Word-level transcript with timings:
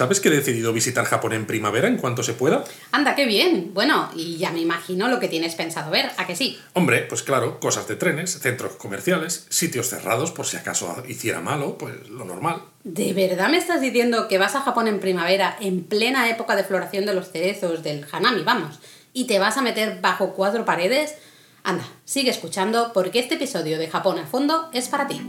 ¿Sabes 0.00 0.18
que 0.18 0.28
he 0.28 0.32
decidido 0.32 0.72
visitar 0.72 1.04
Japón 1.04 1.34
en 1.34 1.44
primavera 1.44 1.86
en 1.86 1.98
cuanto 1.98 2.22
se 2.22 2.32
pueda? 2.32 2.64
Anda, 2.90 3.14
qué 3.14 3.26
bien. 3.26 3.72
Bueno, 3.74 4.08
y 4.16 4.38
ya 4.38 4.50
me 4.50 4.60
imagino 4.60 5.08
lo 5.08 5.20
que 5.20 5.28
tienes 5.28 5.54
pensado 5.54 5.90
ver, 5.90 6.10
¿a 6.16 6.26
que 6.26 6.34
sí? 6.34 6.58
Hombre, 6.72 7.02
pues 7.02 7.22
claro, 7.22 7.60
cosas 7.60 7.86
de 7.86 7.96
trenes, 7.96 8.38
centros 8.40 8.76
comerciales, 8.76 9.44
sitios 9.50 9.90
cerrados 9.90 10.30
por 10.30 10.46
si 10.46 10.56
acaso 10.56 11.04
hiciera 11.06 11.42
malo, 11.42 11.76
pues 11.76 12.08
lo 12.08 12.24
normal. 12.24 12.62
¿De 12.82 13.12
verdad 13.12 13.50
me 13.50 13.58
estás 13.58 13.82
diciendo 13.82 14.26
que 14.26 14.38
vas 14.38 14.54
a 14.54 14.62
Japón 14.62 14.88
en 14.88 15.00
primavera, 15.00 15.58
en 15.60 15.84
plena 15.84 16.30
época 16.30 16.56
de 16.56 16.64
floración 16.64 17.04
de 17.04 17.12
los 17.12 17.30
cerezos, 17.30 17.82
del 17.82 18.06
hanami, 18.10 18.42
vamos, 18.42 18.80
y 19.12 19.26
te 19.26 19.38
vas 19.38 19.58
a 19.58 19.62
meter 19.62 20.00
bajo 20.00 20.32
cuatro 20.32 20.64
paredes? 20.64 21.16
Anda, 21.62 21.84
sigue 22.06 22.30
escuchando 22.30 22.92
porque 22.94 23.18
este 23.18 23.34
episodio 23.34 23.78
de 23.78 23.90
Japón 23.90 24.18
a 24.18 24.24
fondo 24.24 24.70
es 24.72 24.88
para 24.88 25.06
ti. 25.06 25.20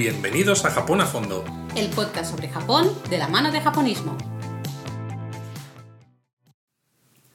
Bienvenidos 0.00 0.64
a 0.64 0.70
Japón 0.70 1.02
a 1.02 1.06
fondo. 1.06 1.44
El 1.76 1.90
podcast 1.90 2.30
sobre 2.30 2.48
Japón 2.48 2.90
de 3.10 3.18
la 3.18 3.28
mano 3.28 3.52
de 3.52 3.60
japonismo. 3.60 4.16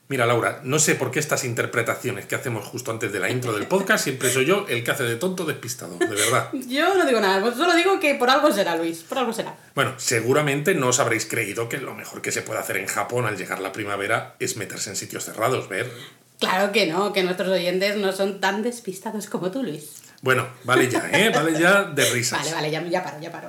Mira, 0.08 0.26
Laura, 0.26 0.62
no 0.64 0.80
sé 0.80 0.96
por 0.96 1.12
qué 1.12 1.20
estas 1.20 1.44
interpretaciones 1.44 2.26
que 2.26 2.34
hacemos 2.34 2.64
justo 2.64 2.90
antes 2.90 3.12
de 3.12 3.20
la 3.20 3.30
intro 3.30 3.52
del 3.52 3.68
podcast 3.68 4.02
siempre 4.02 4.30
soy 4.30 4.46
yo 4.46 4.66
el 4.68 4.82
que 4.82 4.90
hace 4.90 5.04
de 5.04 5.14
tonto 5.14 5.44
despistado, 5.44 5.96
de 5.96 6.06
verdad. 6.08 6.50
Yo 6.68 6.92
no 6.96 7.06
digo 7.06 7.20
nada, 7.20 7.54
solo 7.54 7.72
digo 7.76 8.00
que 8.00 8.16
por 8.16 8.30
algo 8.30 8.50
será, 8.50 8.74
Luis, 8.74 9.04
por 9.04 9.18
algo 9.18 9.32
será. 9.32 9.54
Bueno, 9.76 9.94
seguramente 9.98 10.74
no 10.74 10.88
os 10.88 10.98
habréis 10.98 11.24
creído 11.24 11.68
que 11.68 11.78
lo 11.78 11.94
mejor 11.94 12.20
que 12.20 12.32
se 12.32 12.42
puede 12.42 12.58
hacer 12.58 12.78
en 12.78 12.86
Japón 12.86 13.26
al 13.26 13.36
llegar 13.36 13.60
la 13.60 13.70
primavera 13.70 14.34
es 14.40 14.56
meterse 14.56 14.90
en 14.90 14.96
sitios 14.96 15.24
cerrados, 15.24 15.68
ver. 15.68 15.88
Claro 16.40 16.72
que 16.72 16.88
no, 16.88 17.12
que 17.12 17.22
nuestros 17.22 17.48
oyentes 17.48 17.96
no 17.96 18.10
son 18.10 18.40
tan 18.40 18.64
despistados 18.64 19.28
como 19.28 19.52
tú, 19.52 19.62
Luis. 19.62 20.05
Bueno, 20.26 20.44
vale 20.64 20.90
ya, 20.90 21.08
¿eh? 21.12 21.30
Vale 21.32 21.56
ya 21.56 21.84
de 21.84 22.04
risas. 22.10 22.40
Vale, 22.40 22.52
vale, 22.52 22.68
ya, 22.72 22.82
ya 22.82 23.04
paro, 23.04 23.20
ya 23.20 23.30
paro. 23.30 23.48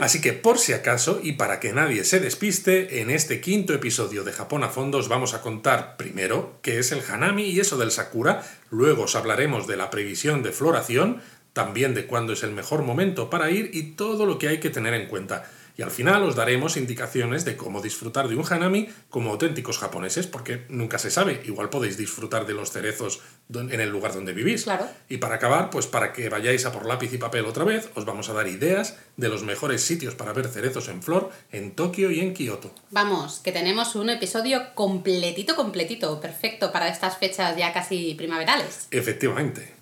Así 0.00 0.20
que 0.20 0.32
por 0.32 0.60
si 0.60 0.72
acaso, 0.72 1.18
y 1.20 1.32
para 1.32 1.58
que 1.58 1.72
nadie 1.72 2.04
se 2.04 2.20
despiste, 2.20 3.00
en 3.00 3.10
este 3.10 3.40
quinto 3.40 3.74
episodio 3.74 4.22
de 4.22 4.30
Japón 4.30 4.62
a 4.62 4.68
fondo 4.68 4.98
os 4.98 5.08
vamos 5.08 5.34
a 5.34 5.40
contar 5.40 5.96
primero 5.96 6.60
qué 6.62 6.78
es 6.78 6.92
el 6.92 7.02
hanami 7.10 7.46
y 7.46 7.58
eso 7.58 7.76
del 7.76 7.90
sakura, 7.90 8.44
luego 8.70 9.02
os 9.02 9.16
hablaremos 9.16 9.66
de 9.66 9.76
la 9.76 9.90
previsión 9.90 10.44
de 10.44 10.52
floración, 10.52 11.20
también 11.54 11.92
de 11.92 12.06
cuándo 12.06 12.34
es 12.34 12.44
el 12.44 12.52
mejor 12.52 12.82
momento 12.82 13.28
para 13.28 13.50
ir 13.50 13.70
y 13.72 13.94
todo 13.96 14.24
lo 14.24 14.38
que 14.38 14.46
hay 14.46 14.60
que 14.60 14.70
tener 14.70 14.94
en 14.94 15.08
cuenta. 15.08 15.50
Y 15.76 15.82
al 15.82 15.90
final 15.90 16.22
os 16.22 16.36
daremos 16.36 16.76
indicaciones 16.76 17.44
de 17.44 17.56
cómo 17.56 17.80
disfrutar 17.80 18.28
de 18.28 18.36
un 18.36 18.44
hanami 18.48 18.88
como 19.08 19.30
auténticos 19.30 19.78
japoneses, 19.78 20.26
porque 20.26 20.64
nunca 20.68 20.98
se 20.98 21.10
sabe, 21.10 21.42
igual 21.44 21.70
podéis 21.70 21.96
disfrutar 21.96 22.46
de 22.46 22.54
los 22.54 22.70
cerezos 22.70 23.20
en 23.54 23.80
el 23.80 23.88
lugar 23.88 24.12
donde 24.12 24.32
vivís. 24.32 24.64
Claro. 24.64 24.86
Y 25.08 25.18
para 25.18 25.36
acabar, 25.36 25.70
pues 25.70 25.86
para 25.86 26.12
que 26.12 26.28
vayáis 26.28 26.66
a 26.66 26.72
por 26.72 26.86
lápiz 26.86 27.12
y 27.12 27.18
papel 27.18 27.46
otra 27.46 27.64
vez, 27.64 27.90
os 27.94 28.04
vamos 28.04 28.28
a 28.28 28.34
dar 28.34 28.48
ideas 28.48 28.96
de 29.16 29.28
los 29.28 29.42
mejores 29.42 29.82
sitios 29.82 30.14
para 30.14 30.32
ver 30.32 30.48
cerezos 30.48 30.88
en 30.88 31.02
flor 31.02 31.30
en 31.50 31.72
Tokio 31.72 32.10
y 32.10 32.20
en 32.20 32.34
Kioto. 32.34 32.74
Vamos, 32.90 33.40
que 33.40 33.52
tenemos 33.52 33.94
un 33.94 34.10
episodio 34.10 34.74
completito, 34.74 35.56
completito, 35.56 36.20
perfecto 36.20 36.72
para 36.72 36.88
estas 36.88 37.16
fechas 37.16 37.56
ya 37.56 37.72
casi 37.72 38.14
primaverales. 38.14 38.88
Efectivamente. 38.90 39.74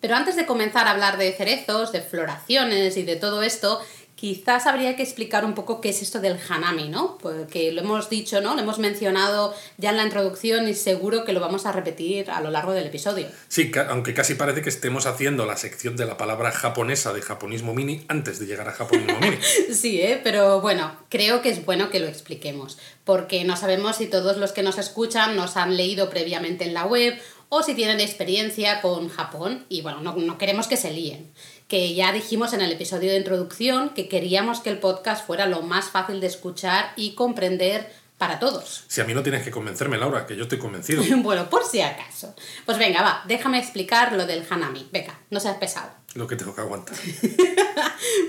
Pero 0.00 0.16
antes 0.16 0.36
de 0.36 0.44
comenzar 0.44 0.86
a 0.86 0.90
hablar 0.90 1.16
de 1.16 1.32
cerezos, 1.32 1.90
de 1.90 2.02
floraciones 2.02 2.98
y 2.98 3.04
de 3.04 3.16
todo 3.16 3.42
esto, 3.42 3.80
quizás 4.16 4.66
habría 4.66 4.96
que 4.96 5.02
explicar 5.02 5.44
un 5.44 5.54
poco 5.54 5.80
qué 5.80 5.90
es 5.90 6.02
esto 6.02 6.20
del 6.20 6.38
hanami, 6.48 6.88
¿no? 6.88 7.18
Porque 7.18 7.72
lo 7.72 7.80
hemos 7.82 8.08
dicho, 8.08 8.40
¿no? 8.40 8.54
Lo 8.54 8.60
hemos 8.60 8.78
mencionado 8.78 9.54
ya 9.76 9.90
en 9.90 9.96
la 9.96 10.04
introducción 10.04 10.68
y 10.68 10.74
seguro 10.74 11.24
que 11.24 11.32
lo 11.32 11.40
vamos 11.40 11.66
a 11.66 11.72
repetir 11.72 12.30
a 12.30 12.40
lo 12.40 12.50
largo 12.50 12.72
del 12.72 12.86
episodio. 12.86 13.26
Sí, 13.48 13.70
aunque 13.88 14.14
casi 14.14 14.34
parece 14.34 14.62
que 14.62 14.68
estemos 14.68 15.06
haciendo 15.06 15.46
la 15.46 15.56
sección 15.56 15.96
de 15.96 16.06
la 16.06 16.16
palabra 16.16 16.52
japonesa 16.52 17.12
de 17.12 17.22
japonismo 17.22 17.74
mini 17.74 18.04
antes 18.08 18.38
de 18.38 18.46
llegar 18.46 18.68
a 18.68 18.72
japonismo 18.72 19.18
mini. 19.20 19.38
Sí, 19.74 20.00
¿eh? 20.00 20.20
pero 20.22 20.60
bueno, 20.60 20.96
creo 21.08 21.42
que 21.42 21.50
es 21.50 21.64
bueno 21.64 21.90
que 21.90 22.00
lo 22.00 22.06
expliquemos, 22.06 22.78
porque 23.04 23.44
no 23.44 23.56
sabemos 23.56 23.96
si 23.96 24.06
todos 24.06 24.36
los 24.36 24.52
que 24.52 24.62
nos 24.62 24.78
escuchan 24.78 25.36
nos 25.36 25.56
han 25.56 25.76
leído 25.76 26.08
previamente 26.10 26.64
en 26.64 26.74
la 26.74 26.86
web 26.86 27.18
o 27.48 27.62
si 27.62 27.74
tienen 27.74 28.00
experiencia 28.00 28.80
con 28.80 29.08
Japón 29.08 29.64
y 29.68 29.82
bueno, 29.82 30.00
no, 30.00 30.16
no 30.16 30.38
queremos 30.38 30.66
que 30.66 30.76
se 30.76 30.90
líen. 30.90 31.30
Que 31.68 31.94
ya 31.94 32.12
dijimos 32.12 32.52
en 32.52 32.60
el 32.60 32.72
episodio 32.72 33.10
de 33.10 33.18
introducción 33.18 33.90
que 33.90 34.08
queríamos 34.08 34.60
que 34.60 34.70
el 34.70 34.78
podcast 34.78 35.26
fuera 35.26 35.46
lo 35.46 35.62
más 35.62 35.86
fácil 35.86 36.20
de 36.20 36.26
escuchar 36.26 36.92
y 36.96 37.14
comprender 37.14 37.90
para 38.18 38.38
todos. 38.38 38.84
Si 38.88 39.00
a 39.00 39.04
mí 39.04 39.12
no 39.12 39.22
tienes 39.22 39.42
que 39.42 39.50
convencerme, 39.50 39.98
Laura, 39.98 40.26
que 40.26 40.36
yo 40.36 40.44
estoy 40.44 40.58
convencido. 40.58 41.02
bueno, 41.18 41.50
por 41.50 41.64
si 41.64 41.80
acaso. 41.80 42.34
Pues 42.64 42.78
venga, 42.78 43.02
va, 43.02 43.22
déjame 43.26 43.58
explicar 43.58 44.12
lo 44.12 44.26
del 44.26 44.46
hanami. 44.48 44.88
Venga, 44.92 45.18
no 45.30 45.40
seas 45.40 45.56
pesado. 45.56 45.90
Lo 46.14 46.26
que 46.26 46.36
tengo 46.36 46.54
que 46.54 46.60
aguantar. 46.60 46.96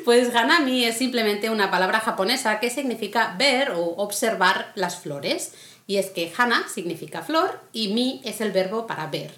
Pues 0.05 0.33
hanami 0.33 0.85
es 0.85 0.97
simplemente 0.97 1.49
una 1.49 1.69
palabra 1.69 1.99
japonesa 1.99 2.59
que 2.59 2.69
significa 2.69 3.35
ver 3.37 3.71
o 3.71 3.81
observar 3.97 4.71
las 4.75 4.97
flores. 4.97 5.53
Y 5.87 5.97
es 5.97 6.07
que 6.07 6.31
hana 6.37 6.67
significa 6.67 7.23
flor 7.23 7.59
y 7.73 7.89
mi 7.89 8.21
es 8.23 8.39
el 8.39 8.51
verbo 8.51 8.87
para 8.87 9.07
ver. 9.07 9.31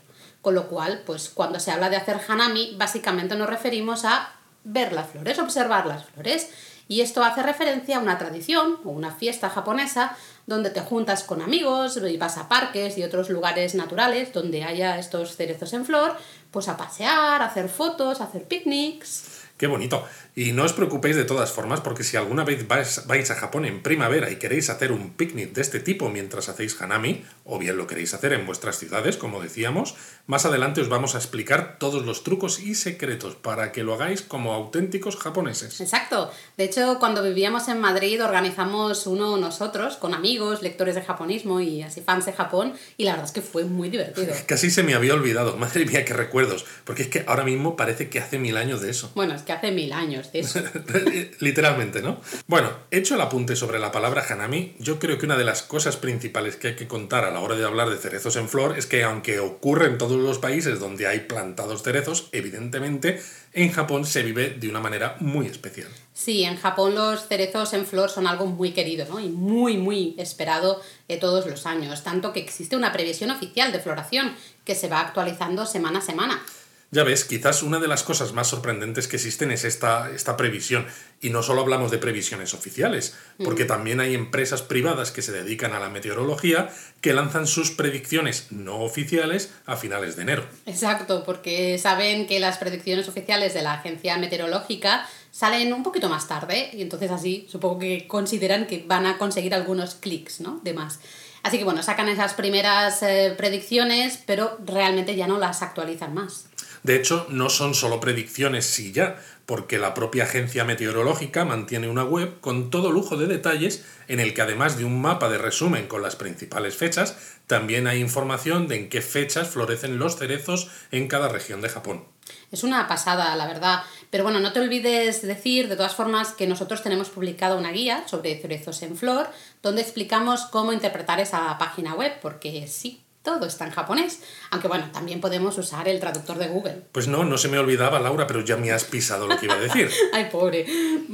Con 0.47 0.55
lo 0.55 0.69
cual, 0.69 1.03
pues 1.05 1.27
cuando 1.27 1.59
se 1.59 1.71
habla 1.71 1.89
de 1.89 1.97
hacer 1.97 2.21
hanami, 2.25 2.73
básicamente 2.77 3.35
nos 3.35 3.49
referimos 3.49 4.05
a 4.05 4.31
ver 4.63 4.93
las 4.93 5.09
flores, 5.09 5.39
observar 5.39 5.85
las 5.85 6.05
flores. 6.05 6.49
Y 6.87 7.01
esto 7.01 7.21
hace 7.21 7.43
referencia 7.43 7.97
a 7.97 7.99
una 7.99 8.17
tradición 8.17 8.77
o 8.85 8.91
una 8.91 9.11
fiesta 9.11 9.49
japonesa 9.49 10.15
donde 10.45 10.69
te 10.69 10.79
juntas 10.79 11.25
con 11.25 11.41
amigos 11.41 11.97
y 11.97 12.15
vas 12.15 12.37
a 12.37 12.47
parques 12.47 12.97
y 12.97 13.03
otros 13.03 13.29
lugares 13.29 13.75
naturales 13.75 14.31
donde 14.31 14.63
haya 14.63 14.97
estos 14.97 15.35
cerezos 15.35 15.73
en 15.73 15.83
flor, 15.83 16.15
pues 16.49 16.69
a 16.69 16.77
pasear, 16.77 17.41
a 17.41 17.47
hacer 17.47 17.67
fotos, 17.67 18.21
a 18.21 18.23
hacer 18.23 18.45
picnics. 18.45 19.36
Qué 19.57 19.67
bonito. 19.67 20.05
Y 20.35 20.51
no 20.51 20.63
os 20.63 20.73
preocupéis 20.73 21.15
de 21.15 21.25
todas 21.25 21.51
formas, 21.51 21.81
porque 21.81 22.03
si 22.03 22.15
alguna 22.15 22.43
vez 22.43 22.67
vais, 22.67 23.07
vais 23.07 23.31
a 23.31 23.35
Japón 23.35 23.65
en 23.65 23.81
primavera 23.81 24.29
y 24.29 24.35
queréis 24.35 24.69
hacer 24.69 24.91
un 24.91 25.09
picnic 25.09 25.53
de 25.53 25.61
este 25.61 25.79
tipo 25.79 26.09
mientras 26.09 26.47
hacéis 26.47 26.79
hanami, 26.79 27.25
o 27.43 27.57
bien 27.57 27.75
lo 27.75 27.87
queréis 27.87 28.13
hacer 28.13 28.33
en 28.33 28.45
vuestras 28.45 28.77
ciudades, 28.77 29.17
como 29.17 29.41
decíamos, 29.41 29.95
más 30.27 30.45
adelante 30.45 30.81
os 30.81 30.89
vamos 30.89 31.15
a 31.15 31.17
explicar 31.17 31.77
todos 31.79 32.05
los 32.05 32.23
trucos 32.23 32.59
y 32.59 32.75
secretos 32.75 33.35
para 33.35 33.71
que 33.71 33.83
lo 33.83 33.95
hagáis 33.95 34.21
como 34.21 34.53
auténticos 34.53 35.15
japoneses. 35.15 35.81
Exacto. 35.81 36.31
De 36.55 36.65
hecho, 36.65 36.99
cuando 36.99 37.23
vivíamos 37.23 37.67
en 37.67 37.79
Madrid 37.79 38.23
organizamos 38.23 39.07
uno 39.07 39.37
nosotros 39.37 39.97
con 39.97 40.13
amigos, 40.13 40.61
lectores 40.61 40.93
de 40.93 41.01
japonismo 41.01 41.61
y 41.61 41.81
así 41.81 42.01
fans 42.01 42.25
de 42.27 42.33
Japón 42.33 42.73
y 42.97 43.05
la 43.05 43.11
verdad 43.13 43.25
es 43.25 43.31
que 43.31 43.41
fue 43.41 43.63
muy 43.63 43.89
divertido. 43.89 44.35
Casi 44.45 44.69
se 44.69 44.83
me 44.83 44.93
había 44.93 45.15
olvidado, 45.15 45.57
madre 45.57 45.85
mía, 45.85 46.05
qué 46.05 46.13
recuerdos, 46.13 46.65
porque 46.83 47.01
es 47.03 47.07
que 47.07 47.23
ahora 47.25 47.43
mismo 47.43 47.75
parece 47.75 48.09
que 48.09 48.19
hace 48.19 48.37
mil 48.37 48.57
años 48.57 48.81
de 48.81 48.91
eso. 48.91 49.11
Bueno, 49.15 49.33
que 49.47 49.53
hace 49.53 49.71
mil 49.71 49.91
años 49.93 50.31
de 50.31 50.41
eso. 50.41 50.61
Literalmente, 51.39 52.01
¿no? 52.03 52.21
Bueno, 52.45 52.69
hecho 52.91 53.15
el 53.15 53.21
apunte 53.21 53.55
sobre 53.55 53.79
la 53.79 53.91
palabra 53.91 54.23
hanami, 54.29 54.75
yo 54.77 54.99
creo 54.99 55.17
que 55.17 55.25
una 55.25 55.37
de 55.37 55.45
las 55.45 55.63
cosas 55.63 55.97
principales 55.97 56.57
que 56.57 56.67
hay 56.67 56.75
que 56.75 56.87
contar 56.87 57.25
a 57.25 57.31
la 57.31 57.39
hora 57.39 57.55
de 57.55 57.65
hablar 57.65 57.89
de 57.89 57.97
cerezos 57.97 58.35
en 58.35 58.49
flor 58.49 58.77
es 58.77 58.85
que 58.85 59.03
aunque 59.03 59.39
ocurre 59.39 59.87
en 59.87 59.97
todos 59.97 60.21
los 60.21 60.37
países 60.37 60.79
donde 60.79 61.07
hay 61.07 61.21
plantados 61.21 61.81
cerezos, 61.81 62.29
evidentemente 62.33 63.21
en 63.53 63.71
Japón 63.71 64.05
se 64.05 64.21
vive 64.21 64.49
de 64.51 64.69
una 64.69 64.81
manera 64.81 65.15
muy 65.19 65.47
especial. 65.47 65.87
Sí, 66.13 66.43
en 66.43 66.57
Japón 66.57 66.93
los 66.93 67.27
cerezos 67.27 67.73
en 67.73 67.85
flor 67.85 68.09
son 68.09 68.27
algo 68.27 68.45
muy 68.45 68.71
querido 68.71 69.05
¿no? 69.09 69.19
y 69.19 69.29
muy, 69.29 69.77
muy 69.77 70.13
esperado 70.17 70.81
de 71.07 71.17
todos 71.17 71.47
los 71.47 71.65
años, 71.65 72.03
tanto 72.03 72.33
que 72.33 72.41
existe 72.41 72.75
una 72.75 72.91
previsión 72.91 73.31
oficial 73.31 73.71
de 73.71 73.79
floración 73.79 74.35
que 74.65 74.75
se 74.75 74.89
va 74.89 74.99
actualizando 74.99 75.65
semana 75.65 75.99
a 75.99 76.01
semana. 76.01 76.43
Ya 76.89 77.03
ves, 77.03 77.25
quizás 77.25 77.63
una 77.63 77.79
de 77.79 77.89
las 77.89 78.03
cosas 78.03 78.31
más 78.31 78.47
sorprendentes 78.47 79.09
que 79.09 79.17
existen 79.17 79.51
es 79.51 79.65
esta, 79.65 80.09
esta 80.09 80.37
previsión. 80.37 80.87
Y 81.19 81.31
no 81.31 81.43
solo 81.43 81.61
hablamos 81.61 81.91
de 81.91 81.97
previsiones 81.97 82.53
oficiales, 82.53 83.17
porque 83.43 83.65
también 83.65 83.99
hay 83.99 84.15
empresas 84.15 84.61
privadas 84.61 85.11
que 85.11 85.21
se 85.21 85.33
dedican 85.33 85.73
a 85.73 85.79
la 85.79 85.89
meteorología 85.89 86.69
que 87.01 87.13
lanzan 87.13 87.45
sus 87.45 87.71
predicciones 87.71 88.47
no 88.51 88.79
oficiales 88.79 89.51
a 89.65 89.75
finales 89.75 90.15
de 90.15 90.21
enero. 90.21 90.45
Exacto, 90.65 91.23
porque 91.25 91.77
saben 91.77 92.25
que 92.25 92.39
las 92.39 92.57
predicciones 92.57 93.09
oficiales 93.09 93.53
de 93.53 93.63
la 93.63 93.73
agencia 93.73 94.17
meteorológica 94.17 95.09
salen 95.31 95.73
un 95.73 95.83
poquito 95.83 96.07
más 96.07 96.27
tarde 96.27 96.69
y 96.71 96.81
entonces 96.81 97.11
así 97.11 97.47
supongo 97.49 97.79
que 97.79 98.07
consideran 98.07 98.65
que 98.65 98.85
van 98.87 99.05
a 99.05 99.17
conseguir 99.17 99.53
algunos 99.53 99.95
clics, 99.95 100.39
¿no? 100.39 100.61
De 100.63 100.73
más. 100.73 100.99
Así 101.43 101.57
que 101.57 101.63
bueno, 101.63 101.83
sacan 101.83 102.09
esas 102.09 102.33
primeras 102.33 103.03
eh, 103.03 103.33
predicciones, 103.37 104.19
pero 104.25 104.57
realmente 104.65 105.15
ya 105.15 105.27
no 105.27 105.37
las 105.37 105.61
actualizan 105.61 106.13
más. 106.13 106.45
De 106.87 106.95
hecho, 106.95 107.27
no 107.29 107.49
son 107.49 107.75
solo 107.75 107.99
predicciones 107.99 108.65
sí 108.65 108.93
ya, 108.93 109.21
porque 109.45 109.77
la 109.77 109.93
propia 109.93 110.23
agencia 110.23 110.63
meteorológica 110.63 111.43
mantiene 111.43 111.89
una 111.89 112.05
web 112.05 112.39
con 112.39 112.69
todo 112.69 112.93
lujo 112.93 113.17
de 113.17 113.27
detalles 113.27 113.83
en 114.07 114.21
el 114.21 114.33
que 114.33 114.41
además 114.41 114.77
de 114.77 114.85
un 114.85 115.01
mapa 115.01 115.27
de 115.27 115.37
resumen 115.37 115.87
con 115.89 116.01
las 116.01 116.15
principales 116.15 116.77
fechas, 116.77 117.17
también 117.45 117.87
hay 117.87 117.99
información 117.99 118.69
de 118.69 118.77
en 118.77 118.87
qué 118.87 119.01
fechas 119.01 119.49
florecen 119.49 119.99
los 119.99 120.15
cerezos 120.15 120.69
en 120.91 121.09
cada 121.09 121.27
región 121.27 121.59
de 121.59 121.67
Japón. 121.67 122.05
Es 122.53 122.63
una 122.63 122.87
pasada, 122.87 123.35
la 123.35 123.47
verdad. 123.47 123.83
Pero 124.09 124.23
bueno, 124.23 124.39
no 124.39 124.53
te 124.53 124.61
olvides 124.61 125.21
decir, 125.23 125.67
de 125.67 125.75
todas 125.75 125.93
formas, 125.93 126.31
que 126.31 126.47
nosotros 126.47 126.83
tenemos 126.83 127.09
publicada 127.09 127.55
una 127.55 127.73
guía 127.73 128.07
sobre 128.07 128.39
cerezos 128.39 128.81
en 128.81 128.95
flor, 128.95 129.27
donde 129.61 129.81
explicamos 129.81 130.45
cómo 130.45 130.71
interpretar 130.71 131.19
esa 131.19 131.57
página 131.57 131.95
web, 131.95 132.13
porque 132.21 132.65
sí, 132.69 133.03
todo 133.27 133.45
está 133.45 133.65
en 133.65 133.71
japonés. 133.71 134.21
Aunque 134.51 134.69
bueno, 134.69 134.89
también 134.93 135.19
podemos 135.19 135.57
usar 135.57 135.89
el 135.89 135.99
traductor 135.99 136.37
de 136.37 136.47
Google. 136.47 136.83
Pues 136.93 137.09
no, 137.09 137.25
no 137.25 137.37
se 137.37 137.49
me 137.49 137.59
olvidaba, 137.59 137.99
Laura, 137.99 138.25
pero 138.25 138.39
ya 138.39 138.55
me 138.55 138.71
has 138.71 138.85
pisado 138.85 139.27
lo 139.27 139.37
que 139.37 139.47
iba 139.47 139.55
a 139.55 139.59
decir. 139.59 139.91
Ay, 140.13 140.29
pobre. 140.31 140.65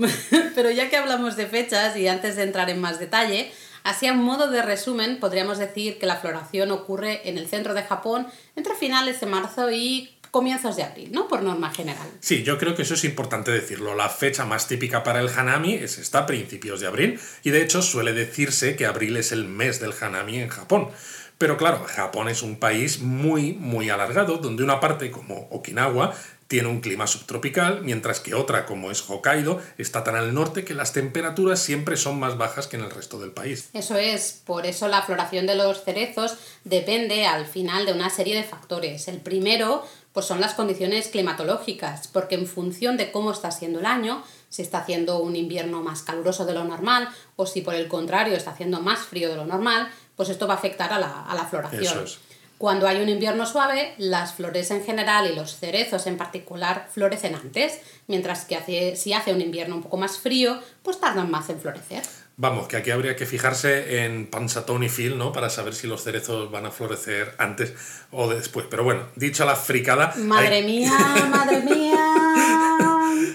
pero 0.56 0.70
ya 0.70 0.92
que 0.92 0.98
hablamos 0.98 1.36
de 1.38 1.48
fechas 1.48 1.98
y 1.98 2.08
antes 2.08 2.36
de 2.36 2.44
entrar 2.44 2.70
en 2.70 2.80
más 2.80 3.00
detalle, 3.00 3.52
así 3.84 4.06
a 4.06 4.14
modo 4.14 4.52
de 4.52 4.62
resumen 4.62 5.20
podríamos 5.20 5.58
decir 5.58 5.98
que 5.98 6.06
la 6.06 6.18
floración 6.18 6.70
ocurre 6.70 7.28
en 7.28 7.40
el 7.40 7.48
centro 7.48 7.74
de 7.74 7.82
Japón 7.82 8.28
entre 8.56 8.76
finales 8.76 9.20
de 9.20 9.26
marzo 9.26 9.72
y 9.72 10.16
comienzos 10.30 10.76
de 10.76 10.84
abril, 10.84 11.12
¿no? 11.12 11.28
Por 11.28 11.42
norma 11.42 11.72
general. 11.72 12.08
Sí, 12.20 12.44
yo 12.44 12.60
creo 12.60 12.76
que 12.76 12.84
eso 12.84 12.94
es 12.94 13.04
importante 13.06 13.52
decirlo. 13.52 13.96
La 13.96 14.10
fecha 14.10 14.46
más 14.46 14.68
típica 14.68 15.04
para 15.04 15.20
el 15.20 15.30
Hanami 15.30 15.74
es 15.74 15.98
esta, 15.98 16.20
a 16.20 16.26
principios 16.28 16.80
de 16.80 16.88
abril, 16.88 17.20
y 17.44 17.50
de 17.50 17.64
hecho 17.64 17.82
suele 17.82 18.14
decirse 18.14 18.76
que 18.76 18.86
abril 18.86 19.18
es 19.18 19.32
el 19.32 19.46
mes 19.46 19.80
del 19.80 19.94
Hanami 20.00 20.40
en 20.40 20.50
Japón. 20.50 20.90
Pero 21.38 21.58
claro, 21.58 21.84
Japón 21.86 22.30
es 22.30 22.42
un 22.42 22.58
país 22.58 23.02
muy, 23.02 23.54
muy 23.54 23.90
alargado, 23.90 24.38
donde 24.38 24.64
una 24.64 24.80
parte 24.80 25.12
como 25.12 25.48
Okinawa 25.52 26.14
tiene 26.48 26.68
un 26.68 26.82
clima 26.82 27.08
subtropical, 27.08 27.82
mientras 27.82 28.20
que 28.20 28.36
otra, 28.36 28.68
como 28.68 28.92
es 28.92 29.02
Hokkaido, 29.10 29.60
está 29.80 30.04
tan 30.04 30.16
al 30.16 30.36
norte 30.36 30.64
que 30.64 30.76
las 30.76 30.94
temperaturas 30.94 31.60
siempre 31.60 31.98
son 31.98 32.20
más 32.20 32.38
bajas 32.38 32.68
que 32.68 32.78
en 32.78 32.84
el 32.84 32.92
resto 32.92 33.20
del 33.20 33.32
país. 33.32 33.70
Eso 33.74 33.98
es, 33.98 34.42
por 34.46 34.68
eso 34.68 34.88
la 34.88 35.02
floración 35.02 35.48
de 35.48 35.56
los 35.56 35.84
cerezos 35.84 36.38
depende 36.64 37.26
al 37.26 37.48
final 37.48 37.88
de 37.88 37.94
una 37.94 38.12
serie 38.12 38.36
de 38.36 38.44
factores. 38.44 39.08
El 39.08 39.18
primero, 39.18 39.84
pues 40.12 40.28
son 40.28 40.42
las 40.42 40.54
condiciones 40.54 41.08
climatológicas, 41.08 42.08
porque 42.08 42.36
en 42.36 42.46
función 42.46 42.98
de 42.98 43.12
cómo 43.12 43.32
está 43.32 43.50
siendo 43.50 43.80
el 43.80 43.88
año, 43.88 44.24
si 44.50 44.62
está 44.62 44.78
haciendo 44.78 45.18
un 45.18 45.36
invierno 45.36 45.82
más 45.82 46.04
caluroso 46.04 46.46
de 46.46 46.54
lo 46.54 46.64
normal 46.64 47.10
o 47.36 47.48
si 47.48 47.62
por 47.62 47.74
el 47.74 47.88
contrario 47.88 48.36
está 48.36 48.52
haciendo 48.52 48.80
más 48.80 49.00
frío 49.00 49.28
de 49.30 49.38
lo 49.38 49.48
normal, 49.48 49.90
pues 50.16 50.30
esto 50.30 50.48
va 50.48 50.56
a 50.56 50.58
afectar 50.58 50.92
a 50.94 51.00
la, 51.00 51.24
a 51.24 51.36
la 51.36 51.46
floración. 51.46 52.06
Cuando 52.58 52.88
hay 52.88 53.02
un 53.02 53.10
invierno 53.10 53.46
suave, 53.46 53.94
las 53.98 54.36
flores 54.36 54.72
en 54.72 54.86
general 54.86 55.30
y 55.30 55.36
los 55.36 55.58
cerezos 55.58 56.08
en 56.08 56.16
particular 56.18 56.88
florecen 56.94 57.36
antes, 57.36 57.82
mientras 58.08 58.46
que 58.46 58.56
hace, 58.56 58.96
si 58.96 59.12
hace 59.12 59.34
un 59.34 59.42
invierno 59.42 59.76
un 59.76 59.84
poco 59.84 59.98
más 59.98 60.18
frío, 60.18 60.60
pues 60.82 61.00
tardan 61.00 61.30
más 61.30 61.50
en 61.50 61.60
florecer. 61.60 62.04
Vamos, 62.38 62.68
que 62.68 62.78
aquí 62.78 62.92
habría 62.92 63.16
que 63.16 63.26
fijarse 63.26 64.06
en 64.06 64.28
Pansatón 64.28 64.84
y 64.84 64.90
Phil, 64.90 65.18
¿no? 65.18 65.34
Para 65.34 65.50
saber 65.50 65.76
si 65.76 65.88
los 65.88 66.04
cerezos 66.04 66.50
van 66.52 66.66
a 66.66 66.72
florecer 66.72 67.36
antes 67.38 67.74
o 68.12 68.30
después. 68.30 68.66
Pero 68.70 68.84
bueno, 68.84 69.08
dicho 69.16 69.46
la 69.46 69.56
fricada... 69.56 70.14
Madre 70.16 70.64
mía, 70.64 70.92
madre 71.30 71.62
mía 71.70 72.23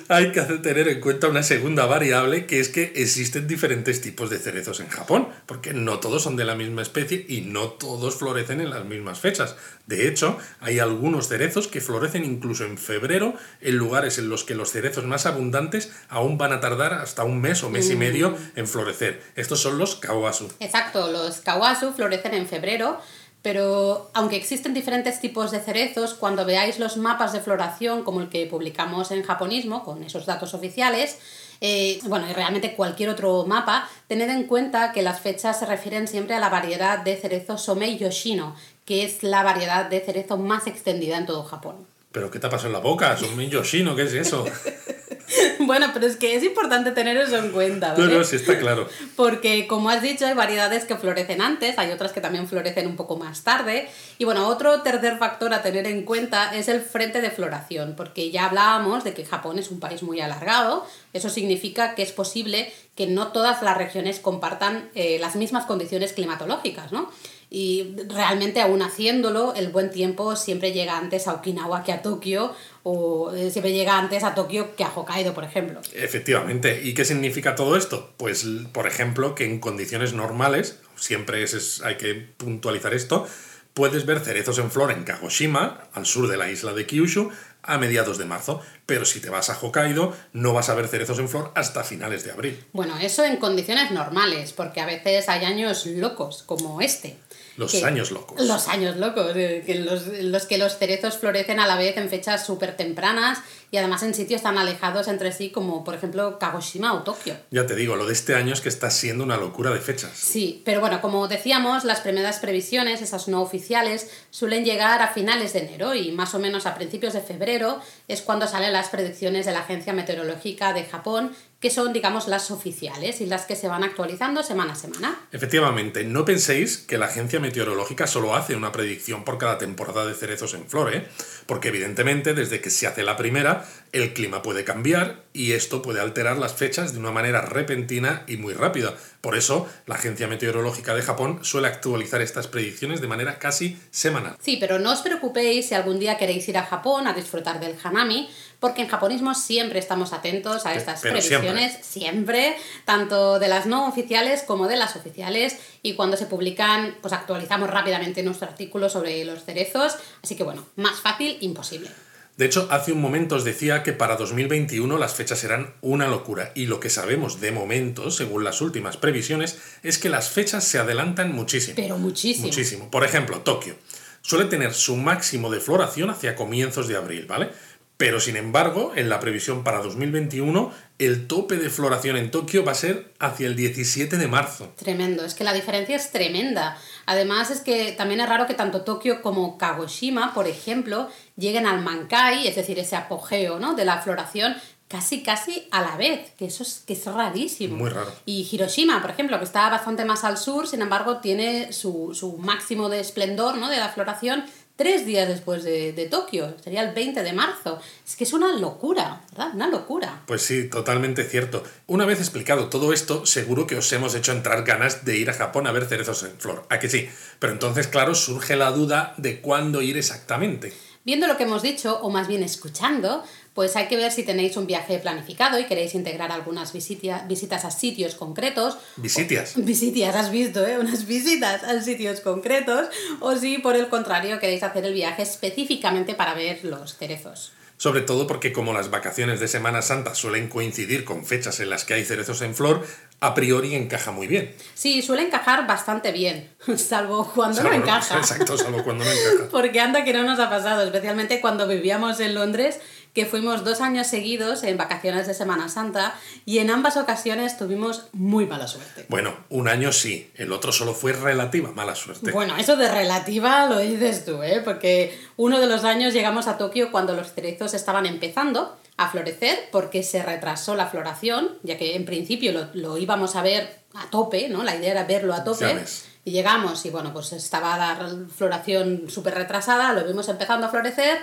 hay 0.09 0.33
que 0.33 0.41
tener 0.41 0.89
en 0.89 1.01
cuenta 1.01 1.29
una 1.29 1.43
segunda 1.43 1.87
variable, 1.87 2.47
que 2.47 2.61
es 2.61 2.69
que 2.69 2.93
existen 2.97 3.47
diferentes 3.47 4.01
tipos 4.01 4.31
de 4.31 4.39
cerezos 4.39 4.81
en 4.81 4.89
Japón, 4.89 5.29
porque 5.47 5.75
no 5.75 6.01
todos 6.01 6.23
son 6.23 6.37
de 6.37 6.45
la 6.45 6.55
misma 6.55 6.83
especie 6.83 7.25
y 7.29 7.43
no 7.43 7.69
todos 7.71 8.17
florecen 8.17 8.61
en 8.61 8.71
las 8.71 8.85
mismas 8.85 9.21
fechas. 9.21 9.57
De 9.87 10.09
hecho, 10.09 10.39
hay 10.61 10.79
algunos 10.79 11.29
cerezos 11.29 11.69
que 11.69 11.81
florecen 11.81 12.25
incluso 12.25 12.65
en 12.65 12.79
febrero, 12.79 13.35
en 13.61 13.77
lugares 13.77 14.19
en 14.19 14.29
los 14.29 14.45
que 14.45 14.55
los 14.55 14.71
cerezos 14.71 15.05
más 15.05 15.27
abundantes 15.27 15.93
aún 16.09 16.39
van 16.39 16.53
a 16.53 16.61
tardar 16.61 16.95
hasta 16.95 17.25
un 17.25 17.41
mes 17.41 17.63
o 17.63 17.71
mes 17.71 17.91
y 17.91 17.97
medio 17.97 18.37
en 18.57 18.67
florecer. 18.67 19.23
Estos 19.37 19.61
son 19.61 19.79
los 19.79 19.97
kawasu. 19.97 20.51
Exacto, 20.61 21.13
los 21.13 21.39
kawasu 21.39 21.93
florecen 21.93 22.35
en 22.35 22.47
febrero 22.47 22.99
pero 23.43 24.11
aunque 24.15 24.37
existen 24.37 24.75
diferentes 24.75 25.21
tipos 25.21 25.51
de 25.51 25.61
cerezos, 25.61 26.15
cuando 26.15 26.45
veáis 26.45 26.79
los 26.79 26.97
mapas 26.97 27.33
de 27.33 27.41
floración 27.41 28.03
como 28.03 28.21
el 28.21 28.29
que 28.29 28.47
publicamos 28.47 29.11
en 29.11 29.23
japonismo, 29.23 29.85
con 29.85 30.03
esos 30.03 30.27
datos 30.27 30.55
oficiales, 30.55 31.19
eh, 31.61 31.99
bueno, 32.05 32.29
y 32.29 32.33
realmente 32.33 32.75
cualquier 32.75 33.11
otro 33.11 33.45
mapa, 33.47 33.89
tened 34.07 34.31
en 34.31 34.45
cuenta 34.45 34.93
que 34.93 35.03
las 35.03 35.21
fechas 35.21 35.59
se 35.59 35.67
refieren 35.67 36.07
siempre 36.07 36.35
a 36.35 36.41
la 36.41 36.49
variedad 36.49 36.99
de 36.99 37.17
cerezo 37.17 37.59
Somei 37.59 37.99
Yoshino, 37.99 38.55
que 38.85 39.05
es 39.05 39.23
la 39.23 39.43
variedad 39.43 39.87
de 39.87 40.01
cerezo 40.01 40.37
más 40.37 40.67
extendida 40.67 41.17
en 41.17 41.27
todo 41.27 41.43
Japón. 41.45 41.87
¿Pero 42.13 42.31
qué 42.31 42.39
te 42.39 42.47
ha 42.47 42.51
pasado 42.51 42.69
en 42.69 42.75
la 42.75 42.79
boca? 42.81 43.17
Somei 43.17 43.49
Yoshino, 43.49 43.95
¿qué 43.97 44.03
es 44.03 44.15
eso? 44.15 44.45
bueno, 45.61 45.89
pero 45.93 46.07
es 46.07 46.17
que 46.17 46.35
es 46.35 46.45
importante 46.45 46.93
tener 46.93 47.17
eso 47.17 47.37
en 47.37 47.51
cuenta. 47.51 47.93
¿vale? 47.93 48.13
No, 48.13 48.19
no, 48.19 48.25
sí 48.25 48.37
está 48.37 48.59
claro. 48.59 48.89
Porque, 49.17 49.67
como 49.67 49.91
has 49.91 50.03
dicho, 50.03 50.27
hay 50.27 50.35
variedades 50.35 50.85
que 50.85 50.97
florecen 50.97 51.41
antes, 51.41 51.79
hay 51.79 51.91
otras 51.91 52.13
que 52.13 52.21
también 52.21 52.49
florecen 52.49 52.87
un 52.87 52.97
poco 52.97 53.17
más 53.17 53.43
tarde. 53.43 53.89
Y 54.19 54.25
bueno, 54.25 54.47
otro 54.49 54.83
tercer 54.83 55.19
factor 55.19 55.53
a 55.55 55.63
tener 55.63 55.87
en 55.87 56.03
cuenta 56.03 56.55
es 56.55 56.69
el 56.69 56.81
frente 56.81 57.21
de 57.21 57.31
floración, 57.31 57.95
porque 57.97 58.31
ya 58.31 58.47
hablábamos 58.47 59.05
de 59.05 59.15
que 59.15 59.25
Japón 59.25 59.59
es 59.59 59.71
un 59.71 59.81
país 59.81 60.03
muy 60.03 60.21
alargado. 60.21 60.87
Eso 61.13 61.29
significa 61.29 61.95
que 61.95 62.03
es 62.03 62.13
posible 62.13 62.73
que 62.95 63.07
no 63.07 63.29
todas 63.29 63.63
las 63.63 63.77
regiones 63.77 64.19
compartan 64.21 64.91
eh, 64.95 65.19
las 65.21 65.37
mismas 65.37 65.67
condiciones 65.67 66.13
climatológicas, 66.13 66.93
¿no? 66.93 67.11
Y 67.51 67.97
realmente 68.09 68.61
aún 68.61 68.83
haciéndolo, 68.83 69.55
el 69.55 69.69
buen 69.69 69.91
tiempo 69.91 70.37
siempre 70.37 70.73
llega 70.73 70.99
antes 70.99 71.27
a 71.29 71.35
Okinawa 71.35 71.83
que 71.83 71.93
a 71.93 72.03
Tokio 72.03 72.55
o 72.83 73.33
eh, 73.35 73.51
siempre 73.51 73.73
llega 73.73 73.99
antes 73.99 74.23
a 74.23 74.35
Tokio 74.35 74.77
que 74.77 74.85
a 74.85 74.93
Hokkaido, 74.95 75.33
por 75.33 75.45
ejemplo. 75.45 75.81
Efectivamente. 75.95 76.81
¿Y 76.83 76.93
qué 76.93 77.05
significa 77.05 77.55
todo 77.55 77.77
esto? 77.77 78.13
Pues, 78.19 78.47
por 78.73 78.87
ejemplo, 78.87 79.35
que 79.35 79.47
en 79.47 79.61
condiciones 79.61 80.13
normales, 80.13 80.81
siempre 80.97 81.43
es, 81.43 81.81
hay 81.83 81.97
que 81.97 82.15
puntualizar 82.15 82.93
esto, 82.93 83.27
puedes 83.73 84.05
ver 84.07 84.21
cerezos 84.21 84.59
en 84.59 84.71
flor 84.71 84.91
en 84.91 85.05
Kagoshima, 85.05 85.89
al 85.95 86.05
sur 86.05 86.29
de 86.29 86.37
la 86.37 86.51
isla 86.51 86.73
de 86.73 86.85
Kyushu, 86.87 87.31
a 87.63 87.79
mediados 87.79 88.19
de 88.19 88.25
marzo, 88.25 88.61
pero 88.87 89.05
si 89.05 89.21
te 89.21 89.31
vas 89.31 89.51
a 89.51 89.59
Hokkaido 89.61 90.17
no 90.33 90.53
vas 90.53 90.69
a 90.69 90.75
ver 90.75 90.89
cerezos 90.89 91.19
en 91.19 91.29
flor 91.29 91.53
hasta 91.55 91.85
finales 91.85 92.25
de 92.25 92.33
abril. 92.33 92.65
Bueno, 92.73 92.97
eso 92.99 93.25
en 93.25 93.37
condiciones 93.37 93.91
normales, 93.91 94.53
porque 94.53 94.81
a 94.81 94.87
veces 94.87 95.29
hay 95.29 95.45
años 95.45 95.87
locos 95.87 96.43
como 96.45 96.81
este. 96.81 97.19
Los 97.59 97.83
años 97.83 98.13
locos. 98.13 98.41
Los 98.41 98.69
años 98.69 98.97
locos, 98.97 99.33
eh, 99.35 99.65
que 99.67 99.75
los, 99.75 100.07
los 100.07 100.47
que 100.47 100.59
los 100.59 100.79
cerezos 100.79 101.19
florecen 101.19 101.59
a 101.59 101.67
la 101.67 101.77
vez 101.77 101.97
en 101.97 102.09
fechas 102.09 102.47
súper 102.47 102.77
tempranas 102.77 103.41
y 103.71 103.77
además 103.77 104.03
en 104.03 104.15
sitios 104.15 104.43
tan 104.43 104.57
alejados 104.57 105.09
entre 105.09 105.33
sí 105.33 105.51
como 105.51 105.85
por 105.85 105.95
ejemplo 105.95 106.39
Kagoshima 106.39 106.95
o 106.95 107.03
Tokio. 107.03 107.37
Ya 107.51 107.67
te 107.67 107.75
digo, 107.75 107.97
lo 107.97 108.07
de 108.07 108.13
este 108.13 108.35
año 108.35 108.53
es 108.53 108.61
que 108.61 108.69
está 108.69 108.91
siendo 108.91 109.25
una 109.25 109.37
locura 109.37 109.71
de 109.71 109.81
fechas. 109.81 110.13
Sí, 110.15 110.63
pero 110.65 110.81
bueno, 110.81 111.01
como 111.01 111.27
decíamos, 111.29 111.85
las 111.85 112.01
primeras 112.01 112.39
previsiones, 112.39 113.03
esas 113.03 113.29
no 113.29 113.43
oficiales, 113.43 114.09
suelen 114.31 114.65
llegar 114.65 115.03
a 115.03 115.09
finales 115.09 115.53
de 115.53 115.61
enero 115.61 115.95
y 115.95 116.13
más 116.13 116.35
o 116.35 116.39
menos 116.39 116.65
a 116.65 116.77
principios 116.77 117.13
de 117.13 117.21
febrero 117.21 117.81
es 118.07 118.23
cuando 118.23 118.47
salen 118.47 118.73
las 118.73 118.89
predicciones 118.89 119.47
de 119.47 119.53
la 119.53 119.61
Agencia 119.61 119.93
Meteorológica 119.93 120.73
de 120.73 120.85
Japón 120.85 121.35
que 121.61 121.71
son, 121.71 121.93
digamos, 121.93 122.29
las 122.29 122.53
oficiales 122.53 123.21
y 123.21 123.27
las 123.27 123.45
que 123.45 123.57
se 123.57 123.67
van 123.67 123.83
actualizando 123.83 124.45
semana 124.45 124.75
a 124.75 124.77
semana. 124.77 125.21
Efectivamente, 125.33 126.05
no 126.05 126.25
penséis 126.25 126.79
que 126.79 126.99
la 126.99 127.07
agencia 127.07 127.41
meteorológica 127.41 128.07
solo 128.07 128.37
hace 128.37 128.55
una 128.55 128.71
predicción 128.71 129.25
por 129.25 129.39
cada 129.39 129.59
temporada 129.59 130.07
de 130.07 130.15
cerezos 130.15 130.55
en 130.55 130.69
flor, 130.69 130.95
¿eh? 130.95 131.09
porque 131.47 131.69
evidentemente 131.69 132.33
desde 132.33 132.61
que 132.61 132.71
se 132.71 132.87
hace 132.87 133.03
la 133.03 133.17
primera, 133.17 133.67
el 133.93 134.13
clima 134.15 134.43
puede 134.43 134.65
cambiar 134.65 135.23
y 135.33 135.53
esto 135.53 135.83
puede 135.83 136.01
alterar 136.01 136.37
las 136.37 136.55
fechas 136.55 136.93
de 136.93 136.99
una 136.99 137.11
manera 137.11 137.43
repentina 137.43 138.25
y 138.27 138.37
muy 138.37 138.55
rápida. 138.55 138.95
Por 139.21 139.37
eso, 139.37 139.69
la 139.87 139.97
Agencia 139.97 140.27
Meteorológica 140.27 140.95
de 140.95 141.03
Japón 141.03 141.41
suele 141.43 141.69
actualizar 141.69 142.21
estas 142.21 142.49
predicciones 142.49 143.01
de 143.01 143.07
manera 143.07 143.39
casi 143.39 143.79
semanal. 143.91 144.37
Sí, 144.41 144.57
pero 144.59 144.79
no 144.79 144.93
os 144.93 145.01
preocupéis 145.01 145.69
si 145.69 145.75
algún 145.75 145.99
día 145.99 146.19
queréis 146.19 146.49
ir 146.49 146.59
a 146.59 146.65
Japón 146.65 147.07
a 147.07 147.15
disfrutar 147.15 147.61
del 147.61 147.77
Hanami, 147.83 148.29
porque 148.61 148.83
en 148.83 148.89
japonismo 148.89 149.35
siempre 149.35 149.79
estamos 149.79 150.13
atentos 150.13 150.67
a 150.67 150.75
estas 150.75 151.01
previsiones, 151.01 151.79
siempre. 151.83 152.57
tanto 152.85 153.39
de 153.39 153.49
las 153.49 153.67
no 153.67 153.89
oficiales 153.89 154.43
como 154.43 154.67
de 154.67 154.77
las 154.77 154.97
oficiales, 154.97 155.57
y 155.83 155.95
cuando 155.95 156.17
se 156.17 156.27
publican, 156.27 156.97
pues 157.01 157.13
actualizamos 157.13 157.71
rápidamente 157.71 158.23
nuestro 158.23 158.49
artículo 158.49 158.89
sobre 158.89 159.25
los 159.25 159.45
cerezos, 159.45 159.97
así 160.23 160.37
que 160.37 160.43
bueno, 160.43 160.67
más 160.77 161.01
fácil, 161.01 161.39
imposible. 161.41 161.91
De 162.39 162.47
hecho, 162.47 162.69
hace 162.71 162.93
un 162.93 163.01
momento 163.01 163.35
os 163.35 163.43
decía 163.43 163.83
que 163.83 163.93
para 163.93 164.15
2021 164.15 164.97
las 164.97 165.15
fechas 165.15 165.41
serán 165.41 165.75
una 165.81 166.07
locura 166.07 166.53
y 166.55 166.67
lo 166.67 166.79
que 166.79 166.89
sabemos 166.89 167.41
de 167.41 167.51
momento, 167.51 168.13
según 168.13 168.45
las 168.45 168.61
últimas 168.61 168.97
previsiones, 168.97 169.59
es 169.83 169.99
que 169.99 170.09
las 170.09 170.31
fechas 170.31 170.63
se 170.63 170.79
adelantan 170.79 171.33
muchísimo. 171.33 171.75
Pero 171.75 171.99
muchísimo. 171.99 172.47
Muchísimo. 172.47 172.91
Por 172.93 173.05
ejemplo, 173.05 173.41
Tokio 173.41 173.75
suele 174.21 174.45
tener 174.45 174.73
su 174.73 174.95
máximo 174.95 175.51
de 175.51 175.59
floración 175.59 176.11
hacia 176.11 176.37
comienzos 176.37 176.87
de 176.87 176.97
abril, 176.97 177.27
¿vale? 177.27 177.51
Pero 177.97 178.21
sin 178.21 178.37
embargo, 178.37 178.93
en 178.95 179.09
la 179.09 179.19
previsión 179.19 179.65
para 179.65 179.83
2021, 179.83 180.73
el 181.01 181.27
tope 181.27 181.57
de 181.57 181.71
floración 181.71 182.17
en 182.17 182.31
Tokio 182.31 182.65
va 182.65 182.71
a 182.71 182.77
ser 182.77 183.13
hacia 183.19 183.49
el 183.49 183.57
17 183.57 184.17
de 184.17 184.29
marzo. 184.29 184.73
Tremendo, 184.77 185.25
es 185.25 185.35
que 185.35 185.43
la 185.43 185.53
diferencia 185.53 185.97
es 185.97 186.13
tremenda. 186.13 186.79
Además 187.09 187.51
es 187.51 187.63
que 187.63 187.93
también 187.93 188.21
es 188.21 188.29
raro 188.29 188.47
que 188.47 188.53
tanto 188.53 188.83
Tokio 188.83 189.23
como 189.23 189.57
Kagoshima, 189.57 190.35
por 190.35 190.47
ejemplo, 190.47 191.09
lleguen 191.39 191.67
al 191.67 191.81
Mankai, 191.81 192.47
es 192.47 192.55
decir, 192.55 192.79
ese 192.79 192.97
apogeo 192.97 193.59
¿no? 193.59 193.73
de 193.73 193.87
la 193.87 194.03
floración, 194.03 194.55
casi 194.89 195.23
casi 195.23 195.67
a 195.71 195.81
la 195.81 195.97
vez, 195.97 196.33
que 196.37 196.45
eso 196.45 196.63
es, 196.63 196.85
que 196.87 196.93
es 196.93 197.07
rarísimo. 197.07 197.79
Muy 197.79 197.89
raro. 197.89 198.13
Y 198.27 198.47
Hiroshima, 198.53 199.01
por 199.01 199.11
ejemplo, 199.11 199.39
que 199.39 199.47
está 199.47 199.71
bastante 199.71 200.05
más 200.05 200.23
al 200.23 200.37
sur, 200.37 200.69
sin 200.69 200.83
embargo, 200.83 201.17
tiene 201.17 201.73
su, 201.73 202.15
su 202.15 202.37
máximo 202.37 202.91
de 202.91 203.01
esplendor 203.01 203.57
¿no? 203.57 203.71
de 203.71 203.79
la 203.79 203.89
floración 203.89 204.45
tres 204.79 205.05
días 205.05 205.27
después 205.27 205.65
de, 205.65 205.93
de, 205.93 206.07
Tokio, 206.07 206.55
sería 206.63 206.83
el 206.83 206.95
20 206.95 207.25
de 207.25 207.33
marzo. 207.33 207.81
Es 208.07 208.15
que 208.15 208.23
es 208.23 208.33
una 208.33 208.57
locura, 208.57 209.23
¿verdad? 209.33 209.51
Una 209.53 209.67
locura. 209.67 210.23
Pues 210.25 210.43
sí, 210.43 210.69
totalmente 210.69 211.25
cierto. 211.25 211.65
Una 211.89 212.07
vez 212.07 212.21
explicado 212.21 212.69
todo 212.69 212.93
esto, 212.93 213.27
seguro 213.27 213.67
que 213.67 213.75
os 213.75 213.93
hemos 213.93 214.15
hecho 214.15 214.31
entrar 214.31 214.63
ganas 214.63 215.05
de 215.05 215.19
ir 215.19 215.31
a 215.31 215.35
Japón 215.35 215.67
a 215.67 215.73
ver 215.73 215.87
cerezos 215.87 216.23
en 216.23 216.39
flor. 216.39 216.65
¿A 216.71 216.79
que 216.79 216.89
sí? 216.89 217.09
Pero 217.41 217.53
entonces, 217.53 217.89
claro, 217.89 218.15
surge 218.15 218.55
la 218.55 218.71
duda 218.71 219.15
de 219.17 219.41
cuándo 219.41 219.83
ir 219.83 219.97
exactamente. 219.97 220.73
Viendo 221.05 221.27
lo 221.27 221.37
que 221.37 221.43
hemos 221.43 221.63
dicho, 221.63 221.99
o 222.03 222.11
más 222.11 222.29
bien 222.29 222.45
escuchando, 222.45 223.25
pues 223.59 223.75
hay 223.75 223.89
que 223.89 223.97
ver 223.97 224.13
si 224.13 224.23
tenéis 224.23 224.57
un 224.57 224.69
viaje 224.69 225.01
planificado 225.01 225.59
y 225.59 225.65
queréis 225.65 225.93
integrar 225.97 226.31
algunas 226.31 226.73
visitas 226.73 227.65
a 227.65 227.73
sitios 227.73 228.15
concretos. 228.15 228.79
Visitias. 228.95 229.55
Visitias, 229.57 230.15
has 230.15 230.31
visto, 230.31 230.65
¿eh? 230.65 230.79
Unas 230.79 231.09
visitas 231.09 231.65
a 231.65 231.83
sitios 231.83 232.21
concretos. 232.21 232.87
O 233.19 233.35
si 233.35 233.59
por 233.59 233.75
el 233.75 233.89
contrario 233.89 234.39
queréis 234.39 234.63
hacer 234.63 234.85
el 234.85 234.95
viaje 234.95 235.23
específicamente 235.23 236.15
para 236.15 236.35
ver 236.35 236.65
los 236.65 236.97
cerezos 236.97 237.51
sobre 237.79 238.01
todo 238.01 238.27
porque 238.27 238.53
como 238.53 238.73
las 238.73 238.91
vacaciones 238.91 239.39
de 239.41 239.49
Semana 239.49 239.83
Santa 239.83 240.15
suelen 240.15 240.49
coincidir 240.49 241.05
con 241.05 241.25
fechas 241.25 241.61
en 241.61 241.71
las 241.71 241.85
que 241.85 241.95
hay 241.95 242.05
cerezos 242.05 242.43
en 242.43 242.55
flor, 242.55 242.85
a 243.21 243.35
priori 243.35 243.75
encaja 243.77 244.11
muy 244.11 244.27
bien. 244.27 244.55
Sí, 244.75 245.01
suele 245.01 245.23
encajar 245.23 245.67
bastante 245.67 246.11
bien, 246.11 246.51
salvo 246.77 247.33
cuando 247.33 247.63
no 247.63 247.73
encaja. 247.73 248.19
Exacto, 248.19 248.59
salvo 248.59 248.83
cuando 248.83 249.05
no 249.05 249.11
encaja. 249.11 249.49
porque 249.51 249.81
anda 249.81 250.05
que 250.05 250.13
no 250.13 250.25
nos 250.25 250.41
ha 250.41 250.51
pasado, 250.51 250.83
especialmente 250.83 251.41
cuando 251.41 251.69
vivíamos 251.69 252.19
en 252.19 252.35
Londres 252.35 252.81
que 253.15 253.27
fuimos 253.27 253.65
dos 253.65 253.81
años 253.81 254.07
seguidos 254.07 254.63
en 254.63 254.77
vacaciones 254.77 255.27
de 255.27 255.35
Semana 255.35 255.69
Santa 255.69 256.15
y 256.45 256.59
en 256.59 256.71
ambas 256.71 256.97
ocasiones 256.97 257.57
tuvimos 257.57 258.05
muy 258.13 258.47
mala 258.47 258.69
suerte. 258.69 259.07
Bueno, 259.09 259.35
un 259.49 259.69
año 259.69 259.93
sí, 259.93 260.31
el 260.37 260.53
otro 260.53 260.73
solo 260.73 260.95
fue 260.95 261.13
relativa 261.13 261.73
mala 261.73 261.95
suerte. 261.95 262.33
Bueno, 262.33 262.57
eso 262.57 262.77
de 262.77 262.89
relativa 262.89 263.67
lo 263.67 263.79
dices 263.79 264.25
tú, 264.25 264.43
¿eh? 264.43 264.61
Porque 264.65 265.19
uno 265.37 265.61
de 265.61 265.67
los 265.67 265.85
años 265.85 266.15
llegamos 266.15 266.47
a 266.47 266.59
Tokio 266.59 266.91
cuando 266.91 267.15
los 267.15 267.33
cerezos 267.33 267.75
estaban 267.75 268.07
empezando 268.07 268.77
a 268.97 269.09
florecer 269.09 269.69
porque 269.71 270.03
se 270.03 270.23
retrasó 270.23 270.75
la 270.75 270.87
floración, 270.87 271.51
ya 271.63 271.79
que 271.79 271.95
en 271.95 272.05
principio 272.05 272.53
lo, 272.53 272.69
lo 272.75 272.99
íbamos 272.99 273.37
a 273.37 273.43
ver 273.43 273.79
a 273.95 274.11
tope, 274.11 274.49
¿no? 274.49 274.65
La 274.65 274.77
idea 274.77 274.93
era 274.93 275.05
verlo 275.05 275.35
a 275.35 275.45
tope. 275.45 275.85
Y 276.25 276.31
llegamos 276.31 276.85
y 276.85 276.91
bueno, 276.91 277.13
pues 277.13 277.33
estaba 277.33 277.79
la 277.79 278.11
floración 278.37 279.05
súper 279.09 279.35
retrasada, 279.35 279.93
lo 279.93 280.05
vimos 280.05 280.29
empezando 280.29 280.67
a 280.67 280.71
florecer 280.71 281.19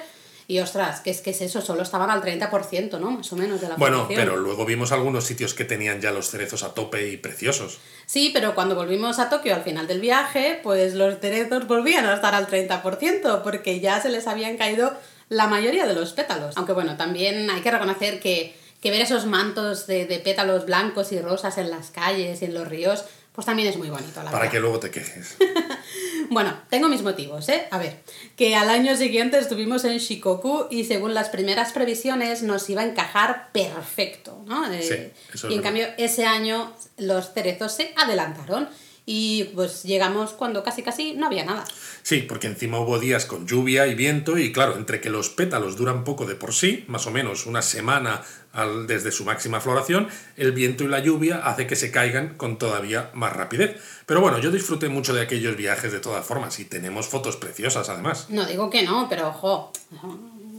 y 0.48 0.60
ostras, 0.60 1.00
que 1.00 1.10
es 1.10 1.22
que 1.22 1.32
es 1.32 1.42
eso, 1.42 1.60
solo 1.62 1.82
estaban 1.82 2.12
al 2.12 2.22
30%, 2.22 3.00
¿no? 3.00 3.12
Más 3.12 3.34
o 3.34 3.36
menos 3.36 3.62
de 3.62 3.68
la 3.68 3.75
Bueno, 3.75 4.08
pero 4.08 4.38
luego 4.38 4.66
vimos 4.66 4.92
algunos 4.92 5.25
sitios 5.25 5.56
que 5.56 5.66
tenían 5.66 6.02
ya 6.02 6.12
los 6.12 6.30
cerezos 6.30 6.64
a 6.64 6.74
tope 6.74 7.10
y 7.10 7.18
preciosos. 7.18 7.80
Sí, 8.06 8.30
pero 8.32 8.54
cuando 8.54 8.75
volvimos 8.75 9.18
a 9.18 9.30
Tokio 9.30 9.56
al 9.56 9.64
final 9.64 9.88
del 9.88 10.02
viaje, 10.02 10.60
pues 10.62 10.94
los 10.94 11.20
cerezos 11.20 11.68
volvían 11.68 12.06
a 12.06 12.14
estar 12.14 12.36
al 12.36 12.48
30%, 12.48 13.42
porque 13.42 13.80
ya 13.80 14.00
se 14.00 14.10
les 14.10 14.28
habían 14.28 14.58
caído 14.58 14.94
la 15.30 15.48
mayoría 15.48 15.88
de 15.88 15.96
los 15.96 16.14
pétalos. 16.14 16.56
Aunque 16.58 16.74
bueno, 16.74 16.96
también 16.96 17.50
hay 17.50 17.62
que 17.62 17.72
reconocer 17.72 18.20
que, 18.20 18.56
que 18.82 18.92
ver 18.92 19.02
esos 19.02 19.25
mantos 19.25 19.88
de, 19.88 20.06
de 20.06 20.20
pétalos 20.20 20.68
blancos 20.68 21.12
y 21.12 21.20
rosas 21.20 21.58
en 21.58 21.72
las 21.72 21.90
calles 21.90 22.44
y 22.44 22.46
en 22.46 22.54
los 22.54 22.68
ríos, 22.68 23.06
pues 23.36 23.46
también 23.46 23.68
es 23.68 23.77
muy 23.77 23.89
bonito, 23.89 24.24
la 24.24 24.32
Para 24.32 24.50
que 24.50 24.60
luego 24.60 24.80
te 24.80 24.89
quejes. 24.89 25.36
bueno, 26.30 26.58
tengo 26.70 26.88
mis 26.88 27.01
motivos, 27.01 27.50
¿eh? 27.50 27.68
A 27.70 27.77
ver, 27.77 28.00
que 28.38 28.56
al 28.56 28.70
año 28.70 28.96
siguiente 28.96 29.38
estuvimos 29.38 29.84
en 29.84 29.98
Shikoku 29.98 30.68
y 30.72 30.86
según 30.86 31.13
las 31.13 31.30
primeras 31.30 31.74
previsiones 31.74 32.44
nos 32.44 32.70
iba 32.70 32.82
a 32.82 32.86
encajar 32.86 33.50
perfecto, 33.51 34.42
¿no? 34.48 34.72
Eh, 34.72 35.13
y 35.50 35.54
en 35.54 35.62
cambio 35.62 35.88
ese 35.98 36.25
año 36.25 36.74
los 36.98 37.34
cerezos 37.34 37.74
se 37.74 37.94
adelantaron 37.98 38.70
y 39.05 39.45
pues 39.55 39.83
llegamos 39.83 40.31
cuando 40.31 40.63
casi 40.63 40.81
casi 40.81 41.13
no 41.13 41.27
había 41.27 41.45
nada. 41.45 41.63
Sí, 42.01 42.21
porque 42.21 42.47
encima 42.47 42.79
hubo 42.79 43.00
días 43.00 43.25
con 43.25 43.45
lluvia 43.47 43.85
y 43.88 43.95
viento 43.95 44.38
y 44.38 44.51
claro, 44.51 44.75
entre 44.75 45.00
que 45.00 45.09
los 45.09 45.29
pétalos 45.29 45.75
duran 45.75 46.03
poco 46.03 46.25
de 46.25 46.35
por 46.35 46.53
sí, 46.53 46.85
más 46.88 47.05
o 47.05 47.12
menos 47.12 47.45
una 47.45 47.62
semana 47.62 48.24
al, 48.51 48.88
desde 48.88 49.12
su 49.12 49.24
máxima 49.24 49.62
floración, 49.62 50.07
el 50.38 50.53
viento 50.53 50.83
y 50.83 50.88
la 50.88 51.00
lluvia 51.00 51.38
hace 51.45 51.67
que 51.67 51.75
se 51.75 51.91
caigan 51.91 52.35
con 52.35 52.57
todavía 52.57 53.12
más 53.13 53.33
rapidez. 53.33 53.79
Pero 54.05 54.21
bueno, 54.21 54.39
yo 54.39 54.50
disfruté 54.50 54.89
mucho 54.89 55.13
de 55.13 55.21
aquellos 55.21 55.55
viajes 55.55 55.91
de 55.91 56.00
todas 56.00 56.25
formas 56.25 56.59
y 56.59 56.65
tenemos 56.65 57.07
fotos 57.07 57.38
preciosas 57.38 57.89
además. 57.89 58.27
No 58.29 58.45
digo 58.45 58.69
que 58.69 58.83
no, 58.83 59.07
pero 59.07 59.29
ojo, 59.29 59.71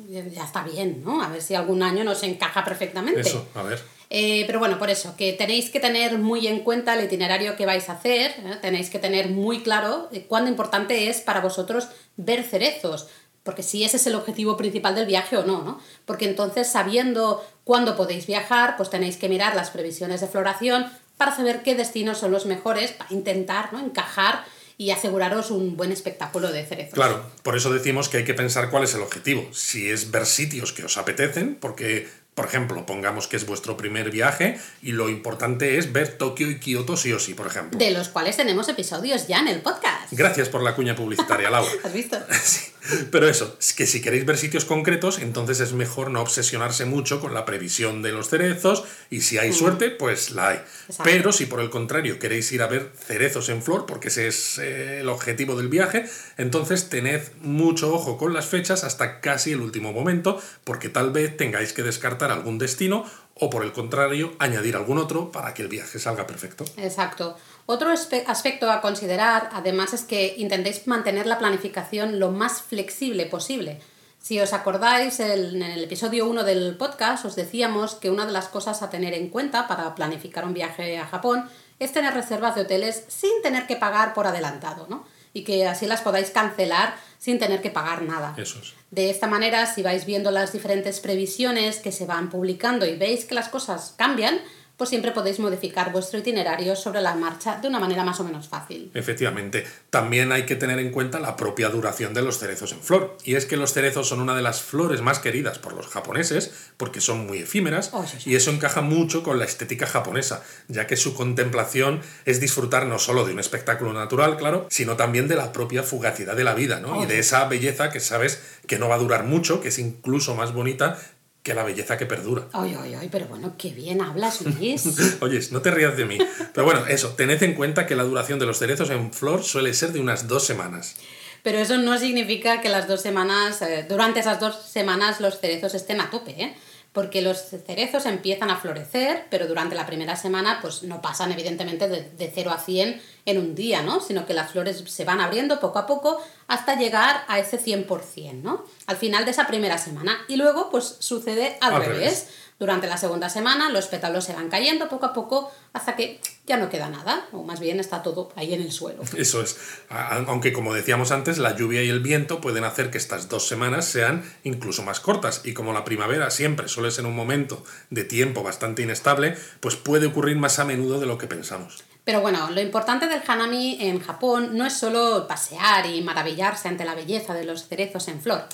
ya 0.09 0.45
está 0.45 0.63
bien, 0.63 1.03
¿no? 1.05 1.23
A 1.23 1.29
ver 1.29 1.43
si 1.43 1.55
algún 1.55 1.83
año 1.83 2.05
nos 2.05 2.23
encaja 2.23 2.65
perfectamente. 2.65 3.21
Eso, 3.21 3.49
a 3.55 3.63
ver. 3.63 3.96
Eh, 4.09 4.45
pero 4.47 4.59
bueno, 4.59 4.79
por 4.79 4.91
eso, 4.91 5.17
que 5.17 5.33
tenéis 5.33 5.71
que 5.71 5.81
tener 5.81 6.19
muy 6.19 6.47
en 6.47 6.61
cuenta 6.61 6.95
el 6.95 7.05
itinerario 7.05 7.57
que 7.57 7.67
vais 7.67 7.89
a 7.89 7.95
hacer, 7.95 8.31
¿eh? 8.31 8.59
tenéis 8.63 8.89
que 8.89 8.99
tener 8.99 9.29
muy 9.29 9.63
claro 9.63 10.09
eh, 10.13 10.25
cuándo 10.29 10.51
importante 10.51 11.09
es 11.09 11.21
para 11.21 11.41
vosotros 11.41 11.89
ver 12.17 12.45
cerezos, 12.45 13.09
porque 13.43 13.63
si 13.63 13.85
ese 13.85 13.97
es 13.97 14.07
el 14.07 14.15
objetivo 14.15 14.57
principal 14.57 14.95
del 14.95 15.07
viaje 15.07 15.37
o 15.37 15.45
no, 15.45 15.63
¿no? 15.63 15.81
Porque 16.05 16.27
entonces 16.27 16.69
sabiendo 16.69 17.45
cuándo 17.65 17.97
podéis 17.97 18.27
viajar, 18.27 18.77
pues 18.77 18.91
tenéis 18.91 19.17
que 19.17 19.29
mirar 19.29 19.55
las 19.57 19.71
previsiones 19.71 20.21
de 20.21 20.29
floración 20.29 20.87
para 21.17 21.35
saber 21.35 21.63
qué 21.63 21.75
destinos 21.75 22.19
son 22.19 22.31
los 22.31 22.47
mejores, 22.47 22.93
para 22.93 23.13
intentar 23.13 23.73
¿no? 23.73 23.81
encajar 23.81 24.45
y 24.79 24.91
aseguraros 24.91 25.51
un 25.51 25.77
buen 25.77 25.91
espectáculo 25.91 26.53
de 26.53 26.65
cerezos. 26.65 26.95
Claro, 26.95 27.25
por 27.43 27.57
eso 27.57 27.73
decimos 27.73 28.09
que 28.09 28.19
hay 28.19 28.25
que 28.25 28.35
pensar 28.35 28.69
cuál 28.69 28.85
es 28.85 28.95
el 28.95 29.01
objetivo. 29.01 29.49
Si 29.53 29.89
es 29.89 30.11
ver 30.11 30.27
sitios 30.27 30.73
que 30.73 30.85
os 30.85 30.99
apetecen, 30.99 31.55
porque 31.55 32.09
por 32.37 32.45
ejemplo, 32.45 32.85
pongamos 32.85 33.29
que 33.29 33.37
es 33.37 33.47
vuestro 33.47 33.79
primer 33.79 34.11
viaje 34.11 34.61
y 34.83 34.93
lo 34.93 35.09
importante 35.09 35.79
es 35.79 35.95
ver 35.95 36.19
Tokio 36.19 36.51
y 36.51 36.61
Kioto 36.61 36.95
sí 36.95 37.11
o 37.15 37.19
sí, 37.19 37.33
por 37.33 37.47
ejemplo. 37.47 37.79
De 37.79 37.91
los 37.93 38.11
cuales 38.11 38.37
tenemos 38.37 38.69
episodios 38.69 39.27
ya 39.27 39.39
en 39.39 39.49
el 39.49 39.63
podcast. 39.63 40.13
Gracias 40.13 40.51
por 40.51 40.63
la 40.63 40.75
cuña 40.75 40.95
publicitaria, 40.95 41.49
Laura. 41.49 41.73
¿Has 41.85 41.95
visto? 41.95 42.19
sí. 42.45 42.73
Pero 43.11 43.29
eso, 43.29 43.57
es 43.59 43.73
que 43.73 43.87
si 43.87 44.01
queréis 44.01 44.25
ver 44.25 44.39
sitios 44.39 44.65
concretos, 44.65 45.19
entonces 45.19 45.61
es 45.61 45.73
mejor 45.73 46.11
no 46.11 46.21
obsesionarse 46.21 46.85
mucho 46.85 47.21
con 47.21 47.35
la 47.35 47.45
previsión 47.45 48.03
de 48.03 48.13
los 48.13 48.29
cerezos 48.29 48.85
y 49.11 49.23
si 49.23 49.39
hay 49.39 49.51
mm. 49.51 49.55
suerte, 49.55 49.91
pues 49.91 50.31
la 50.31 50.51
hay. 50.51 50.61
Pero 51.03 51.33
si 51.33 51.47
por 51.47 51.61
el 51.61 51.71
contrario 51.71 52.19
queréis 52.19 52.53
ir 52.53 52.63
a 52.63 52.69
ver 52.69 52.93
cerezos 52.97 53.49
en 53.49 53.63
flor, 53.63 53.87
porque 53.87 54.09
ese 54.09 54.29
es 54.29 54.59
eh, 54.59 55.01
el 55.01 55.09
objetivo 55.09 55.57
del 55.57 55.69
viaje, 55.69 56.07
entonces 56.37 56.89
tened 56.89 57.23
mucho 57.41 57.93
ojo 57.93 58.19
con 58.19 58.33
las 58.33 58.47
fechas 58.47 58.85
hasta 58.85 59.21
casi 59.21 59.53
el 59.53 59.61
último 59.61 59.93
momento, 59.93 60.41
porque 60.63 60.89
tal 60.89 61.11
vez 61.11 61.37
tengáis 61.37 61.73
que 61.73 61.83
descartar 61.83 62.26
algún 62.31 62.59
destino 62.59 63.05
o 63.35 63.51
por 63.51 63.65
el 63.65 63.73
contrario 63.73 64.33
añadir 64.39 64.77
algún 64.77 64.99
otro 64.99 65.31
para 65.31 65.53
que 65.53 65.63
el 65.63 65.69
viaje 65.69 65.99
salga 65.99 66.27
perfecto. 66.27 66.65
Exacto. 66.77 67.37
Otro 67.67 67.91
aspecto 67.91 68.71
a 68.71 68.81
considerar 68.81 69.51
además 69.53 69.93
es 69.93 70.05
que 70.05 70.35
intentéis 70.39 70.87
mantener 70.87 71.27
la 71.27 71.39
planificación 71.39 72.19
lo 72.19 72.31
más 72.31 72.63
flexible 72.63 73.27
posible. 73.27 73.81
Si 74.19 74.41
os 74.41 74.53
acordáis, 74.53 75.21
en 75.21 75.63
el 75.63 75.85
episodio 75.85 76.27
1 76.27 76.45
del 76.45 76.77
podcast 76.77 77.25
os 77.25 77.37
decíamos 77.37 77.95
que 77.95 78.11
una 78.11 78.27
de 78.27 78.33
las 78.33 78.49
cosas 78.49 78.83
a 78.83 78.91
tener 78.91 79.15
en 79.15 79.29
cuenta 79.29 79.69
para 79.69 79.95
planificar 79.95 80.45
un 80.45 80.55
viaje 80.55 80.99
a 80.99 81.07
Japón 81.07 81.49
es 81.79 81.93
tener 81.93 82.15
reservas 82.15 82.55
de 82.55 82.63
hoteles 82.63 83.05
sin 83.09 83.43
tener 83.43 83.67
que 83.67 83.77
pagar 83.77 84.15
por 84.15 84.27
adelantado, 84.27 84.87
¿no? 84.89 85.07
Y 85.33 85.45
que 85.45 85.69
así 85.69 85.87
las 85.87 86.01
podáis 86.01 86.31
cancelar 86.31 86.97
sin 87.19 87.39
tener 87.39 87.63
que 87.63 87.71
pagar 87.71 88.03
nada. 88.03 88.35
Eso 88.37 88.59
es. 88.61 88.75
De 88.91 89.11
esta 89.11 89.27
manera, 89.27 89.67
si 89.67 89.83
vais 89.83 90.07
viendo 90.07 90.31
las 90.31 90.53
diferentes 90.53 91.01
previsiones 91.01 91.79
que 91.79 91.93
se 91.93 92.07
van 92.07 92.31
publicando 92.31 92.87
y 92.87 92.97
veis 92.97 93.25
que 93.25 93.35
las 93.35 93.49
cosas 93.49 93.95
cambian, 93.97 94.41
pues 94.77 94.91
siempre 94.91 95.13
podéis 95.13 95.39
modificar 95.39 95.91
vuestro 95.91 96.19
itinerario 96.19 96.77
sobre 96.77 97.01
la 97.01 97.15
marcha 97.15 97.57
de 97.57 97.69
una 97.69 97.81
manera 97.81 98.05
más 98.05 98.21
o 98.21 98.25
menos 98.25 98.49
fácil. 98.49 98.91
Efectivamente, 98.95 99.67
también 99.91 100.33
hay 100.33 100.45
que 100.45 100.57
tener 100.57 100.79
en 100.79 100.91
cuenta 100.91 101.19
la 101.19 101.37
propia 101.37 101.71
duración 101.71 102.13
de 102.13 102.23
los 102.23 102.39
cerezos 102.39 102.73
en 102.73 102.81
flor. 102.81 103.17
Y 103.25 103.37
es 103.37 103.47
que 103.47 103.57
los 103.57 103.73
cerezos 103.73 104.09
son 104.09 104.21
una 104.21 104.37
de 104.37 104.43
las 104.43 104.61
flores 104.61 105.01
más 105.01 105.19
queridas 105.19 105.59
por 105.59 105.73
los 105.73 105.87
japoneses 105.87 106.53
porque 106.77 107.01
son 107.01 107.27
muy 107.27 107.39
efímeras 107.39 107.91
oh, 107.93 108.05
y 108.25 108.37
eso 108.37 108.51
encaja 108.51 108.83
mucho 108.83 109.23
con 109.23 109.39
la 109.39 109.45
estética 109.45 109.87
japonesa, 109.87 110.43
ya 110.69 110.87
que 110.87 110.97
su 110.97 111.15
contemplación 111.15 112.01
es 112.25 112.41
disfrutar 112.41 112.87
no 112.87 112.99
solo 112.99 113.25
de 113.25 113.33
un 113.33 113.41
espectáculo 113.41 113.93
natural, 113.93 114.37
claro, 114.37 114.67
sino 114.71 114.97
también 114.97 115.29
de 115.29 115.37
la 115.37 115.53
propia 115.53 115.83
fugacidad 115.83 116.37
de 116.37 116.45
la 116.45 116.55
vida, 116.55 116.81
¿no? 116.81 117.03
y 117.03 117.07
de 117.07 117.19
esa 117.19 117.47
belleza 117.47 117.91
que 117.91 118.01
sabes 118.01 118.41
que 118.67 118.79
no 118.79 118.89
va 118.89 118.97
a 118.97 118.99
durar 118.99 119.25
mucho, 119.25 119.61
que 119.61 119.69
es 119.69 119.79
incluso 119.79 120.35
más 120.35 120.53
bonita 120.53 120.99
que 121.47 121.55
la 121.55 121.63
belleza 121.63 121.97
que 121.97 122.07
perdura. 122.07 122.49
Ay, 122.53 122.77
ay, 122.83 122.95
ay, 122.95 123.09
pero 123.09 123.27
bueno, 123.27 123.55
qué 123.57 123.71
bien 123.71 124.03
hablas, 124.03 124.41
Luis. 124.41 124.85
Oye, 125.21 125.39
no 125.53 125.63
te 125.63 125.71
rías 125.71 125.97
de 125.97 126.05
mí. 126.05 126.19
Pero 126.53 126.65
bueno, 126.65 126.85
eso, 126.89 127.11
tened 127.11 127.41
en 127.41 127.55
cuenta 127.55 127.87
que 127.87 127.95
la 127.95 128.03
duración 128.03 128.41
de 128.41 128.47
los 128.47 128.59
cerezos 128.59 128.91
en 128.91 129.13
flor 129.13 129.45
suele 129.45 129.73
ser 129.73 129.93
de 129.93 130.01
unas 130.01 130.27
dos 130.27 130.45
semanas. 130.45 130.97
Pero 131.45 131.59
eso 131.59 131.79
no 131.79 131.97
significa 132.01 132.61
que 132.61 132.69
las 132.69 132.89
dos 132.89 133.01
semanas, 133.01 133.63
eh, 133.63 133.87
durante 133.89 134.19
esas 134.19 134.41
dos 134.41 134.61
semanas 134.61 135.21
los 135.21 135.39
cerezos 135.39 135.75
estén 135.75 136.01
a 136.01 136.11
tope, 136.11 136.33
¿eh? 136.33 136.57
Porque 136.97 137.21
los 137.21 137.37
cerezos 137.67 138.07
empiezan 138.07 138.49
a 138.49 138.57
florecer, 138.57 139.27
pero 139.29 139.47
durante 139.47 139.75
la 139.75 139.85
primera 139.85 140.17
semana 140.17 140.61
pues 140.63 140.83
no 140.83 141.03
pasan 141.03 141.31
evidentemente 141.31 141.89
de, 141.89 142.09
de 142.09 142.33
0 142.35 142.51
a 142.51 142.59
100 142.59 143.03
en 143.27 143.39
un 143.39 143.55
día, 143.55 143.83
¿no? 143.83 144.01
Sino 144.01 144.25
que 144.25 144.33
las 144.33 144.53
flores 144.53 144.83
se 144.87 145.05
van 145.05 145.21
abriendo 145.21 145.61
poco 145.61 145.79
a 145.79 145.87
poco 145.87 146.19
hasta 146.47 146.75
llegar 146.77 147.25
a 147.29 147.39
ese 147.39 147.61
100%, 147.61 148.41
¿no? 148.41 148.65
Al 148.87 148.97
final 148.97 149.27
de 149.27 149.33
esa 149.33 149.47
primera 149.47 149.77
semana. 149.77 150.17
Y 150.27 150.37
luego, 150.37 150.71
pues 150.71 150.97
sucede 151.01 151.59
al, 151.61 151.85
revés. 151.85 152.29
Durante 152.59 152.87
la 152.87 152.97
segunda 152.97 153.29
semana 153.29 153.69
los 153.69 153.87
pétalos 153.87 154.25
se 154.25 154.33
van 154.33 154.49
cayendo 154.49 154.89
poco 154.89 155.05
a 155.05 155.13
poco 155.13 155.53
hasta 155.75 155.95
que 155.95 156.21
ya 156.47 156.57
no 156.57 156.71
queda 156.71 156.89
nada, 156.89 157.27
o 157.33 157.43
más 157.43 157.61
bien 157.61 157.81
está 157.81 158.03
todo 158.03 158.33
ahí 158.35 158.55
en 158.55 158.63
el 158.63 158.73
suelo. 158.73 159.03
Eso 159.17 159.43
es. 159.43 159.59
Aunque 159.91 160.55
como 160.55 160.73
decíamos 160.73 161.11
antes, 161.13 161.37
la 161.37 161.55
lluvia 161.55 161.83
y 161.83 161.91
el 161.91 162.01
viento 162.01 162.41
pueden 162.41 162.65
hacer 162.65 162.91
que 162.91 162.97
estas 162.97 163.29
dos 163.29 163.47
semanas 163.47 163.85
sean 163.85 164.25
incluso 164.43 164.83
más 164.83 165.01
cortas. 165.01 165.43
Y 165.45 165.53
como 165.53 165.75
la 165.75 165.85
primavera 165.85 166.31
siempre 166.31 166.69
suele 166.69 166.91
ser 166.91 167.05
un 167.05 167.15
momento 167.15 167.63
de 167.91 168.05
tiempo 168.05 168.43
bastante 168.43 168.83
inestable, 168.83 169.37
pues 169.61 169.77
puede 169.77 170.07
ocurrir 170.07 170.37
más 170.39 170.59
a 170.59 170.65
menudo 170.65 170.99
de 170.99 171.07
lo 171.07 171.19
que 171.19 171.27
pensamos. 171.27 171.85
Pero 172.05 172.21
bueno, 172.21 172.51
lo 172.51 172.61
importante 172.61 173.09
del 173.09 173.21
hanami 173.27 173.79
en 173.81 174.01
Japón 174.01 174.57
no 174.57 174.65
es 174.65 174.75
solo 174.75 175.27
pasear 175.27 175.85
y 175.87 176.01
maravillarse 176.01 176.69
ante 176.69 176.85
la 176.85 176.95
belleza 176.95 177.35
de 177.35 177.45
los 177.45 177.69
cerezos 177.69 178.09
en 178.09 178.23
flor. 178.23 178.45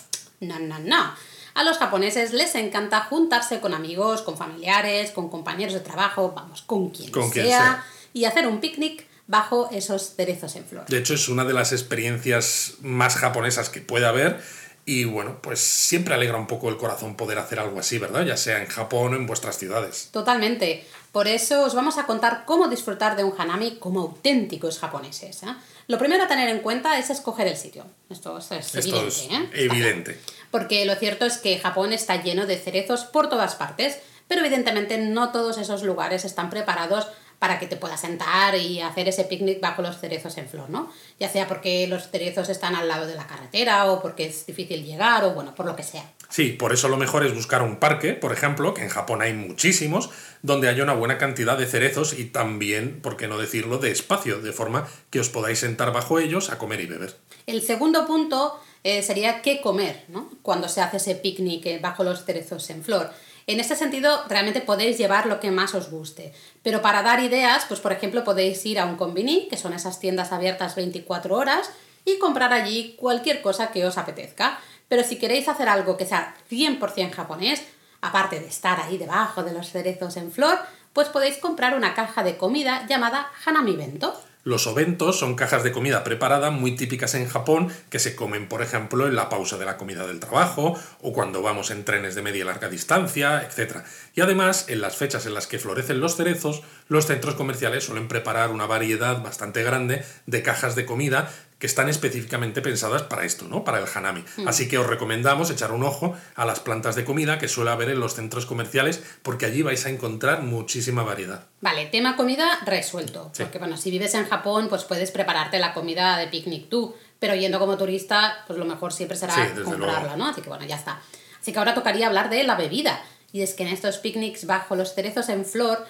No, 0.41 0.59
no, 0.59 0.79
no. 0.79 1.15
A 1.55 1.65
los 1.65 1.79
japoneses 1.79 2.33
les 2.33 2.55
encanta 2.55 3.01
juntarse 3.01 3.61
con 3.61 3.75
amigos, 3.75 4.23
con 4.23 4.37
familiares, 4.37 5.11
con 5.11 5.29
compañeros 5.29 5.75
de 5.75 5.81
trabajo, 5.81 6.33
vamos, 6.35 6.63
con 6.63 6.91
quien, 6.91 7.13
sea, 7.33 7.85
y 8.13 8.25
hacer 8.25 8.47
un 8.47 8.61
picnic 8.61 9.07
bajo 9.27 9.71
esos 9.71 10.15
cerezos 10.15 10.57
en 10.57 10.65
flor. 10.65 10.87
De 10.87 10.99
hecho, 10.99 11.15
es 11.15 11.29
una 11.29 11.45
de 11.45 11.53
las 11.53 11.73
experiencias 11.73 12.75
más 12.81 13.17
japonesas 13.17 13.69
que 13.69 13.81
puede 13.81 14.07
haber. 14.07 14.41
Y 14.85 15.05
bueno, 15.05 15.39
pues 15.41 15.61
siempre 15.61 16.13
alegra 16.13 16.37
un 16.37 16.49
poco 16.49 16.69
el 16.69 16.77
corazón 16.77 17.17
poder 17.17 17.39
hacer 17.39 17.61
algo 17.61 17.79
así, 17.79 17.99
¿verdad? 17.99 18.27
Ya 18.27 18.37
sea 18.37 18.61
en 18.61 18.67
Japón 18.67 19.15
o 19.15 19.17
en 19.17 19.27
vuestras 19.29 19.57
ciudades. 19.57 20.09
Totalmente. 20.11 20.85
Por 21.13 21.29
eso 21.29 21.63
os 21.65 21.75
vamos 21.75 21.99
a 21.99 22.07
contar 22.07 22.45
cómo 22.47 22.69
disfrutar 22.69 23.17
de 23.17 23.23
un 23.23 23.33
hanami 23.39 23.77
como 23.77 24.01
auténticos 24.01 24.81
japoneses. 24.81 25.45
¿eh? 25.45 25.55
Lo 25.87 25.99
primero 25.99 26.25
a 26.25 26.27
tener 26.27 26.49
en 26.49 26.61
cuenta 26.61 26.99
es 26.99 27.11
escoger 27.11 27.47
el 27.47 27.57
sitio. 27.57 27.85
Esto 28.11 28.39
es, 28.39 28.51
evidente. 28.75 29.09
Es 29.09 29.29
¿eh? 29.31 29.49
evidente. 29.53 30.21
Porque 30.53 30.85
lo 30.85 30.95
cierto 30.95 31.25
es 31.25 31.39
que 31.39 31.59
Japón 31.59 31.93
está 31.93 32.23
lleno 32.23 32.47
de 32.47 32.59
cerezos 32.59 33.05
por 33.05 33.29
todas 33.29 33.57
partes, 33.57 33.99
pero 34.29 34.43
evidentemente 34.43 34.99
no 34.99 35.33
todos 35.33 35.59
esos 35.59 35.83
lugares 35.83 36.25
están 36.25 36.51
preparados 36.51 37.09
para 37.43 37.59
que 37.59 37.67
te 37.67 37.77
puedas 37.77 38.01
sentar 38.01 38.55
y 38.55 38.81
hacer 38.81 39.09
ese 39.09 39.25
picnic 39.25 39.61
bajo 39.61 39.83
los 39.83 39.99
cerezos 39.99 40.39
en 40.39 40.49
flor, 40.49 40.71
¿no? 40.71 40.93
Ya 41.19 41.29
sea 41.29 41.49
porque 41.49 41.89
los 41.89 42.09
cerezos 42.09 42.49
están 42.49 42.77
al 42.77 42.87
lado 42.87 43.09
de 43.09 43.17
la 43.17 43.27
carretera 43.27 43.91
o 43.91 44.01
porque 44.01 44.27
es 44.27 44.47
difícil 44.47 44.85
llegar 44.85 45.25
o 45.25 45.33
bueno, 45.33 45.53
por 45.53 45.67
lo 45.67 45.75
que 45.75 45.83
sea. 45.83 46.05
Sí, 46.29 46.51
por 46.51 46.73
eso 46.73 46.89
lo 46.89 46.97
mejor 46.97 47.27
es 47.27 47.35
buscar 47.35 47.63
un 47.63 47.81
parque, 47.81 48.13
por 48.13 48.33
ejemplo, 48.33 48.75
que 48.75 48.83
en 48.83 48.91
Japón 48.91 49.23
hay 49.23 49.33
muchísimos, 49.33 50.11
donde 50.43 50.69
haya 50.69 50.85
una 50.85 50.95
buena 50.95 51.19
cantidad 51.19 51.59
de 51.59 51.67
cerezos 51.67 52.17
y 52.17 52.27
también, 52.27 53.01
por 53.03 53.17
qué 53.17 53.27
no 53.27 53.39
decirlo, 53.39 53.79
de 53.79 53.91
espacio, 53.91 54.41
de 54.41 54.53
forma 54.53 54.87
que 55.11 55.19
os 55.19 55.29
podáis 55.29 55.59
sentar 55.59 55.93
bajo 55.93 56.21
ellos 56.21 56.49
a 56.49 56.59
comer 56.59 56.81
y 56.81 56.87
beber. 56.87 57.17
El 57.47 57.61
segundo 57.63 58.07
punto 58.07 58.61
eh, 58.85 59.03
sería 59.03 59.43
qué 59.43 59.61
comer, 59.61 60.05
¿no? 60.09 60.31
Cuando 60.43 60.69
se 60.69 60.81
hace 60.81 60.97
ese 60.97 61.15
picnic 61.15 61.67
eh, 61.67 61.79
bajo 61.79 62.05
los 62.05 62.25
cerezos 62.25 62.69
en 62.71 62.83
flor. 62.83 63.11
En 63.47 63.59
este 63.59 63.75
sentido, 63.77 64.25
realmente 64.29 64.61
podéis 64.61 64.99
llevar 64.99 65.27
lo 65.27 65.41
que 65.41 65.51
más 65.51 65.75
os 65.75 65.91
guste. 65.91 66.33
Pero 66.63 66.81
para 66.81 67.03
dar 67.03 67.21
ideas, 67.21 67.65
pues 67.67 67.81
por 67.81 67.93
ejemplo, 67.93 68.25
podéis 68.25 68.65
ir 68.67 68.79
a 68.79 68.87
un 68.87 68.97
convini, 68.97 69.49
que 69.49 69.57
son 69.57 69.73
esas 69.73 69.99
tiendas 69.99 70.33
abiertas 70.33 70.77
24 70.77 71.37
horas, 71.37 71.71
y 72.05 72.19
comprar 72.19 72.53
allí 72.53 72.95
cualquier 72.99 73.43
cosa 73.43 73.71
que 73.71 73.87
os 73.87 73.99
apetezca. 73.99 74.61
Pero 74.89 75.03
si 75.05 75.17
queréis 75.17 75.49
hacer 75.49 75.69
algo 75.69 75.97
que 75.97 76.07
sea 76.07 76.37
100% 76.51 77.13
japonés, 77.13 77.63
aparte 78.01 78.41
de 78.41 78.47
estar 78.47 78.81
ahí 78.81 78.99
debajo 78.99 79.43
de 79.43 79.53
los 79.53 79.71
cerezos 79.71 80.17
en 80.17 80.31
flor, 80.31 80.59
pues 80.93 81.09
podéis 81.09 81.39
comprar 81.39 81.75
una 81.75 81.95
caja 81.95 82.23
de 82.23 82.37
comida 82.37 82.87
llamada 82.89 83.31
Hanami 83.45 83.75
Bento. 83.77 84.21
Los 84.45 84.67
obentos 84.67 85.21
son 85.21 85.37
cajas 85.37 85.63
de 85.63 85.71
comida 85.71 86.03
preparada 86.03 86.51
muy 86.51 86.75
típicas 86.75 87.15
en 87.15 87.29
Japón 87.29 87.69
que 87.91 88.01
se 88.01 88.17
comen, 88.17 88.49
por 88.49 88.61
ejemplo, 88.61 89.07
en 89.07 89.15
la 89.15 89.29
pausa 89.29 89.57
de 89.57 89.65
la 89.65 89.77
comida 89.77 90.05
del 90.05 90.19
trabajo 90.19 90.77
o 91.01 91.13
cuando 91.13 91.43
vamos 91.43 91.71
en 91.71 91.85
trenes 91.85 92.17
de 92.17 92.23
media 92.23 92.41
y 92.41 92.45
larga 92.45 92.69
distancia, 92.69 93.43
etc. 93.43 93.85
Y 94.17 94.21
además, 94.21 94.67
en 94.69 94.81
las 94.81 94.97
fechas 94.97 95.27
en 95.27 95.35
las 95.35 95.47
que 95.47 95.61
florecen 95.61 96.01
los 96.01 96.17
cerezos, 96.17 96.63
los 96.89 97.07
centros 97.07 97.37
comerciales 97.37 97.85
suelen 97.85 98.09
preparar 98.09 98.51
una 98.51 98.67
variedad 98.67 99.23
bastante 99.23 99.63
grande 99.63 100.05
de 100.27 100.43
cajas 100.43 100.75
de 100.75 100.87
comida 100.87 101.31
que 101.63 101.69
están 101.69 101.89
específicamente 101.89 102.61
pensadas 102.61 103.05
para 103.05 103.25
esto, 103.25 103.47
¿no? 103.47 103.63
Para 103.63 103.79
el 103.79 103.85
hanami. 103.95 104.25
Mm. 104.37 104.49
Así 104.49 104.67
que 104.67 104.79
os 104.79 104.87
recomendamos 104.89 105.49
echar 105.49 105.71
un 105.71 105.85
ojo 105.85 106.17
a 106.35 106.45
las 106.45 106.59
plantas 106.59 106.97
de 106.97 107.05
comida 107.05 107.39
que 107.39 107.47
suele 107.47 107.71
haber 107.71 107.89
en 107.91 108.01
los 108.01 108.15
centros 108.17 108.47
comerciales, 108.47 109.01
porque 109.23 109.47
allí 109.47 109.63
vais 109.63 109.87
a 109.87 109.91
encontrar 109.91 110.43
muchísima 110.43 111.05
variedad. 111.05 111.47
Vale, 111.61 111.87
tema 111.87 112.17
comida 112.17 112.59
resuelto. 112.67 113.31
Porque 113.39 113.61
bueno, 113.61 113.77
si 113.77 113.93
vives 113.93 114.13
en 114.15 114.29
Japón, 114.29 114.67
pues 114.69 114.83
puedes 114.83 115.13
prepararte 115.13 115.61
la 115.61 115.73
comida 115.73 116.17
de 116.17 116.27
picnic 116.27 116.69
tú, 116.69 116.97
pero 117.21 117.37
yendo 117.37 117.61
como 117.61 117.79
turista, 117.79 118.43
pues 118.49 118.59
lo 118.59 118.65
mejor 118.65 118.93
siempre 118.93 119.17
será 119.17 119.55
comprarla, 119.63 120.17
¿no? 120.17 120.27
Así 120.27 120.41
que 120.41 120.49
bueno, 120.49 120.65
ya 120.65 120.75
está. 120.75 121.01
Así 121.41 121.53
que 121.53 121.61
ahora 121.61 121.75
tocaría 121.75 122.09
hablar 122.09 122.29
de 122.29 122.43
la 122.43 122.57
bebida. 122.57 123.01
Y 123.31 123.43
es 123.43 123.55
que 123.55 123.63
en 123.63 123.69
estos 123.69 123.99
picnics 123.99 124.47
bajo 124.47 124.75
los 124.75 124.95
cerezos 124.95 125.29
en 125.29 125.45
flor 125.45 125.87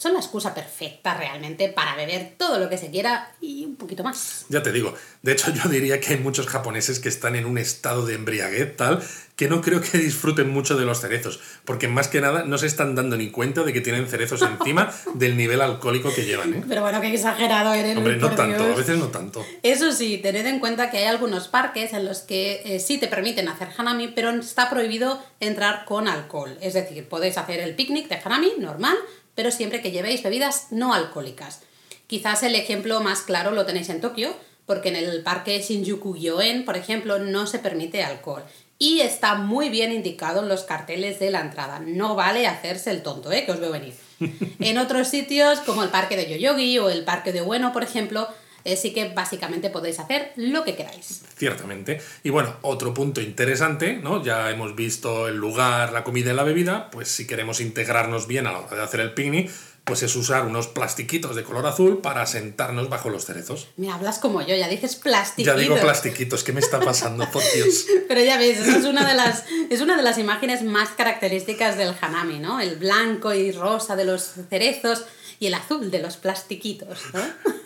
son 0.00 0.14
la 0.14 0.20
excusa 0.20 0.54
perfecta 0.54 1.12
realmente 1.12 1.68
para 1.68 1.94
beber 1.94 2.32
todo 2.38 2.58
lo 2.58 2.70
que 2.70 2.78
se 2.78 2.90
quiera 2.90 3.34
y 3.38 3.66
un 3.66 3.76
poquito 3.76 4.02
más. 4.02 4.46
Ya 4.48 4.62
te 4.62 4.72
digo, 4.72 4.94
de 5.20 5.32
hecho 5.32 5.52
yo 5.52 5.68
diría 5.68 6.00
que 6.00 6.14
hay 6.14 6.18
muchos 6.18 6.46
japoneses 6.46 7.00
que 7.00 7.10
están 7.10 7.36
en 7.36 7.44
un 7.44 7.58
estado 7.58 8.06
de 8.06 8.14
embriaguez 8.14 8.78
tal 8.78 9.02
que 9.40 9.48
no 9.48 9.62
creo 9.62 9.80
que 9.80 9.96
disfruten 9.96 10.50
mucho 10.50 10.76
de 10.76 10.84
los 10.84 11.00
cerezos, 11.00 11.40
porque 11.64 11.88
más 11.88 12.08
que 12.08 12.20
nada 12.20 12.44
no 12.44 12.58
se 12.58 12.66
están 12.66 12.94
dando 12.94 13.16
ni 13.16 13.30
cuenta 13.30 13.62
de 13.62 13.72
que 13.72 13.80
tienen 13.80 14.06
cerezos 14.06 14.42
encima 14.42 14.92
del 15.14 15.34
nivel 15.34 15.62
alcohólico 15.62 16.14
que 16.14 16.26
llevan. 16.26 16.52
¿eh? 16.52 16.64
Pero 16.68 16.82
bueno, 16.82 17.00
qué 17.00 17.14
exagerado 17.14 17.72
eres. 17.72 17.96
Hombre, 17.96 18.18
no 18.18 18.30
tanto, 18.32 18.62
a 18.62 18.76
veces 18.76 18.98
no 18.98 19.06
tanto. 19.08 19.42
Eso 19.62 19.92
sí, 19.92 20.18
tened 20.18 20.44
en 20.44 20.60
cuenta 20.60 20.90
que 20.90 20.98
hay 20.98 21.06
algunos 21.06 21.48
parques 21.48 21.94
en 21.94 22.04
los 22.04 22.18
que 22.18 22.60
eh, 22.66 22.80
sí 22.80 22.98
te 22.98 23.06
permiten 23.06 23.48
hacer 23.48 23.68
hanami, 23.78 24.08
pero 24.08 24.28
está 24.28 24.68
prohibido 24.68 25.22
entrar 25.40 25.86
con 25.86 26.06
alcohol. 26.06 26.58
Es 26.60 26.74
decir, 26.74 27.08
podéis 27.08 27.38
hacer 27.38 27.60
el 27.60 27.74
picnic 27.74 28.08
de 28.08 28.18
hanami 28.22 28.52
normal, 28.58 28.98
pero 29.34 29.50
siempre 29.50 29.82
que 29.82 29.90
llevéis 29.90 30.22
bebidas 30.22 30.68
no 30.70 30.94
alcohólicas. 30.94 31.62
Quizás 32.06 32.42
el 32.42 32.54
ejemplo 32.54 33.00
más 33.00 33.22
claro 33.22 33.52
lo 33.52 33.66
tenéis 33.66 33.88
en 33.88 34.00
Tokio, 34.00 34.34
porque 34.66 34.88
en 34.88 34.96
el 34.96 35.22
parque 35.22 35.60
Shinjuku-gyoen, 35.60 36.64
por 36.64 36.76
ejemplo, 36.76 37.18
no 37.18 37.46
se 37.46 37.58
permite 37.58 38.02
alcohol. 38.02 38.44
Y 38.78 39.00
está 39.00 39.34
muy 39.34 39.68
bien 39.68 39.92
indicado 39.92 40.40
en 40.42 40.48
los 40.48 40.64
carteles 40.64 41.18
de 41.18 41.30
la 41.30 41.40
entrada. 41.40 41.80
No 41.80 42.14
vale 42.14 42.46
hacerse 42.46 42.90
el 42.90 43.02
tonto, 43.02 43.30
¿eh? 43.30 43.44
que 43.44 43.52
os 43.52 43.60
veo 43.60 43.70
venir. 43.70 43.94
En 44.60 44.78
otros 44.78 45.08
sitios, 45.08 45.60
como 45.60 45.82
el 45.82 45.90
parque 45.90 46.16
de 46.16 46.28
Yoyogi 46.28 46.78
o 46.78 46.88
el 46.88 47.04
parque 47.04 47.32
de 47.32 47.40
Bueno, 47.40 47.72
por 47.72 47.82
ejemplo, 47.82 48.28
Así 48.64 48.92
que 48.92 49.08
básicamente 49.08 49.70
podéis 49.70 49.98
hacer 49.98 50.32
lo 50.36 50.64
que 50.64 50.76
queráis. 50.76 51.22
Ciertamente. 51.36 52.00
Y 52.22 52.30
bueno, 52.30 52.56
otro 52.62 52.94
punto 52.94 53.20
interesante, 53.20 53.94
¿no? 53.94 54.22
Ya 54.22 54.50
hemos 54.50 54.74
visto 54.74 55.28
el 55.28 55.36
lugar, 55.36 55.92
la 55.92 56.04
comida 56.04 56.32
y 56.32 56.34
la 56.34 56.44
bebida, 56.44 56.90
pues 56.90 57.08
si 57.08 57.26
queremos 57.26 57.60
integrarnos 57.60 58.26
bien 58.26 58.46
a 58.46 58.52
la 58.52 58.60
hora 58.60 58.76
de 58.76 58.82
hacer 58.82 59.00
el 59.00 59.14
picnic, 59.14 59.50
pues 59.84 60.02
es 60.02 60.14
usar 60.14 60.46
unos 60.46 60.68
plastiquitos 60.68 61.34
de 61.34 61.42
color 61.42 61.66
azul 61.66 61.98
para 61.98 62.24
sentarnos 62.26 62.88
bajo 62.88 63.10
los 63.10 63.24
cerezos. 63.24 63.68
Me 63.76 63.90
hablas 63.90 64.18
como 64.18 64.40
yo, 64.42 64.54
ya 64.54 64.68
dices 64.68 64.94
plastiquitos. 64.96 65.54
Ya 65.54 65.60
digo 65.60 65.76
plastiquitos, 65.80 66.44
¿qué 66.44 66.52
me 66.52 66.60
está 66.60 66.78
pasando, 66.80 67.28
por 67.30 67.42
Dios? 67.54 67.86
Pero 68.08 68.22
ya 68.22 68.38
ves, 68.38 68.58
esa 68.60 68.78
es 68.78 68.84
una, 68.84 69.08
de 69.08 69.14
las, 69.14 69.44
es 69.68 69.80
una 69.80 69.96
de 69.96 70.02
las 70.02 70.18
imágenes 70.18 70.62
más 70.62 70.90
características 70.90 71.76
del 71.76 71.94
hanami, 72.00 72.38
¿no? 72.38 72.60
El 72.60 72.76
blanco 72.76 73.34
y 73.34 73.50
rosa 73.52 73.96
de 73.96 74.04
los 74.04 74.32
cerezos 74.48 75.06
y 75.40 75.46
el 75.46 75.54
azul 75.54 75.90
de 75.90 76.00
los 76.00 76.16
plastiquitos. 76.18 77.00
¿no? 77.12 77.20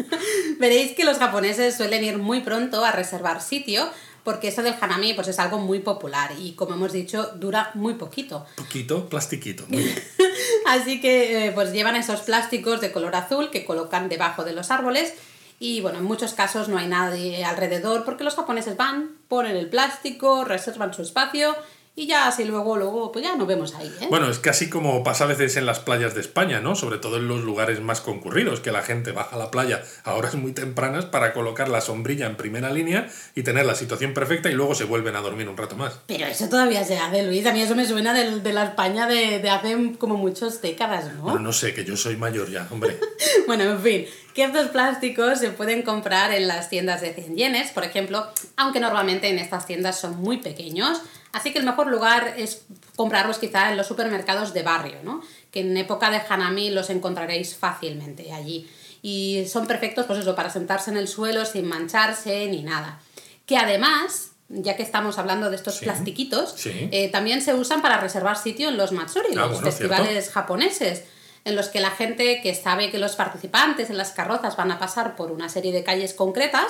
Veréis 0.59 0.93
que 0.93 1.05
los 1.05 1.19
japoneses 1.19 1.77
suelen 1.77 2.03
ir 2.05 2.17
muy 2.17 2.41
pronto 2.41 2.85
a 2.85 2.93
reservar 2.93 3.43
sitio 3.43 3.91
porque 4.23 4.49
eso 4.49 4.63
del 4.63 4.75
hanami 4.81 5.13
pues 5.13 5.29
es 5.29 5.39
algo 5.39 5.59
muy 5.59 5.81
popular 5.81 6.31
y 6.39 6.53
como 6.55 6.75
hemos 6.75 6.93
dicho 6.93 7.33
dura 7.35 7.73
muy 7.75 7.95
poquito. 7.95 8.47
Poquito, 8.57 9.07
plastiquito. 9.09 9.65
Muy 9.69 9.83
bien. 9.83 10.03
Así 10.67 11.01
que 11.01 11.49
eh, 11.49 11.53
pues 11.53 11.73
llevan 11.73 11.97
esos 11.97 12.21
plásticos 12.23 12.81
de 12.81 12.91
color 12.91 13.15
azul 13.17 13.51
que 13.51 13.67
colocan 13.67 14.09
debajo 14.09 14.45
de 14.45 14.55
los 14.55 14.71
árboles 14.71 15.13
y 15.59 15.81
bueno, 15.81 15.99
en 15.99 16.05
muchos 16.05 16.33
casos 16.33 16.69
no 16.69 16.79
hay 16.79 16.87
nadie 16.87 17.45
alrededor 17.45 18.05
porque 18.05 18.25
los 18.25 18.37
japoneses 18.37 18.77
van, 18.77 19.11
ponen 19.29 19.57
el 19.57 19.69
plástico, 19.69 20.45
reservan 20.45 20.95
su 20.95 21.03
espacio 21.03 21.55
y 21.97 22.09
ya 22.09 22.27
así 22.27 22.45
luego, 22.45 22.77
luego, 22.77 23.13
pues 23.13 23.25
ya 23.25 23.37
nos 23.37 23.47
vemos 23.47 23.73
ahí. 23.77 23.87
¿eh? 24.01 24.09
Bueno, 24.11 24.29
es 24.29 24.41
casi 24.41 24.69
como 24.69 25.05
pasa 25.05 25.25
a 25.25 25.27
veces 25.29 25.57
en 25.57 25.65
las 25.65 25.79
playas 25.79 26.13
de 26.15 26.23
España, 26.23 26.61
¿no? 26.61 26.75
Sobre 26.75 26.99
todo 26.99 27.19
en 27.19 27.29
los 27.29 27.43
lugares 27.43 27.81
más 27.81 28.01
concurridos, 28.01 28.59
que 28.59 28.73
la 28.73 28.83
gente 28.83 29.13
baja 29.13 29.37
a 29.37 29.39
la 29.39 29.53
playa 29.53 29.85
a 30.03 30.15
horas 30.15 30.35
muy 30.35 30.51
tempranas 30.51 31.05
para 31.05 31.33
colocar 31.33 31.69
la 31.69 31.81
sombrilla 31.81 32.27
en 32.27 32.37
primera 32.37 32.71
línea 32.71 33.09
y 33.37 33.45
tener 33.45 33.65
la 33.65 33.77
situación 33.77 34.13
perfecta 34.13 34.51
y 34.51 34.55
luego 34.55 34.75
se 34.75 34.83
vuelven 34.83 35.15
a 35.15 35.21
dormir 35.21 35.49
un 35.49 35.57
rato 35.57 35.77
más. 35.77 36.01
Pero 36.09 36.27
eso 36.27 36.49
todavía 36.49 36.85
se 36.85 36.99
hace, 36.99 37.23
Luis. 37.23 37.47
A 37.47 37.53
mí 37.53 37.63
eso 37.63 37.77
me 37.77 37.87
suena 37.87 38.13
de, 38.13 38.41
de 38.41 38.53
la 38.53 38.65
España 38.65 39.07
de, 39.07 39.39
de, 39.39 39.51
hace 39.51 39.97
como 39.97 40.17
muchas 40.17 40.61
décadas, 40.63 41.15
¿no? 41.15 41.23
Bueno, 41.23 41.39
no 41.39 41.53
sé, 41.53 41.75
que 41.75 41.85
yo 41.85 41.97
soy 41.97 42.17
mayor 42.17 42.51
ya, 42.51 42.67
hombre. 42.73 42.99
bueno, 43.47 43.63
en 43.63 43.81
fin, 43.81 44.07
que 44.35 44.43
estos 44.43 44.67
plásticos 44.69 45.39
se 45.39 45.51
pueden 45.51 45.83
comprar 45.83 46.33
en 46.33 46.49
las 46.49 46.71
tiendas 46.71 47.03
de 47.03 47.15
100 47.15 47.37
yenes, 47.37 47.71
por 47.71 47.85
ejemplo, 47.85 48.27
aunque 48.57 48.81
normalmente 48.81 49.29
en 49.29 49.39
estas 49.39 49.65
tiendas 49.65 50.01
son 50.01 50.17
muy 50.17 50.39
pequeños 50.39 51.01
Así 51.35 51.53
que 51.53 51.59
el 51.59 51.65
mejor 51.65 51.89
lugar 51.89 52.35
es 52.39 52.63
comprarlos 52.97 53.39
quizá 53.39 53.71
en 53.71 53.77
los 53.77 53.87
supermercados 53.87 54.55
de 54.55 54.63
barrio, 54.63 54.99
¿no? 55.03 55.21
que 55.51 55.61
en 55.61 55.77
época 55.77 56.11
de 56.11 56.21
Hanami 56.29 56.71
los 56.71 56.91
encontraréis 56.91 57.55
fácilmente 57.57 58.33
allí. 58.33 58.69
y 59.07 59.45
son 59.53 59.67
perfectos, 59.67 60.07
pues 60.07 60.21
eso, 60.21 60.35
para 60.35 60.49
sentarse 60.49 60.91
en 60.91 60.97
el 60.97 61.09
suelo 61.09 61.45
sin 61.45 61.67
mancharse 61.67 62.47
ni 62.47 62.63
nada. 62.63 63.01
Que 63.45 63.59
además, 63.59 64.31
ya 64.49 64.77
que 64.77 64.83
estamos 64.83 65.19
hablando 65.19 65.51
de 65.51 65.57
estos 65.57 65.75
Sí. 65.77 65.85
plastiquitos, 65.85 66.55
Sí. 66.57 66.89
eh, 66.91 67.11
también 67.11 67.43
se 67.43 67.53
usan 67.53 67.83
para 67.83 67.99
reservar 68.01 68.39
sitio 68.39 68.71
en 68.71 68.79
los 68.79 68.93
Matsuri, 68.93 69.27
Ah, 69.33 69.41
los 69.41 69.49
bueno, 69.61 69.67
festivales 69.67 70.31
japoneses, 70.31 71.03
en 71.45 71.55
los 71.55 71.69
que 71.69 71.81
la 71.81 71.91
gente 71.91 72.41
que 72.43 72.55
sabe 72.55 72.91
que 72.91 72.99
los 72.99 73.15
participantes 73.15 73.91
en 73.91 73.99
las 73.99 74.13
carrozas 74.13 74.57
van 74.57 74.71
a 74.71 74.79
pasar 74.79 75.17
por 75.17 75.31
una 75.33 75.51
serie 75.51 75.73
de 75.73 75.85
calles 75.85 76.15
concretas, 76.15 76.69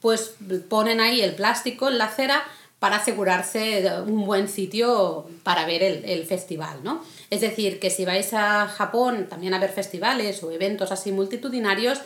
pues 0.00 0.32
ponen 0.68 1.00
ahí 1.00 1.20
el 1.20 1.36
plástico 1.36 1.88
en 1.88 1.98
la 1.98 2.06
acera 2.06 2.42
para 2.78 2.96
asegurarse 2.96 3.90
un 4.06 4.26
buen 4.26 4.48
sitio 4.48 5.26
para 5.42 5.66
ver 5.66 5.82
el, 5.82 6.04
el 6.04 6.26
festival, 6.26 6.80
¿no? 6.82 7.02
Es 7.30 7.40
decir, 7.40 7.80
que 7.80 7.90
si 7.90 8.04
vais 8.04 8.32
a 8.34 8.68
Japón 8.68 9.26
también 9.28 9.54
a 9.54 9.58
ver 9.58 9.70
festivales 9.70 10.42
o 10.42 10.50
eventos 10.50 10.92
así 10.92 11.10
multitudinarios, 11.12 12.00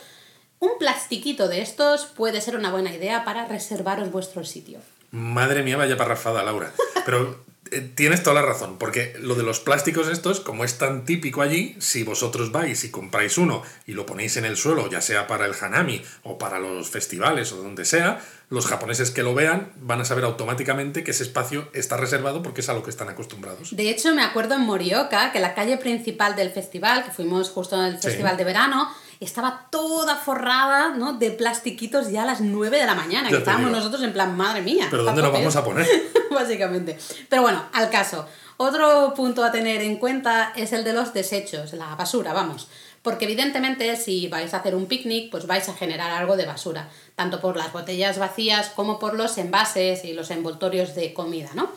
un 0.61 0.71
plastiquito 0.79 1.49
de 1.49 1.63
estos 1.63 2.07
puede 2.07 2.41
ser 2.41 2.55
una 2.55 2.71
buena 2.71 2.95
idea 2.95 3.25
para 3.25 3.47
reservaros 3.47 4.13
vuestro 4.13 4.45
sitio. 4.45 4.79
Madre 5.11 5.63
mía, 5.63 5.77
vaya 5.77 5.97
parrafada, 5.97 6.43
Laura. 6.43 6.73
Pero 7.05 7.45
tienes 7.95 8.23
toda 8.23 8.41
la 8.41 8.47
razón, 8.47 8.77
porque 8.79 9.15
lo 9.21 9.35
de 9.35 9.43
los 9.43 9.61
plásticos 9.61 10.09
estos, 10.09 10.41
como 10.41 10.65
es 10.65 10.79
tan 10.79 11.05
típico 11.05 11.43
allí, 11.43 11.77
si 11.79 12.03
vosotros 12.03 12.53
vais 12.53 12.83
y 12.85 12.91
compráis 12.91 13.39
uno 13.39 13.63
y 13.87 13.93
lo 13.93 14.07
ponéis 14.07 14.37
en 14.37 14.45
el 14.45 14.57
suelo, 14.57 14.91
ya 14.91 15.01
sea 15.01 15.27
para 15.27 15.47
el 15.47 15.55
hanami 15.61 16.03
o 16.23 16.39
para 16.39 16.59
los 16.59 16.91
festivales 16.91 17.53
o 17.53 17.57
donde 17.63 17.85
sea, 17.85 18.21
los 18.49 18.67
japoneses 18.67 19.13
que 19.13 19.23
lo 19.23 19.33
vean 19.35 19.73
van 19.77 20.01
a 20.01 20.05
saber 20.05 20.25
automáticamente 20.25 21.05
que 21.05 21.13
ese 21.13 21.23
espacio 21.23 21.69
está 21.73 21.97
reservado 21.97 22.43
porque 22.43 22.61
es 22.63 22.69
a 22.69 22.75
lo 22.75 22.83
que 22.83 22.91
están 22.91 23.09
acostumbrados. 23.09 23.77
De 23.77 23.89
hecho, 23.89 24.13
me 24.15 24.23
acuerdo 24.25 24.55
en 24.57 24.63
Morioka 24.63 25.31
que 25.31 25.39
la 25.39 25.55
calle 25.55 25.77
principal 25.77 26.35
del 26.35 26.51
festival, 26.51 27.05
que 27.05 27.13
fuimos 27.13 27.51
justo 27.51 27.77
en 27.77 27.83
el 27.95 27.97
Sí. 28.01 28.09
festival 28.09 28.37
de 28.37 28.45
verano, 28.45 28.93
estaba 29.21 29.67
toda 29.71 30.17
forrada 30.17 30.91
¿no? 30.91 31.13
de 31.13 31.31
plastiquitos 31.31 32.11
ya 32.11 32.23
a 32.23 32.27
las 32.27 32.41
9 32.41 32.79
de 32.79 32.87
la 32.87 32.95
mañana. 32.95 33.25
Ya 33.25 33.37
Que 33.37 33.37
estábamos 33.39 33.69
digo. 33.69 33.77
nosotros 33.79 34.03
en 34.03 34.13
plan, 34.13 34.37
madre 34.37 34.63
mía. 34.63 34.87
Pero 34.91 35.05
¿dónde 35.05 35.21
tope 35.23 35.39
vamos 35.39 35.55
a 35.55 35.59
esto". 35.61 35.71
poner? 35.71 35.87
Básicamente. 36.31 36.99
Pero 37.29 37.43
bueno, 37.43 37.65
al 37.73 37.91
caso. 37.91 38.27
Otro 38.57 39.15
punto 39.15 39.43
a 39.43 39.51
tener 39.51 39.81
en 39.81 39.97
cuenta 39.97 40.53
es 40.55 40.73
el 40.73 40.85
de 40.85 40.93
los 40.93 41.15
desechos, 41.15 41.73
la 41.73 41.95
basura, 41.95 42.35
vamos. 42.35 42.69
Porque 43.03 43.25
evidentemente 43.25 43.97
si 43.97 44.29
vais 44.29 44.53
a 44.53 44.59
hacer 44.59 44.75
un 44.75 44.85
picnic, 44.85 45.31
pues 45.31 45.47
vais 45.47 45.67
a 45.71 45.75
generar 45.75 46.11
algo 46.11 46.37
de 46.37 46.45
basura, 46.45 46.91
tanto 47.17 47.41
por 47.41 47.57
las 47.57 47.73
botellas 47.73 48.19
vacías 48.19 48.69
como 48.69 48.99
por 48.99 49.15
los 49.15 49.39
envases 49.39 50.05
y 50.05 50.13
los 50.13 50.31
envoltorios 50.31 50.95
de 50.95 51.15
comida, 51.15 51.49
¿no? 51.55 51.71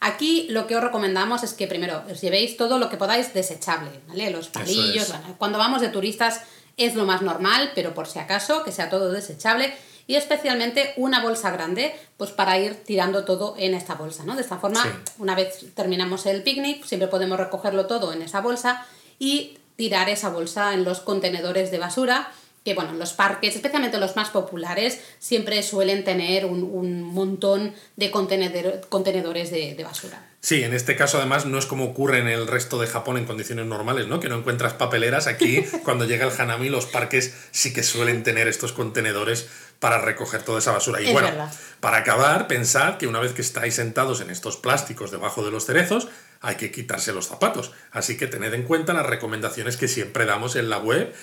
Aquí 0.00 0.46
lo 0.48 0.66
que 0.66 0.74
os 0.74 0.82
recomendamos 0.82 1.42
es 1.44 1.52
que 1.52 1.66
primero 1.66 2.02
os 2.10 2.20
llevéis 2.22 2.56
todo 2.56 2.78
lo 2.78 2.88
que 2.88 2.96
podáis 2.96 3.34
desechable, 3.34 3.90
¿vale? 4.08 4.30
Los 4.30 4.48
palillos, 4.48 5.04
es. 5.04 5.08
bueno, 5.10 5.34
cuando 5.38 5.58
vamos 5.58 5.82
de 5.82 5.88
turistas 5.90 6.40
es 6.76 6.94
lo 6.94 7.04
más 7.04 7.22
normal, 7.22 7.72
pero 7.74 7.94
por 7.94 8.06
si 8.06 8.18
acaso, 8.18 8.64
que 8.64 8.72
sea 8.72 8.88
todo 8.90 9.10
desechable 9.12 9.72
y 10.06 10.16
especialmente 10.16 10.94
una 10.96 11.22
bolsa 11.22 11.50
grande, 11.50 11.94
pues 12.16 12.30
para 12.30 12.58
ir 12.58 12.74
tirando 12.84 13.24
todo 13.24 13.54
en 13.58 13.74
esta 13.74 13.94
bolsa, 13.94 14.24
¿no? 14.24 14.34
De 14.34 14.42
esta 14.42 14.58
forma, 14.58 14.82
Sí. 14.82 14.88
una 15.18 15.34
vez 15.34 15.64
terminamos 15.74 16.26
el 16.26 16.42
picnic, 16.42 16.84
siempre 16.84 17.08
podemos 17.08 17.38
recogerlo 17.38 17.86
todo 17.86 18.12
en 18.12 18.22
esa 18.22 18.40
bolsa 18.40 18.84
y 19.18 19.58
tirar 19.76 20.08
esa 20.08 20.28
bolsa 20.30 20.74
en 20.74 20.84
los 20.84 21.00
contenedores 21.00 21.70
de 21.70 21.78
basura, 21.78 22.30
que 22.64 22.74
bueno, 22.74 22.90
en 22.90 22.98
los 22.98 23.12
parques, 23.12 23.54
especialmente 23.56 23.98
los 23.98 24.16
más 24.16 24.30
populares, 24.30 25.00
siempre 25.18 25.62
suelen 25.62 26.04
tener 26.04 26.46
un, 26.46 26.62
un 26.62 27.02
montón 27.02 27.74
de 27.96 28.12
contenedor- 28.12 28.86
contenedores 28.88 29.50
de, 29.50 29.74
de 29.74 29.84
basura. 29.84 30.28
Sí, 30.44 30.64
en 30.64 30.74
este 30.74 30.96
caso 30.96 31.18
además 31.18 31.46
no 31.46 31.56
es 31.56 31.66
como 31.66 31.84
ocurre 31.84 32.18
en 32.18 32.26
el 32.26 32.48
resto 32.48 32.80
de 32.80 32.88
Japón 32.88 33.16
en 33.16 33.26
condiciones 33.26 33.64
normales, 33.66 34.08
¿no? 34.08 34.18
Que 34.18 34.28
no 34.28 34.36
encuentras 34.36 34.72
papeleras 34.72 35.28
aquí. 35.28 35.62
cuando 35.84 36.04
llega 36.04 36.26
el 36.26 36.40
Hanami, 36.40 36.68
los 36.68 36.86
parques 36.86 37.32
sí 37.52 37.72
que 37.72 37.84
suelen 37.84 38.24
tener 38.24 38.48
estos 38.48 38.72
contenedores 38.72 39.48
para 39.78 40.00
recoger 40.00 40.42
toda 40.42 40.58
esa 40.58 40.72
basura. 40.72 41.00
Y 41.00 41.06
Es 41.06 41.12
bueno, 41.12 41.28
verdad. 41.28 41.52
para 41.78 41.98
acabar, 41.98 42.48
pensad 42.48 42.96
que 42.98 43.06
una 43.06 43.20
vez 43.20 43.32
que 43.32 43.40
estáis 43.42 43.74
sentados 43.74 44.20
en 44.20 44.30
estos 44.30 44.56
plásticos 44.56 45.12
debajo 45.12 45.44
de 45.44 45.52
los 45.52 45.64
cerezos, 45.64 46.08
hay 46.40 46.56
que 46.56 46.72
quitarse 46.72 47.12
los 47.12 47.28
zapatos. 47.28 47.70
Así 47.92 48.16
que 48.16 48.26
tened 48.26 48.52
en 48.52 48.64
cuenta 48.64 48.92
las 48.94 49.06
recomendaciones 49.06 49.76
que 49.76 49.86
siempre 49.86 50.24
damos 50.26 50.56
en 50.56 50.70
la 50.70 50.78
web 50.78 51.14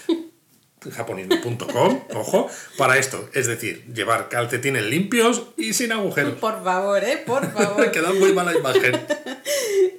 japonismo.com, 0.79 2.03
ojo, 2.15 2.49
para 2.77 2.97
esto. 2.97 3.29
Es 3.33 3.47
decir, 3.47 3.85
llevar 3.93 4.29
calcetines 4.29 4.83
limpios 4.83 5.43
y 5.57 5.73
sin 5.73 5.91
agujeros. 5.91 6.35
Por 6.39 6.63
favor, 6.63 7.03
¿eh? 7.03 7.21
Por 7.25 7.51
favor. 7.51 7.91
Queda 7.91 8.13
muy 8.13 8.31
mala 8.33 8.57
imagen. 8.57 9.05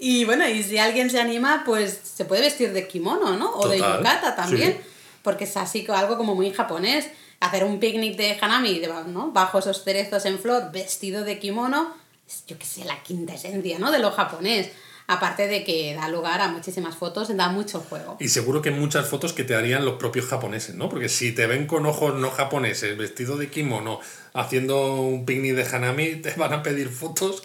Y 0.01 0.25
bueno, 0.25 0.49
y 0.49 0.62
si 0.62 0.79
alguien 0.79 1.11
se 1.11 1.21
anima, 1.21 1.62
pues 1.66 2.01
se 2.03 2.25
puede 2.25 2.43
vestir 2.43 2.73
de 2.73 2.88
kimono, 2.88 3.37
¿no? 3.37 3.53
O 3.53 3.69
de 3.69 3.77
yukata 3.77 4.35
también, 4.35 4.73
sí. 4.73 4.90
porque 5.23 5.45
es 5.45 5.57
así 5.59 5.87
algo 5.88 6.16
como 6.16 6.35
muy 6.35 6.51
japonés. 6.53 7.09
Hacer 7.40 7.64
un 7.64 7.81
picnic 7.81 8.16
de 8.16 8.38
hanami, 8.40 8.83
¿no? 9.09 9.33
Bajo 9.33 9.59
esos 9.59 9.85
cerezos 9.85 10.25
en 10.25 10.38
flor, 10.38 10.73
vestido 10.73 11.25
de 11.25 11.38
kimono, 11.38 11.95
es, 12.27 12.45
yo 12.47 12.59
qué 12.59 12.66
sé, 12.66 12.85
la 12.85 13.03
quinta 13.03 13.35
esencia, 13.35 13.79
¿no? 13.79 13.90
De 13.90 13.99
lo 13.99 14.11
japonés. 14.11 14.71
Aparte 15.11 15.49
de 15.49 15.64
que 15.64 15.92
da 15.96 16.09
lugar 16.09 16.40
a 16.40 16.46
muchísimas 16.46 16.94
fotos, 16.94 17.37
da 17.37 17.49
mucho 17.49 17.81
juego. 17.81 18.16
Y 18.20 18.29
seguro 18.29 18.62
que 18.62 18.70
muchas 18.70 19.09
fotos 19.09 19.33
que 19.33 19.42
te 19.42 19.57
harían 19.57 19.85
los 19.85 19.94
propios 19.94 20.27
japoneses, 20.27 20.77
¿no? 20.77 20.88
Porque 20.88 21.09
si 21.09 21.33
te 21.33 21.49
ven 21.49 21.66
con 21.66 21.85
ojos 21.85 22.14
no 22.14 22.31
japoneses, 22.31 22.96
vestido 22.96 23.37
de 23.37 23.51
kimono, 23.51 23.99
haciendo 24.35 25.03
un 25.03 25.27
picnic 25.27 25.57
de 25.57 25.66
hanami, 25.77 26.14
te 26.23 26.33
van 26.35 26.53
a 26.53 26.62
pedir 26.62 26.90
fotos 26.90 27.42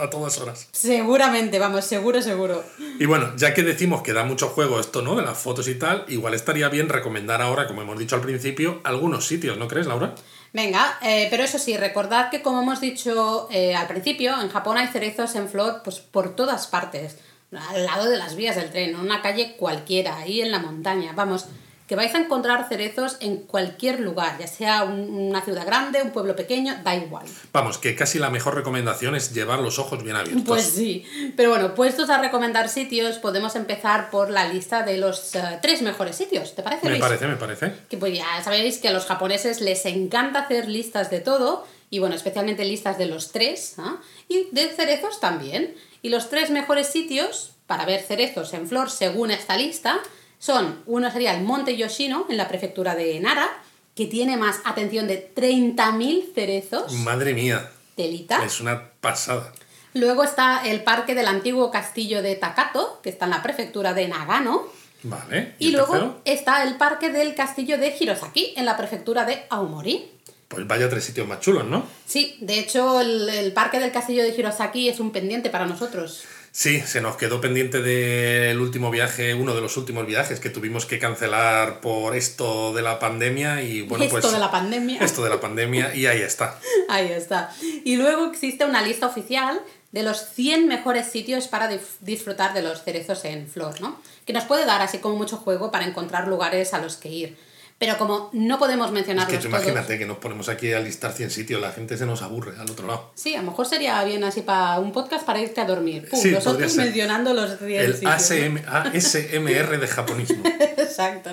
a 0.00 0.10
todas 0.10 0.38
horas. 0.38 0.68
Seguramente, 0.72 1.60
vamos, 1.60 1.84
seguro, 1.84 2.20
seguro. 2.20 2.64
Y 2.98 3.06
bueno, 3.06 3.32
ya 3.36 3.54
que 3.54 3.62
decimos 3.62 4.02
que 4.02 4.12
da 4.12 4.24
mucho 4.24 4.48
juego 4.48 4.80
esto, 4.80 5.00
¿no? 5.00 5.14
De 5.14 5.22
las 5.22 5.38
fotos 5.38 5.68
y 5.68 5.76
tal, 5.76 6.04
igual 6.08 6.34
estaría 6.34 6.68
bien 6.68 6.88
recomendar 6.88 7.42
ahora, 7.42 7.68
como 7.68 7.82
hemos 7.82 7.96
dicho 7.96 8.16
al 8.16 8.22
principio, 8.22 8.80
algunos 8.82 9.24
sitios, 9.24 9.56
¿no 9.56 9.68
crees, 9.68 9.86
Laura? 9.86 10.16
Venga, 10.52 10.98
eh, 11.02 11.28
pero 11.30 11.44
eso 11.44 11.58
sí, 11.58 11.76
recordad 11.76 12.30
que 12.30 12.42
como 12.42 12.62
hemos 12.62 12.80
dicho 12.80 13.48
eh, 13.50 13.74
al 13.74 13.86
principio, 13.86 14.40
en 14.40 14.48
Japón 14.48 14.78
hay 14.78 14.86
cerezos 14.88 15.34
en 15.34 15.48
flor 15.48 15.82
pues, 15.84 16.00
por 16.00 16.34
todas 16.34 16.66
partes, 16.66 17.18
al 17.52 17.84
lado 17.84 18.08
de 18.08 18.16
las 18.16 18.34
vías 18.34 18.56
del 18.56 18.70
tren, 18.70 18.90
en 18.90 18.96
una 18.96 19.22
calle 19.22 19.56
cualquiera, 19.56 20.16
ahí 20.18 20.40
en 20.40 20.50
la 20.50 20.58
montaña. 20.58 21.12
Vamos, 21.14 21.46
que 21.88 21.96
vais 21.96 22.14
a 22.14 22.18
encontrar 22.18 22.68
cerezos 22.68 23.16
en 23.20 23.38
cualquier 23.38 23.98
lugar, 24.00 24.36
ya 24.38 24.46
sea 24.46 24.84
un- 24.84 25.08
una 25.10 25.40
ciudad 25.42 25.66
grande, 25.66 26.02
un 26.02 26.10
pueblo 26.10 26.36
pequeño, 26.36 26.76
da 26.84 26.94
igual. 26.94 27.26
Vamos, 27.52 27.78
que 27.78 27.96
casi 27.96 28.18
la 28.18 28.28
mejor 28.30 28.54
recomendación 28.54 29.14
es 29.16 29.32
llevar 29.34 29.58
los 29.60 29.78
ojos 29.78 30.04
bien 30.04 30.14
abiertos. 30.14 30.44
Pues 30.46 30.64
sí, 30.66 31.04
pero 31.36 31.48
bueno, 31.50 31.74
puestos 31.74 32.10
a 32.10 32.18
recomendar 32.20 32.68
sitios, 32.68 33.16
podemos 33.18 33.56
empezar 33.56 34.10
por 34.10 34.28
la 34.30 34.46
lista 34.48 34.82
de 34.82 34.98
los 34.98 35.34
eh, 35.34 35.58
tres 35.62 35.82
mejores 35.82 36.14
sitios, 36.14 36.54
¿te 36.54 36.62
parece? 36.62 36.84
me 36.84 36.90
Luis? 36.90 37.00
parece, 37.02 37.26
me 37.26 37.36
parece. 37.36 37.72
que 37.88 37.96
pues 37.96 38.14
ya 38.16 38.42
sabéis 38.44 38.78
que 38.78 38.88
a 38.88 38.92
los 38.92 39.06
japoneses 39.06 39.60
les 39.62 39.84
encanta 39.86 40.40
hacer 40.40 40.68
listas 40.68 41.10
de 41.10 41.20
todo, 41.20 41.66
y 41.90 42.00
bueno, 42.00 42.14
especialmente 42.14 42.66
listas 42.66 42.98
de 42.98 43.06
los 43.06 43.32
tres, 43.32 43.76
¿ah? 43.78 43.96
y 44.28 44.48
de 44.52 44.68
cerezos 44.68 45.20
también. 45.20 45.74
Y 46.02 46.10
los 46.10 46.28
tres 46.28 46.50
mejores 46.50 46.86
sitios 46.88 47.52
para 47.66 47.86
ver 47.86 48.02
cerezos 48.02 48.52
en 48.52 48.68
flor 48.68 48.90
según 48.90 49.30
esta 49.30 49.56
lista 49.56 49.98
son, 50.38 50.82
uno 50.86 51.10
sería 51.10 51.36
el 51.36 51.44
Monte 51.44 51.76
Yoshino, 51.76 52.26
en 52.28 52.36
la 52.36 52.48
prefectura 52.48 52.94
de 52.94 53.18
Nara, 53.20 53.48
que 53.94 54.06
tiene 54.06 54.36
más, 54.36 54.60
atención, 54.64 55.08
de 55.08 55.32
30.000 55.34 56.32
cerezos, 56.34 56.92
Madre 56.92 57.34
mía, 57.34 57.70
telita. 57.96 58.44
es 58.44 58.60
una 58.60 58.90
pasada. 59.00 59.52
Luego 59.94 60.22
está 60.22 60.62
el 60.64 60.84
parque 60.84 61.14
del 61.14 61.26
antiguo 61.26 61.70
castillo 61.70 62.22
de 62.22 62.36
Takato, 62.36 63.00
que 63.02 63.10
está 63.10 63.24
en 63.24 63.32
la 63.32 63.42
prefectura 63.42 63.94
de 63.94 64.06
Nagano. 64.06 64.66
Vale. 65.02 65.54
Y 65.58 65.70
luego 65.70 65.92
tercero? 65.92 66.20
está 66.24 66.62
el 66.62 66.76
parque 66.76 67.10
del 67.10 67.34
castillo 67.34 67.78
de 67.78 67.96
Hirosaki, 67.98 68.54
en 68.56 68.64
la 68.64 68.76
prefectura 68.76 69.24
de 69.24 69.46
Aomori. 69.50 70.12
Pues 70.48 70.66
vaya 70.66 70.88
tres 70.88 71.04
sitios 71.04 71.26
más 71.26 71.40
chulos, 71.40 71.64
¿no? 71.66 71.84
Sí, 72.06 72.36
de 72.40 72.58
hecho 72.58 73.00
el, 73.00 73.28
el 73.28 73.52
parque 73.52 73.80
del 73.80 73.92
castillo 73.92 74.22
de 74.22 74.30
Hirosaki 74.30 74.88
es 74.88 75.00
un 75.00 75.10
pendiente 75.10 75.50
para 75.50 75.66
nosotros. 75.66 76.24
Sí, 76.58 76.80
se 76.80 77.00
nos 77.00 77.16
quedó 77.16 77.40
pendiente 77.40 77.80
del 77.82 78.60
último 78.60 78.90
viaje, 78.90 79.32
uno 79.32 79.54
de 79.54 79.60
los 79.60 79.76
últimos 79.76 80.04
viajes 80.08 80.40
que 80.40 80.50
tuvimos 80.50 80.86
que 80.86 80.98
cancelar 80.98 81.80
por 81.80 82.16
esto 82.16 82.74
de 82.74 82.82
la 82.82 82.98
pandemia 82.98 83.62
y 83.62 83.82
bueno, 83.82 84.02
Esto 84.02 84.20
pues 84.20 84.32
de 84.32 84.40
la 84.40 84.50
pandemia. 84.50 85.00
esto 85.04 85.22
de 85.22 85.30
la 85.30 85.40
pandemia 85.40 85.94
y 85.94 86.06
ahí 86.06 86.20
está. 86.20 86.58
Ahí 86.88 87.12
está. 87.12 87.54
Y 87.84 87.94
luego 87.94 88.26
existe 88.26 88.64
una 88.64 88.82
lista 88.82 89.06
oficial 89.06 89.62
de 89.92 90.02
los 90.02 90.30
100 90.30 90.66
mejores 90.66 91.06
sitios 91.06 91.46
para 91.46 91.70
disfrutar 92.00 92.54
de 92.54 92.62
los 92.62 92.82
cerezos 92.82 93.24
en 93.24 93.46
flor, 93.46 93.80
¿no? 93.80 94.02
Que 94.26 94.32
nos 94.32 94.42
puede 94.42 94.66
dar 94.66 94.82
así 94.82 94.98
como 94.98 95.14
mucho 95.14 95.36
juego 95.36 95.70
para 95.70 95.86
encontrar 95.86 96.26
lugares 96.26 96.74
a 96.74 96.80
los 96.80 96.96
que 96.96 97.08
ir. 97.08 97.38
Pero 97.78 97.96
como 97.96 98.28
no 98.32 98.58
podemos 98.58 98.88
Es 98.88 98.92
mencionarlos 98.92 99.30
que 99.30 99.38
tú 99.38 99.48
todos, 99.48 99.62
imagínate 99.62 99.98
que 99.98 100.04
nos 100.06 100.18
ponemos 100.18 100.48
aquí 100.48 100.72
a 100.72 100.80
listar 100.80 101.12
100 101.12 101.30
sitios, 101.30 101.60
la 101.60 101.70
gente 101.70 101.96
se 101.96 102.06
nos 102.06 102.22
aburre 102.22 102.54
al 102.58 102.68
otro 102.68 102.88
lado. 102.88 103.12
Sí, 103.14 103.36
a 103.36 103.38
lo 103.42 103.50
mejor 103.50 103.66
sería 103.66 104.02
bien 104.02 104.24
así 104.24 104.42
para 104.42 104.80
un 104.80 104.90
podcast 104.90 105.24
para 105.24 105.40
irte 105.40 105.60
a 105.60 105.64
dormir. 105.64 106.08
Pum, 106.10 106.18
Sí, 106.20 106.30
nosotros 106.32 106.74
mencionando 106.74 107.32
los 107.34 107.56
100 107.58 107.70
El 107.70 107.94
sitios. 107.94 108.12
ASM, 108.12 108.56
ASMR 108.66 109.78
de 109.78 109.86
japonismo. 109.86 110.42
Exacto. 110.76 111.30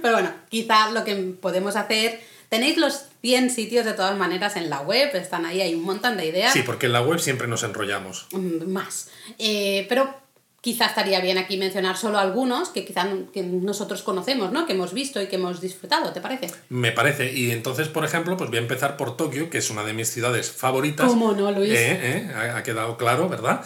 Pero 0.00 0.14
bueno, 0.14 0.32
quizá 0.48 0.90
lo 0.92 1.02
que 1.04 1.16
podemos 1.40 1.74
hacer. 1.74 2.20
Tenéis 2.48 2.78
los 2.78 3.02
100 3.20 3.50
sitios 3.50 3.84
de 3.84 3.92
todas 3.92 4.16
maneras 4.16 4.56
en 4.56 4.70
la 4.70 4.80
web, 4.80 5.14
están 5.16 5.44
ahí, 5.44 5.60
hay 5.60 5.74
un 5.74 5.82
montón 5.82 6.16
de 6.16 6.26
ideas. 6.26 6.52
Sí, 6.52 6.62
porque 6.64 6.86
en 6.86 6.92
la 6.92 7.02
web 7.02 7.18
siempre 7.18 7.46
nos 7.46 7.62
enrollamos. 7.62 8.26
Mm, 8.32 8.70
Más. 8.70 9.08
Eh, 9.38 9.84
pero 9.88 10.14
Quizá 10.60 10.86
estaría 10.86 11.20
bien 11.20 11.38
aquí 11.38 11.56
mencionar 11.56 11.96
solo 11.96 12.18
algunos 12.18 12.70
que 12.70 12.84
quizá 12.84 13.06
que 13.32 13.44
nosotros 13.44 14.02
conocemos, 14.02 14.50
¿no? 14.50 14.66
Que 14.66 14.72
hemos 14.72 14.92
visto 14.92 15.22
y 15.22 15.28
que 15.28 15.36
hemos 15.36 15.60
disfrutado, 15.60 16.12
¿te 16.12 16.20
parece? 16.20 16.50
Me 16.68 16.90
parece. 16.90 17.32
Y 17.32 17.52
entonces, 17.52 17.86
por 17.86 18.04
ejemplo, 18.04 18.36
pues 18.36 18.50
voy 18.50 18.58
a 18.58 18.62
empezar 18.62 18.96
por 18.96 19.16
Tokio, 19.16 19.50
que 19.50 19.58
es 19.58 19.70
una 19.70 19.84
de 19.84 19.92
mis 19.92 20.10
ciudades 20.10 20.50
favoritas. 20.50 21.06
¿Cómo 21.06 21.32
no, 21.32 21.52
Luis? 21.52 21.70
Eh, 21.70 22.00
eh, 22.02 22.32
ha 22.34 22.62
quedado 22.64 22.96
claro, 22.96 23.28
¿verdad? 23.28 23.64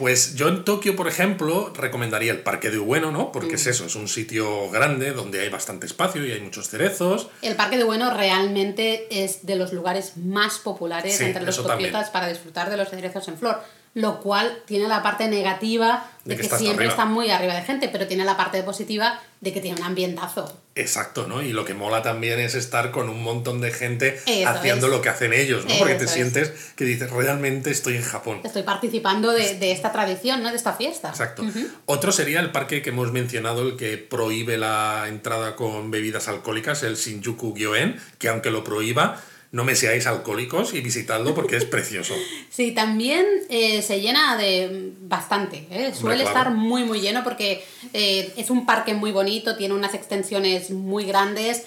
Pues 0.00 0.34
yo 0.34 0.48
en 0.48 0.64
Tokio, 0.64 0.96
por 0.96 1.08
ejemplo, 1.08 1.74
recomendaría 1.76 2.32
el 2.32 2.38
Parque 2.38 2.70
de 2.70 2.78
Ueno, 2.78 3.12
¿no? 3.12 3.32
Porque 3.32 3.56
es 3.56 3.66
mm. 3.66 3.68
eso, 3.68 3.84
es 3.84 3.94
un 3.96 4.08
sitio 4.08 4.70
grande 4.70 5.12
donde 5.12 5.40
hay 5.40 5.50
bastante 5.50 5.84
espacio 5.84 6.24
y 6.24 6.32
hay 6.32 6.40
muchos 6.40 6.70
cerezos. 6.70 7.28
El 7.42 7.54
Parque 7.54 7.76
de 7.76 7.84
Ueno 7.84 8.10
realmente 8.16 9.08
es 9.10 9.44
de 9.44 9.56
los 9.56 9.74
lugares 9.74 10.16
más 10.16 10.58
populares 10.58 11.20
entre 11.20 11.42
los 11.42 11.62
tokiotas 11.62 12.08
para 12.08 12.28
disfrutar 12.28 12.70
de 12.70 12.78
los 12.78 12.88
cerezos 12.88 13.28
en 13.28 13.36
flor 13.36 13.60
lo 13.94 14.20
cual 14.20 14.62
tiene 14.66 14.86
la 14.86 15.02
parte 15.02 15.28
negativa 15.28 16.08
de, 16.24 16.36
que, 16.36 16.44
siempre 16.44 16.86
está 16.86 17.06
muy 17.06 17.30
arriba 17.30 17.54
de 17.54 17.62
gente, 17.62 17.88
pero 17.88 18.06
tiene 18.06 18.24
la 18.24 18.36
parte 18.36 18.62
positiva 18.62 19.20
de 19.40 19.52
que 19.52 19.60
tiene 19.60 19.80
un 19.80 19.86
ambientazo. 19.86 20.56
Exacto, 20.76 21.26
¿no? 21.26 21.42
Y 21.42 21.52
lo 21.52 21.64
que 21.64 21.74
mola 21.74 22.00
también 22.00 22.38
es 22.38 22.54
estar 22.54 22.92
con 22.92 23.08
un 23.08 23.22
montón 23.22 23.60
de 23.60 23.72
gente 23.72 24.20
haciendo 24.46 24.88
lo 24.88 25.02
que 25.02 25.08
hacen 25.08 25.32
ellos, 25.32 25.64
¿no? 25.66 25.74
Porque 25.78 25.94
te 25.94 26.06
sientes 26.06 26.52
que 26.76 26.84
dices, 26.84 27.10
realmente 27.10 27.70
estoy 27.70 27.96
en 27.96 28.02
Japón. 28.02 28.40
Estoy 28.44 28.62
participando 28.62 29.32
de, 29.32 29.72
esta 29.72 29.90
tradición, 29.90 30.42
¿no? 30.42 30.50
De 30.50 30.56
esta 30.56 30.74
fiesta. 30.74 31.08
Exacto. 31.08 31.42
Otro 31.86 32.12
sería 32.12 32.40
el 32.40 32.52
parque 32.52 32.82
que 32.82 32.90
hemos 32.90 33.10
mencionado, 33.10 33.66
el 33.66 33.76
que 33.76 33.98
prohíbe 33.98 34.56
la 34.56 35.06
entrada 35.08 35.56
con 35.56 35.90
bebidas 35.90 36.28
alcohólicas, 36.28 36.84
el 36.84 36.94
Shinjuku 36.94 37.54
Gyoen, 37.54 38.00
que 38.18 38.28
aunque 38.28 38.50
lo 38.50 38.62
prohíba, 38.62 39.20
no 39.52 39.64
me 39.64 39.74
seáis 39.74 40.06
alcohólicos 40.06 40.74
y 40.74 40.80
visitadlo 40.80 41.34
porque 41.34 41.56
es 41.56 41.64
precioso. 41.64 42.14
Sí, 42.50 42.72
también 42.72 43.24
eh, 43.48 43.80
se 43.80 44.00
llena 44.00 44.36
de 44.36 44.92
bastante, 45.00 45.66
¿eh? 45.70 45.94
suele 45.98 46.24
estar 46.24 46.50
muy 46.50 46.84
muy 46.84 47.00
lleno 47.00 47.24
porque 47.24 47.64
eh, 47.94 48.32
es 48.36 48.50
un 48.50 48.66
parque 48.66 48.92
muy 48.92 49.12
bonito, 49.12 49.56
tiene 49.56 49.72
unas 49.72 49.94
extensiones 49.94 50.70
muy 50.70 51.04
grandes, 51.04 51.62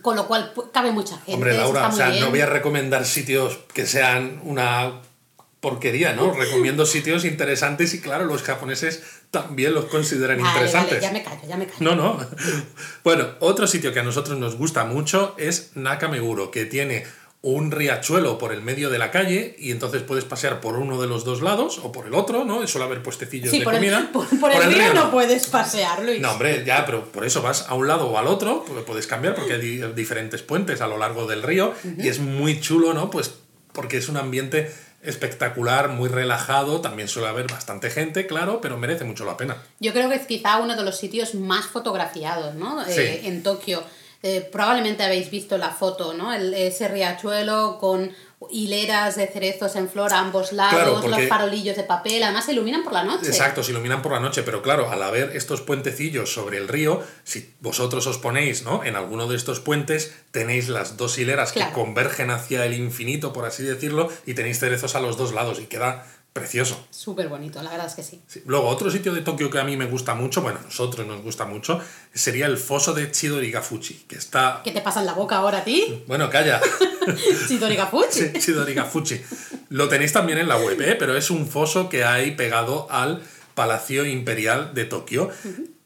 con 0.00 0.16
lo 0.16 0.26
cual 0.26 0.52
cabe 0.72 0.92
mucha 0.92 1.16
gente. 1.16 1.34
Hombre, 1.34 1.54
Laura, 1.54 1.88
o 1.88 1.92
sea, 1.92 2.08
no 2.08 2.30
voy 2.30 2.40
a 2.40 2.46
recomendar 2.46 3.04
sitios 3.04 3.58
que 3.74 3.84
sean 3.84 4.40
una 4.44 5.02
porquería, 5.62 6.12
¿no? 6.12 6.32
Recomiendo 6.32 6.84
sitios 6.84 7.24
interesantes 7.24 7.94
y 7.94 8.00
claro, 8.00 8.24
los 8.24 8.42
japoneses 8.42 9.00
también 9.30 9.72
los 9.72 9.84
consideran 9.84 10.40
interesantes. 10.40 11.00
ya 11.00 11.12
me 11.12 11.22
callo, 11.22 11.40
ya 11.48 11.56
me 11.56 11.66
callo. 11.66 11.78
No, 11.78 11.94
no. 11.94 12.18
Bueno, 13.04 13.28
otro 13.38 13.68
sitio 13.68 13.92
que 13.92 14.00
a 14.00 14.02
nosotros 14.02 14.36
nos 14.38 14.56
gusta 14.56 14.84
mucho 14.84 15.36
es 15.38 15.70
Nakameguro, 15.76 16.50
que 16.50 16.64
tiene 16.64 17.04
un 17.42 17.70
riachuelo 17.70 18.38
por 18.38 18.52
el 18.52 18.60
medio 18.60 18.90
de 18.90 18.98
la 18.98 19.12
calle 19.12 19.54
y 19.56 19.70
entonces 19.70 20.02
puedes 20.02 20.24
pasear 20.24 20.60
por 20.60 20.76
uno 20.76 21.00
de 21.00 21.06
los 21.06 21.24
dos 21.24 21.42
lados 21.42 21.78
o 21.84 21.92
por 21.92 22.06
el 22.06 22.14
otro, 22.14 22.44
¿no? 22.44 22.66
Suele 22.66 22.86
haber 22.86 23.02
puestecillos 23.04 23.52
de 23.52 23.62
comida. 23.62 24.10
por, 24.12 24.26
el, 24.52 24.62
río, 24.74 24.94
no 24.94 25.12
puedes 25.12 25.46
pasear, 25.46 26.02
Luis. 26.04 26.20
No, 26.20 26.32
hombre, 26.32 26.64
ya, 26.66 26.84
pero 26.84 27.04
por 27.04 27.24
eso 27.24 27.40
vas 27.40 27.66
a 27.68 27.74
un 27.74 27.86
lado 27.86 28.08
o 28.08 28.18
al 28.18 28.26
otro, 28.26 28.64
puedes 28.84 29.06
cambiar 29.06 29.36
porque 29.36 29.54
hay 29.54 29.92
diferentes 29.94 30.42
puentes 30.42 30.80
a 30.80 30.88
lo 30.88 30.98
largo 30.98 31.28
del 31.28 31.44
río 31.44 31.72
y 31.98 32.08
es 32.08 32.18
muy 32.18 32.60
chulo, 32.60 32.94
¿no? 32.94 33.10
Pues 33.10 33.32
porque 33.72 33.96
es 33.96 34.08
un 34.08 34.16
ambiente 34.16 34.72
espectacular, 35.02 35.88
muy 35.88 36.08
relajado, 36.08 36.80
también 36.80 37.08
suele 37.08 37.28
haber 37.28 37.48
bastante 37.48 37.90
gente, 37.90 38.26
claro, 38.26 38.60
pero 38.60 38.78
merece 38.78 39.04
mucho 39.04 39.24
la 39.24 39.36
pena. 39.36 39.56
Yo 39.80 39.92
creo 39.92 40.08
que 40.08 40.14
es 40.14 40.26
quizá 40.26 40.58
uno 40.58 40.76
de 40.76 40.84
los 40.84 40.96
sitios 40.96 41.34
más 41.34 41.66
fotografiados, 41.66 42.54
¿no? 42.54 42.84
Eh, 42.86 43.26
en 43.26 43.42
Tokio. 43.42 43.82
Eh, 44.22 44.48
probablemente 44.52 45.02
habéis 45.02 45.30
visto 45.30 45.58
la 45.58 45.70
foto, 45.70 46.14
¿no? 46.14 46.32
El, 46.32 46.54
ese 46.54 46.86
riachuelo 46.86 47.78
con 47.80 48.12
hileras 48.50 49.16
de 49.16 49.26
cerezos 49.26 49.76
en 49.76 49.88
flor 49.88 50.12
a 50.12 50.18
ambos 50.18 50.52
lados, 50.52 51.04
los 51.06 51.28
farolillos 51.28 51.76
de 51.76 51.84
papel, 51.84 52.22
además 52.22 52.44
se 52.46 52.52
iluminan 52.52 52.82
por 52.82 52.92
la 52.92 53.04
noche. 53.04 53.26
Exacto, 53.26 53.62
se 53.62 53.72
iluminan 53.72 54.02
por 54.02 54.12
la 54.12 54.20
noche, 54.20 54.42
pero 54.42 54.62
claro, 54.62 54.90
al 54.90 55.02
haber 55.02 55.36
estos 55.36 55.60
puentecillos 55.60 56.32
sobre 56.32 56.58
el 56.58 56.68
río, 56.68 57.02
si 57.24 57.54
vosotros 57.60 58.06
os 58.06 58.18
ponéis 58.18 58.62
¿no? 58.62 58.84
en 58.84 58.96
alguno 58.96 59.26
de 59.26 59.36
estos 59.36 59.60
puentes, 59.60 60.14
tenéis 60.30 60.68
las 60.68 60.96
dos 60.96 61.18
hileras 61.18 61.52
que 61.52 61.64
convergen 61.72 62.30
hacia 62.30 62.64
el 62.64 62.74
infinito, 62.74 63.32
por 63.32 63.44
así 63.44 63.62
decirlo, 63.62 64.10
y 64.26 64.34
tenéis 64.34 64.58
cerezos 64.58 64.94
a 64.94 65.00
los 65.00 65.16
dos 65.16 65.32
lados 65.32 65.60
y 65.60 65.66
queda 65.66 66.06
Precioso. 66.32 66.86
Súper 66.90 67.28
bonito, 67.28 67.62
la 67.62 67.70
verdad 67.70 67.86
es 67.86 67.94
que 67.94 68.02
sí. 68.02 68.22
Luego, 68.46 68.66
otro 68.68 68.90
sitio 68.90 69.12
de 69.12 69.20
Tokio 69.20 69.50
que 69.50 69.58
a 69.58 69.64
mí 69.64 69.76
me 69.76 69.84
gusta 69.84 70.14
mucho, 70.14 70.40
bueno, 70.40 70.60
a 70.60 70.62
nosotros 70.62 71.06
nos 71.06 71.22
gusta 71.22 71.44
mucho, 71.44 71.78
sería 72.14 72.46
el 72.46 72.56
foso 72.56 72.94
de 72.94 73.10
Chidorigafuchi, 73.10 74.06
que 74.08 74.16
está... 74.16 74.62
¿Qué 74.64 74.70
te 74.72 74.80
pasa 74.80 75.00
en 75.00 75.06
la 75.06 75.12
boca 75.12 75.36
ahora 75.36 75.58
a 75.58 75.64
ti? 75.64 76.02
Bueno, 76.06 76.30
calla. 76.30 76.60
Chidorigafuchi. 77.48 78.20
Sí, 78.20 78.32
Chidorigafuchi. 78.38 79.20
Lo 79.68 79.88
tenéis 79.90 80.14
también 80.14 80.38
en 80.38 80.48
la 80.48 80.56
web, 80.56 80.80
¿eh? 80.80 80.96
pero 80.98 81.14
es 81.16 81.30
un 81.30 81.46
foso 81.46 81.90
que 81.90 82.04
hay 82.04 82.30
pegado 82.30 82.86
al 82.90 83.22
Palacio 83.54 84.06
Imperial 84.06 84.72
de 84.72 84.86
Tokio. 84.86 85.30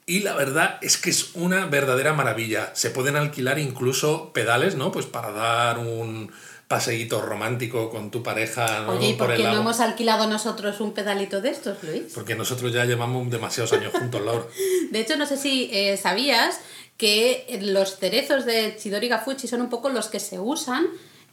Y 0.06 0.20
la 0.20 0.34
verdad 0.34 0.78
es 0.82 0.96
que 0.96 1.10
es 1.10 1.34
una 1.34 1.66
verdadera 1.66 2.12
maravilla. 2.12 2.70
Se 2.76 2.90
pueden 2.90 3.16
alquilar 3.16 3.58
incluso 3.58 4.32
pedales, 4.32 4.76
¿no? 4.76 4.92
Pues 4.92 5.06
para 5.06 5.32
dar 5.32 5.78
un 5.78 6.30
paseíto 6.68 7.22
romántico 7.22 7.90
con 7.90 8.10
tu 8.10 8.22
pareja. 8.22 8.88
Oye, 8.88 9.10
¿y 9.10 9.14
por, 9.14 9.34
qué 9.34 9.44
no 9.44 9.60
hemos 9.60 9.80
alquilado 9.80 10.26
nosotros 10.26 10.80
un 10.80 10.92
pedalito 10.92 11.40
de 11.40 11.50
estos, 11.50 11.82
Luis? 11.84 12.12
Porque 12.14 12.34
nosotros 12.34 12.72
ya 12.72 12.84
llevamos 12.84 13.30
demasiados 13.30 13.72
años 13.72 13.92
juntos, 13.92 14.20
Laura. 14.22 14.46
De 14.90 15.00
hecho, 15.00 15.16
no 15.16 15.26
sé 15.26 15.36
si 15.36 15.70
eh, 15.72 15.96
sabías 15.96 16.60
que 16.96 17.60
los 17.62 17.98
cerezos 17.98 18.44
de 18.46 18.76
Chidori 18.76 19.10
Fuchi 19.24 19.46
son 19.46 19.60
un 19.60 19.68
poco 19.68 19.90
los 19.90 20.08
que 20.08 20.18
se 20.18 20.38
usan 20.38 20.88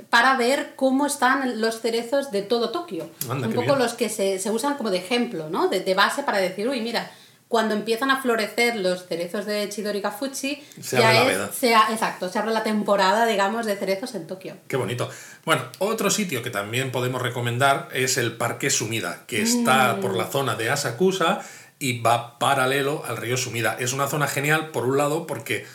para 0.09 0.35
ver 0.37 0.73
cómo 0.75 1.05
están 1.05 1.61
los 1.61 1.79
cerezos 1.79 2.31
de 2.31 2.41
todo 2.41 2.71
Tokio. 2.71 3.09
un 3.29 3.53
poco 3.53 3.75
los 3.75 3.93
que 3.93 4.09
se, 4.09 4.39
se, 4.39 4.51
usan 4.51 4.75
como 4.75 4.89
de 4.89 4.97
ejemplo, 4.97 5.49
¿no? 5.49 5.67
De, 5.67 5.79
de 5.79 5.93
base 5.93 6.23
para 6.23 6.39
decir, 6.39 6.67
uy, 6.67 6.81
mira, 6.81 7.11
cuando 7.53 7.75
empiezan 7.75 8.09
a 8.09 8.19
florecer 8.19 8.77
los 8.77 9.05
cerezos 9.05 9.45
de 9.45 9.69
Chidori 9.69 10.01
Fuchi, 10.17 10.63
se 10.81 10.97
abre 10.97 11.37
la 11.37 11.85
exacto, 11.91 12.27
se 12.27 12.39
abre 12.39 12.51
la 12.51 12.63
temporada, 12.63 13.27
digamos, 13.27 13.67
de 13.67 13.75
cerezos 13.75 14.15
en 14.15 14.25
Tokio. 14.25 14.57
Qué 14.67 14.75
bonito. 14.75 15.07
Bueno, 15.45 15.61
otro 15.77 16.09
sitio 16.09 16.41
que 16.41 16.49
también 16.49 16.91
podemos 16.91 17.21
recomendar 17.21 17.89
es 17.93 18.17
el 18.17 18.37
Parque 18.37 18.71
Sumida, 18.71 19.25
que 19.27 19.43
está 19.43 19.93
mm. 19.93 20.01
por 20.01 20.15
la 20.15 20.25
zona 20.25 20.55
de 20.55 20.71
Asakusa 20.71 21.41
y 21.77 22.01
va 22.01 22.39
paralelo 22.39 23.03
al 23.05 23.17
río 23.17 23.37
Sumida. 23.37 23.77
Es 23.79 23.93
una 23.93 24.07
zona 24.07 24.25
genial, 24.25 24.71
por 24.71 24.87
un 24.87 24.97
lado, 24.97 25.27
porque 25.27 25.67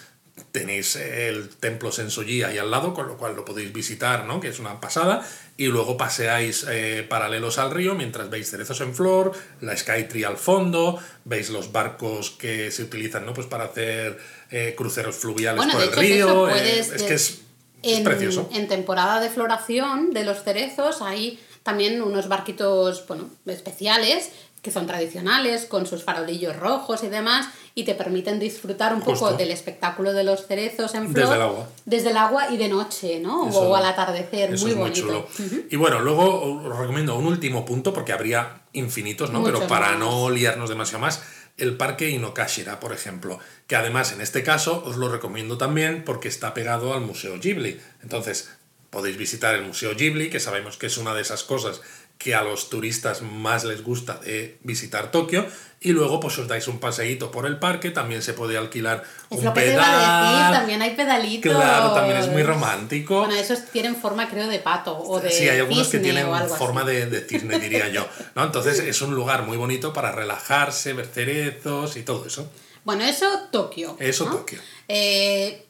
tenéis 0.53 0.97
el 0.97 1.49
templo 1.49 1.93
Sensoji 1.93 2.43
ahí 2.43 2.59
al 2.59 2.71
lado, 2.71 2.95
con 2.95 3.07
lo 3.07 3.17
cual 3.17 3.37
lo 3.37 3.45
podéis 3.45 3.73
visitar, 3.73 4.25
¿no? 4.25 4.41
Que 4.41 4.49
es 4.49 4.59
una 4.59 4.81
pasada. 4.81 5.27
Y 5.57 5.67
luego 5.67 5.97
paseáis 5.97 6.67
eh, 6.69 7.07
paralelos 7.09 7.59
al 7.59 7.71
río 7.71 7.95
mientras 7.95 8.31
veis 8.31 8.51
cerezos 8.51 8.81
en 8.81 8.95
flor, 8.95 9.33
la 9.61 9.77
Skytree 9.77 10.25
al 10.25 10.37
fondo, 10.37 10.99
veis 11.25 11.51
los 11.51 11.73
barcos 11.73 12.31
que 12.31 12.71
se 12.71 12.83
utilizan, 12.83 13.27
¿no? 13.27 13.35
Pues 13.35 13.47
para 13.47 13.65
hacer 13.65 14.19
eh, 14.51 14.75
cruceros 14.77 15.17
fluviales 15.17 15.67
por 15.67 15.83
el 15.83 15.93
río. 15.93 16.49
Eh, 16.49 16.79
es 16.79 17.03
que 17.03 17.15
es, 17.15 17.41
en, 17.83 18.05
precioso. 18.05 18.49
En 18.53 18.69
temporada 18.69 19.21
de 19.21 19.31
floración 19.31 20.13
de 20.13 20.25
los 20.25 20.43
cerezos 20.43 21.03
hay 21.03 21.41
también 21.63 22.01
unos 22.03 22.29
barquitos, 22.29 23.07
bueno, 23.07 23.29
especiales 23.47 24.31
que 24.63 24.71
son 24.71 24.87
tradicionales, 24.87 25.67
con 25.67 25.87
sus 25.87 26.03
farolillos 26.03 26.57
rojos 26.57 27.05
y 27.05 27.09
demás, 27.09 27.47
y 27.79 27.85
te 27.85 27.95
permiten 27.95 28.41
disfrutar 28.41 28.93
un 28.93 29.01
poco 29.01 29.35
del 29.35 29.53
espectáculo 29.53 30.13
de 30.13 30.25
los 30.25 30.49
cerezos 30.49 30.97
en 30.97 31.13
flor. 31.13 31.15
Desde 31.15 31.35
el 31.37 31.43
agua. 31.43 31.69
Desde 31.85 32.11
el 32.11 32.17
agua 32.17 32.51
y 32.51 32.57
de 32.57 32.69
noche, 32.69 33.21
¿no? 33.21 33.45
o 33.45 33.77
al 33.77 33.87
atardecer, 33.87 34.59
muy 34.59 34.73
bonito. 34.73 35.29
Y 35.71 35.77
bueno, 35.77 36.01
luego 36.01 36.65
os 36.67 36.77
recomiendo 36.77 37.15
un 37.15 37.27
último 37.27 37.65
punto, 37.65 37.95
porque 37.95 38.13
habría 38.13 38.63
infinitos, 38.73 39.31
¿no? 39.31 39.45
Pero 39.45 39.69
para 39.69 39.95
no 39.95 40.29
liarnos 40.29 40.69
demasiado 40.69 41.03
más, 41.03 41.23
el 41.57 41.77
parque 41.77 42.11
Inokashira, 42.11 42.81
por 42.81 42.93
ejemplo, 42.93 43.39
que 43.69 43.77
además 43.77 44.11
en 44.11 44.23
este 44.23 44.43
caso 44.43 44.83
os 44.85 44.97
lo 44.97 45.09
recomiendo 45.09 45.57
también 45.57 46.03
porque 46.05 46.27
está 46.27 46.55
pegado 46.55 46.95
al 46.95 47.03
Museo 47.03 47.39
Ghibli. 47.39 47.81
Entonces, 48.03 48.51
podéis 48.91 49.17
visitar 49.19 49.55
el 49.55 49.63
Museo 49.63 49.95
Ghibli, 49.95 50.31
que 50.31 50.41
sabemos 50.41 50.79
que 50.79 50.87
es 50.87 50.99
una 50.99 51.15
de 51.15 51.23
esas 51.23 51.45
cosas 51.45 51.81
que 52.19 52.35
a 52.35 52.43
los 52.43 52.71
turistas 52.71 53.23
más 53.23 53.65
les 53.65 53.85
gusta 53.85 54.15
de 54.19 54.59
visitar 54.65 55.13
Tokio 55.13 55.47
y 55.81 55.93
luego 55.93 56.19
pues 56.19 56.37
os 56.39 56.49
dais 56.49 56.67
un 56.67 56.81
paseíto 56.81 57.31
por 57.31 57.47
el 57.47 57.59
parque, 57.59 57.91
también 57.91 58.21
se 58.21 58.33
puede 58.33 58.59
alquilar 58.59 59.05
es 59.31 59.39
un 59.39 59.45
lo 59.45 59.55
que 59.55 59.61
pedal. 59.61 59.77
Te 59.77 59.87
iba 59.87 60.29
a 60.29 60.33
decir, 60.33 60.59
también 60.59 60.83
hay 60.83 60.97
pedalitos. 60.97 61.55
Claro, 61.55 61.93
también 61.93 62.19
es 62.19 62.29
muy 62.29 62.43
romántico. 62.43 63.21
Bueno, 63.21 63.35
esos 63.35 63.65
tienen 63.67 63.95
forma 63.95 64.29
creo 64.29 64.49
de 64.49 64.59
pato 64.59 64.99
o 64.99 65.21
de 65.21 65.31
Sí, 65.31 65.49
hay 65.49 65.61
algunos 65.61 65.89
que 65.89 65.99
tienen 65.99 66.27
forma 66.49 66.83
de, 66.83 67.07
de, 67.07 67.21
cisne, 67.21 67.59
diría 67.61 67.89
yo. 67.89 68.07
¿no? 68.35 68.45
Entonces 68.45 68.81
es 68.81 69.01
un 69.03 69.15
lugar 69.15 69.43
muy 69.43 69.57
bonito 69.57 69.93
para 69.93 70.11
relajarse, 70.11 70.93
ver 70.95 71.07
cerezos 71.07 71.97
y 71.97 72.03
todo 72.03 72.27
eso. 72.27 72.51
Bueno, 72.85 73.05
eso 73.05 73.27
Tokio. 73.53 73.97
Eso 74.01 74.25
Tokio. 74.25 74.59
Eh, 74.89 75.68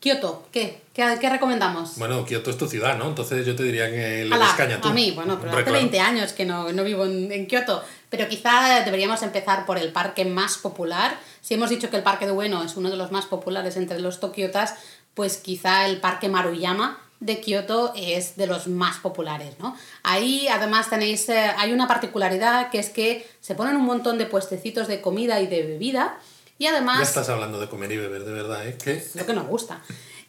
Kioto, 0.00 0.46
¿qué? 0.52 0.82
¿qué? 0.94 1.28
recomendamos? 1.28 1.98
Bueno, 1.98 2.24
Kioto 2.24 2.50
es 2.50 2.56
tu 2.56 2.68
ciudad, 2.68 2.96
¿no? 2.96 3.08
Entonces 3.08 3.44
yo 3.44 3.56
te 3.56 3.64
diría 3.64 3.90
que 3.90 4.24
le 4.24 4.38
des 4.38 4.48
caña 4.56 4.80
tú. 4.80 4.88
A 4.88 4.92
mí, 4.92 5.10
bueno, 5.10 5.40
pero 5.40 5.56
hace 5.56 5.72
20 5.72 5.98
años 5.98 6.32
que 6.32 6.44
no, 6.44 6.66
vivo 6.84 7.04
en, 7.04 7.46
Kioto. 7.46 7.82
Pero 8.08 8.28
quizá 8.28 8.84
deberíamos 8.84 9.22
empezar 9.22 9.66
por 9.66 9.76
el 9.76 9.90
parque 9.90 10.24
más 10.24 10.56
popular. 10.58 11.18
Si 11.40 11.54
hemos 11.54 11.70
dicho 11.70 11.90
que 11.90 11.96
el 11.96 12.04
parque 12.04 12.26
de 12.26 12.32
Ueno 12.32 12.62
es 12.62 12.76
uno 12.76 12.90
de 12.90 12.96
los 12.96 13.10
más 13.10 13.26
populares 13.26 13.76
entre 13.76 13.98
los 13.98 14.20
tokiotas, 14.20 14.74
pues 15.14 15.36
quizá 15.36 15.86
el 15.86 16.00
parque 16.00 16.28
Maruyama 16.28 17.00
de 17.18 17.40
Kioto 17.40 17.92
es 17.96 18.36
de 18.36 18.46
los 18.46 18.68
más 18.68 18.98
populares, 18.98 19.54
¿no? 19.58 19.74
Ahí 20.04 20.46
además 20.46 20.88
tenéis, 20.88 21.28
eh, 21.28 21.50
hay 21.56 21.72
una 21.72 21.88
particularidad 21.88 22.70
que 22.70 22.78
es 22.78 22.90
que 22.90 23.28
se 23.40 23.56
ponen 23.56 23.74
un 23.74 23.84
montón 23.84 24.18
de 24.18 24.26
puestecitos 24.26 24.86
de 24.86 25.00
comida 25.00 25.40
y 25.40 25.48
de 25.48 25.64
bebida 25.64 26.20
y 26.58 26.66
además... 26.66 26.98
Ya 26.98 27.04
estás 27.04 27.28
hablando 27.28 27.60
de 27.60 27.68
comer 27.68 27.92
y 27.92 27.96
beber, 27.96 28.24
de 28.24 28.32
verdad, 28.32 28.66
¿eh? 28.66 28.76
¿Qué? 28.82 29.04
Lo 29.14 29.24
que 29.24 29.32
nos 29.32 29.46
gusta. 29.46 29.80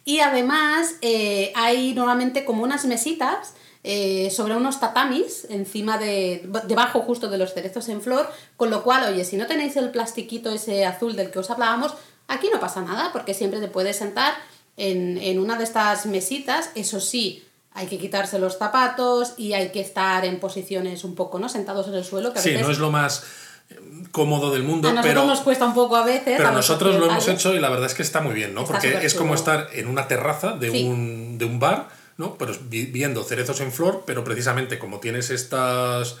Y 0.04 0.20
además 0.20 0.94
eh, 1.02 1.52
hay 1.54 1.92
normalmente 1.92 2.44
como 2.44 2.62
unas 2.62 2.84
mesitas 2.86 3.54
eh, 3.82 4.30
sobre 4.30 4.56
unos 4.56 4.78
tatamis 4.78 5.46
encima 5.48 5.96
de 5.98 6.48
debajo 6.66 7.00
justo 7.00 7.28
de 7.28 7.38
los 7.38 7.54
cerezos 7.54 7.88
en 7.88 8.02
flor, 8.02 8.30
con 8.56 8.70
lo 8.70 8.82
cual, 8.82 9.12
oye, 9.12 9.24
si 9.24 9.36
no 9.36 9.46
tenéis 9.46 9.76
el 9.76 9.90
plastiquito 9.90 10.50
ese 10.52 10.84
azul 10.84 11.16
del 11.16 11.30
que 11.30 11.38
os 11.38 11.50
hablábamos, 11.50 11.94
aquí 12.28 12.48
no 12.52 12.60
pasa 12.60 12.82
nada 12.82 13.10
porque 13.12 13.34
siempre 13.34 13.60
te 13.60 13.68
puedes 13.68 13.96
sentar 13.96 14.34
en, 14.76 15.38
una 15.38 15.56
de 15.56 15.64
estas 15.64 16.06
mesitas, 16.06 16.70
eso 16.74 17.00
sí, 17.00 17.44
hay 17.72 17.86
que 17.86 17.98
quitarse 17.98 18.38
los 18.38 18.58
zapatos 18.58 19.34
y 19.36 19.52
hay 19.52 19.70
que 19.70 19.80
estar 19.80 20.24
en 20.24 20.40
posiciones 20.40 21.04
un 21.04 21.14
poco, 21.14 21.38
¿no? 21.38 21.48
Sentados 21.48 21.88
en 21.88 21.94
el 21.94 22.04
suelo. 22.04 22.32
Que 22.32 22.40
sí, 22.40 22.56
no 22.60 22.70
es 22.70 22.78
lo 22.78 22.90
más 22.90 23.24
cómodo 24.10 24.52
del 24.52 24.62
mundo, 24.62 24.88
a 24.88 24.92
nosotros 24.92 25.14
pero 25.14 25.26
nos 25.26 25.40
cuesta 25.40 25.66
un 25.66 25.74
poco 25.74 25.96
a 25.96 26.04
veces. 26.04 26.34
Pero 26.36 26.52
nosotros 26.52 26.96
lo 26.96 27.06
hemos 27.06 27.26
hecho 27.28 27.54
y 27.54 27.60
la 27.60 27.70
verdad 27.70 27.86
es 27.86 27.94
que 27.94 28.02
está 28.02 28.20
muy 28.20 28.34
bien, 28.34 28.54
¿no? 28.54 28.64
Porque 28.64 29.04
es 29.04 29.14
como 29.14 29.34
estar 29.34 29.68
en 29.72 29.86
una 29.88 30.08
terraza 30.08 30.52
de, 30.52 30.70
un, 30.70 31.38
de 31.38 31.44
un 31.44 31.60
bar, 31.60 31.88
¿no? 32.16 32.36
Pero 32.36 32.54
viendo 32.68 33.22
cerezos 33.22 33.60
en 33.60 33.72
flor, 33.72 34.04
pero 34.06 34.24
precisamente 34.24 34.78
como 34.78 34.98
tienes 34.98 35.30
estas 35.30 36.16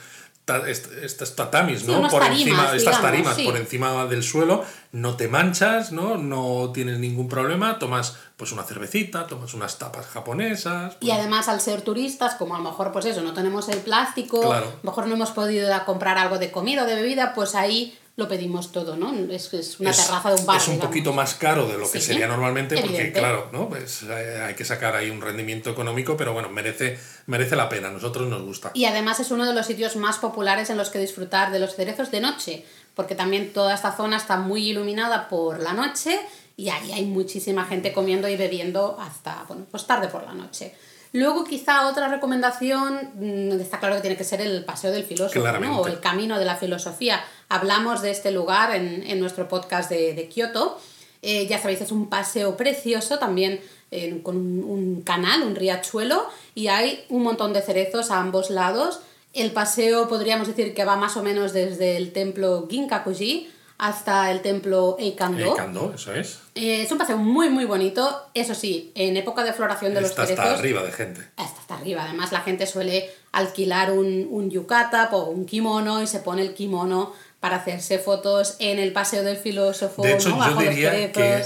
estas 0.68 1.36
tatamis, 1.36 1.84
¿no? 1.84 2.08
por 2.08 2.22
encima, 2.24 2.74
estas 2.74 3.00
tarimas 3.00 3.38
por 3.38 3.56
encima 3.56 4.06
del 4.06 4.22
suelo, 4.22 4.64
no 4.92 5.16
te 5.16 5.28
manchas, 5.28 5.92
¿no? 5.92 6.16
No 6.16 6.70
tienes 6.72 6.98
ningún 6.98 7.28
problema, 7.28 7.78
tomas 7.78 8.16
pues 8.36 8.52
una 8.52 8.62
cervecita, 8.64 9.26
tomas 9.26 9.54
unas 9.54 9.78
tapas 9.78 10.06
japonesas. 10.06 10.96
Y 11.00 11.10
además 11.10 11.48
al 11.48 11.60
ser 11.60 11.82
turistas, 11.82 12.34
como 12.34 12.54
a 12.54 12.58
lo 12.58 12.64
mejor 12.64 12.92
pues 12.92 13.04
eso, 13.04 13.22
no 13.22 13.34
tenemos 13.34 13.68
el 13.68 13.78
plástico, 13.78 14.52
a 14.52 14.60
lo 14.60 14.66
mejor 14.82 15.06
no 15.06 15.14
hemos 15.14 15.30
podido 15.30 15.68
comprar 15.84 16.18
algo 16.18 16.38
de 16.38 16.50
comida 16.50 16.84
o 16.84 16.86
de 16.86 16.94
bebida, 16.94 17.34
pues 17.34 17.54
ahí 17.54 17.98
lo 18.20 18.28
pedimos 18.28 18.70
todo, 18.70 18.96
¿no? 18.96 19.12
Es, 19.32 19.52
es 19.54 19.80
una 19.80 19.90
terraza 19.90 20.32
de 20.32 20.40
un 20.40 20.46
bar. 20.46 20.58
Es 20.58 20.68
un 20.68 20.78
poquito 20.78 21.12
más 21.12 21.34
caro 21.34 21.66
de 21.66 21.76
lo 21.78 21.90
que 21.90 22.00
sería 22.00 22.28
normalmente, 22.28 22.80
porque 22.80 23.12
claro, 23.12 23.48
¿no? 23.52 23.68
Pues 23.68 24.02
eh, 24.02 24.42
hay 24.46 24.54
que 24.54 24.64
sacar 24.64 24.94
ahí 24.94 25.10
un 25.10 25.20
rendimiento 25.20 25.70
económico, 25.70 26.16
pero 26.16 26.32
bueno, 26.32 26.48
merece, 26.50 26.98
merece 27.26 27.56
la 27.56 27.68
pena, 27.68 27.88
a 27.88 27.90
nosotros 27.90 28.28
nos 28.28 28.42
gusta. 28.42 28.70
Y 28.74 28.84
además 28.84 29.18
es 29.18 29.30
uno 29.30 29.46
de 29.46 29.54
los 29.54 29.66
sitios 29.66 29.96
más 29.96 30.18
populares 30.18 30.70
en 30.70 30.76
los 30.76 30.90
que 30.90 30.98
disfrutar 30.98 31.50
de 31.50 31.58
los 31.58 31.74
cerezos 31.74 32.10
de 32.10 32.20
noche, 32.20 32.64
porque 32.94 33.14
también 33.14 33.52
toda 33.52 33.74
esta 33.74 33.96
zona 33.96 34.18
está 34.18 34.36
muy 34.36 34.68
iluminada 34.68 35.28
por 35.28 35.60
la 35.60 35.72
noche 35.72 36.20
y 36.56 36.68
ahí 36.68 36.92
hay 36.92 37.06
muchísima 37.06 37.64
gente 37.64 37.92
comiendo 37.92 38.28
y 38.28 38.36
bebiendo 38.36 38.98
hasta, 39.00 39.44
bueno, 39.48 39.66
pues 39.70 39.86
tarde 39.86 40.08
por 40.08 40.22
la 40.24 40.34
noche. 40.34 40.74
Luego, 41.12 41.44
quizá 41.44 41.88
otra 41.88 42.08
recomendación, 42.08 43.10
mm, 43.14 43.60
está 43.60 43.80
claro 43.80 43.96
que 43.96 44.02
tiene 44.02 44.16
que 44.16 44.24
ser 44.24 44.40
el 44.40 44.64
paseo 44.64 44.92
del 44.92 45.04
filósofo, 45.04 45.40
¿no? 45.58 45.80
o 45.80 45.86
el 45.88 45.98
camino 45.98 46.38
de 46.38 46.44
la 46.44 46.56
filosofía. 46.56 47.20
Hablamos 47.48 48.00
de 48.02 48.10
este 48.10 48.30
lugar 48.30 48.74
en, 48.74 49.18
nuestro 49.18 49.48
podcast 49.48 49.90
de, 49.90 50.14
de 50.14 50.28
Kioto. 50.28 50.78
Eh, 51.22 51.46
ya 51.46 51.58
sabéis, 51.58 51.80
es 51.80 51.92
un 51.92 52.08
paseo 52.08 52.56
precioso, 52.56 53.18
también 53.18 53.60
eh, 53.90 54.20
con 54.22 54.36
un, 54.36 55.02
canal, 55.02 55.42
un 55.42 55.56
riachuelo, 55.56 56.24
y 56.54 56.68
hay 56.68 57.04
un 57.08 57.24
montón 57.24 57.52
de 57.52 57.60
cerezos 57.60 58.12
a 58.12 58.20
ambos 58.20 58.50
lados. 58.50 59.00
El 59.32 59.50
paseo 59.50 60.08
podríamos 60.08 60.46
decir 60.46 60.74
que 60.74 60.84
va 60.84 60.94
más 60.94 61.16
o 61.16 61.22
menos 61.22 61.52
desde 61.52 61.96
el 61.96 62.12
templo 62.12 62.68
Ginkakuji 62.70 63.50
hasta 63.80 64.30
el 64.30 64.42
templo 64.42 64.96
Eikando. 64.98 65.42
Eikando, 65.42 65.92
eso 65.94 66.14
es. 66.14 66.40
Eh, 66.54 66.82
es 66.82 66.92
un 66.92 66.98
paseo 66.98 67.16
muy, 67.16 67.48
muy 67.48 67.64
bonito. 67.64 68.26
Eso 68.34 68.54
sí, 68.54 68.92
en 68.94 69.16
época 69.16 69.42
de 69.42 69.54
floración 69.54 69.94
de 69.94 70.02
los 70.02 70.14
cerezos... 70.14 70.32
Está 70.32 70.52
arriba 70.52 70.82
de 70.82 70.92
gente. 70.92 71.20
Está 71.22 71.44
hasta 71.44 71.74
arriba. 71.76 72.04
Además, 72.04 72.30
la 72.30 72.42
gente 72.42 72.66
suele 72.66 73.10
alquilar 73.32 73.90
un, 73.92 74.28
un 74.30 74.50
yukata 74.50 75.08
o 75.12 75.30
un 75.30 75.46
kimono 75.46 76.02
y 76.02 76.06
se 76.06 76.20
pone 76.20 76.42
el 76.42 76.52
kimono 76.52 77.14
para 77.40 77.56
hacerse 77.56 77.98
fotos 77.98 78.56
en 78.58 78.78
el 78.78 78.92
paseo 78.92 79.22
del 79.22 79.38
filósofo. 79.38 80.02
De 80.02 80.12
hecho, 80.12 80.28
yo 80.28 80.56
diría 80.60 81.10
que 81.10 81.42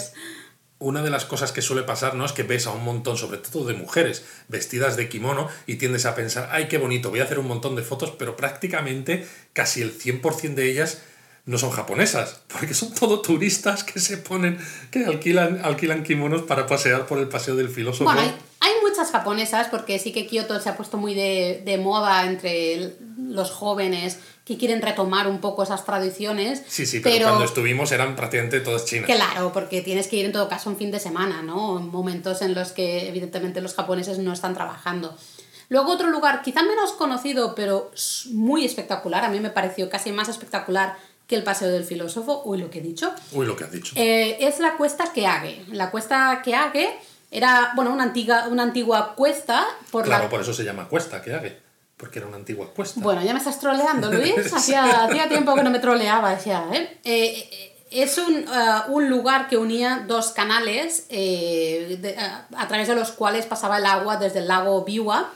una 0.80 1.02
de 1.02 1.10
las 1.10 1.26
cosas 1.26 1.52
que 1.52 1.62
suele 1.62 1.84
pasar 1.84 2.16
¿no? 2.16 2.24
es 2.24 2.32
que 2.32 2.42
ves 2.42 2.66
a 2.66 2.72
un 2.72 2.82
montón, 2.82 3.16
sobre 3.16 3.38
todo 3.38 3.64
de 3.64 3.74
mujeres, 3.74 4.24
vestidas 4.48 4.96
de 4.96 5.08
kimono 5.08 5.48
y 5.68 5.76
tiendes 5.76 6.04
a 6.04 6.16
pensar, 6.16 6.48
ay, 6.50 6.66
qué 6.66 6.78
bonito, 6.78 7.10
voy 7.10 7.20
a 7.20 7.24
hacer 7.24 7.38
un 7.38 7.46
montón 7.46 7.76
de 7.76 7.82
fotos, 7.82 8.12
pero 8.18 8.36
prácticamente 8.36 9.24
casi 9.52 9.82
el 9.82 9.96
100% 9.96 10.54
de 10.54 10.68
ellas 10.68 11.00
no 11.46 11.58
son 11.58 11.70
japonesas, 11.70 12.40
porque 12.48 12.72
son 12.72 12.94
todo 12.94 13.20
turistas 13.20 13.84
que 13.84 14.00
se 14.00 14.16
ponen, 14.16 14.58
que 14.90 15.04
alquilan, 15.04 15.60
alquilan 15.62 16.02
kimonos 16.02 16.42
para 16.42 16.66
pasear 16.66 17.06
por 17.06 17.18
el 17.18 17.28
paseo 17.28 17.54
del 17.54 17.68
filósofo. 17.68 18.04
Bueno, 18.04 18.22
hay, 18.60 18.72
muchas 18.82 19.10
japonesas, 19.10 19.68
porque 19.68 19.98
sí 19.98 20.12
que 20.12 20.26
Kioto 20.26 20.58
se 20.60 20.68
ha 20.68 20.76
puesto 20.76 20.96
muy 20.96 21.14
de, 21.14 21.80
moda 21.82 22.26
entre 22.26 22.94
los 23.18 23.50
jóvenes 23.50 24.20
que 24.44 24.56
quieren 24.56 24.82
retomar 24.82 25.26
un 25.26 25.40
poco 25.40 25.64
esas 25.64 25.84
tradiciones. 25.84 26.62
Sí, 26.68 26.86
sí, 26.86 27.00
pero, 27.00 27.26
cuando 27.26 27.44
estuvimos 27.44 27.90
eran 27.92 28.14
prácticamente 28.14 28.60
todas 28.60 28.84
chinas. 28.84 29.06
Claro, 29.06 29.52
porque 29.52 29.80
tienes 29.80 30.06
que 30.06 30.16
ir 30.16 30.26
en 30.26 30.32
todo 30.32 30.48
caso 30.48 30.70
un 30.70 30.76
fin 30.76 30.90
de 30.90 31.00
semana, 31.00 31.42
¿no? 31.42 31.78
En 31.78 31.88
momentos 31.88 32.40
en 32.40 32.54
los 32.54 32.72
que 32.72 33.08
evidentemente 33.08 33.60
los 33.60 33.74
japoneses 33.74 34.18
no 34.18 34.32
están 34.32 34.54
trabajando. 34.54 35.16
Luego 35.68 35.92
otro 35.92 36.08
lugar, 36.10 36.42
quizá 36.42 36.62
menos 36.62 36.92
conocido, 36.92 37.54
pero 37.54 37.90
muy 38.30 38.64
espectacular, 38.64 39.24
a 39.24 39.28
mí 39.28 39.40
me 39.40 39.50
pareció 39.50 39.88
casi 39.88 40.12
más 40.12 40.28
espectacular 40.28 40.96
que 41.26 41.36
el 41.36 41.42
Paseo 41.42 41.70
del 41.70 41.84
Filósofo, 41.84 42.42
uy, 42.44 42.58
lo 42.58 42.70
que 42.70 42.78
he 42.78 42.82
dicho. 42.82 43.12
Uy, 43.32 43.46
lo 43.46 43.56
que 43.56 43.64
has 43.64 43.72
dicho. 43.72 43.94
Eh, 43.96 44.36
es 44.40 44.58
la 44.60 44.76
cuesta 44.76 45.12
Keage. 45.12 45.64
La 45.72 45.90
cuesta 45.90 46.42
Keage 46.44 46.98
era, 47.30 47.72
bueno, 47.74 47.92
una 47.92 48.04
antigua, 48.04 48.46
una 48.48 48.62
antigua 48.62 49.14
cuesta 49.14 49.64
por 49.90 50.04
Claro, 50.04 50.28
por 50.28 50.40
eso 50.40 50.52
se 50.52 50.64
llama 50.64 50.88
cuesta 50.88 51.22
Keage, 51.22 51.58
porque 51.96 52.18
era 52.18 52.28
una 52.28 52.36
antigua 52.36 52.72
cuesta. 52.74 53.00
Bueno, 53.00 53.22
ya 53.22 53.32
me 53.32 53.38
estás 53.38 53.58
troleando, 53.58 54.10
Luis. 54.12 54.52
hacía, 54.52 55.04
hacía 55.04 55.28
tiempo 55.28 55.54
que 55.54 55.62
no 55.62 55.70
me 55.70 55.78
troleaba 55.78 56.38
ya, 56.38 56.68
¿eh? 56.72 57.00
eh 57.04 57.70
es 57.90 58.18
un, 58.18 58.44
uh, 58.48 58.92
un, 58.92 59.08
lugar 59.08 59.46
que 59.48 59.56
unía 59.56 60.04
dos 60.08 60.32
canales 60.32 61.06
eh, 61.10 62.16
uh, 62.52 62.56
a 62.56 62.66
través 62.66 62.88
de 62.88 62.96
los 62.96 63.12
cuales 63.12 63.46
pasaba 63.46 63.78
el 63.78 63.86
agua 63.86 64.16
desde 64.16 64.40
el 64.40 64.48
lago 64.48 64.84
Biwa 64.84 65.30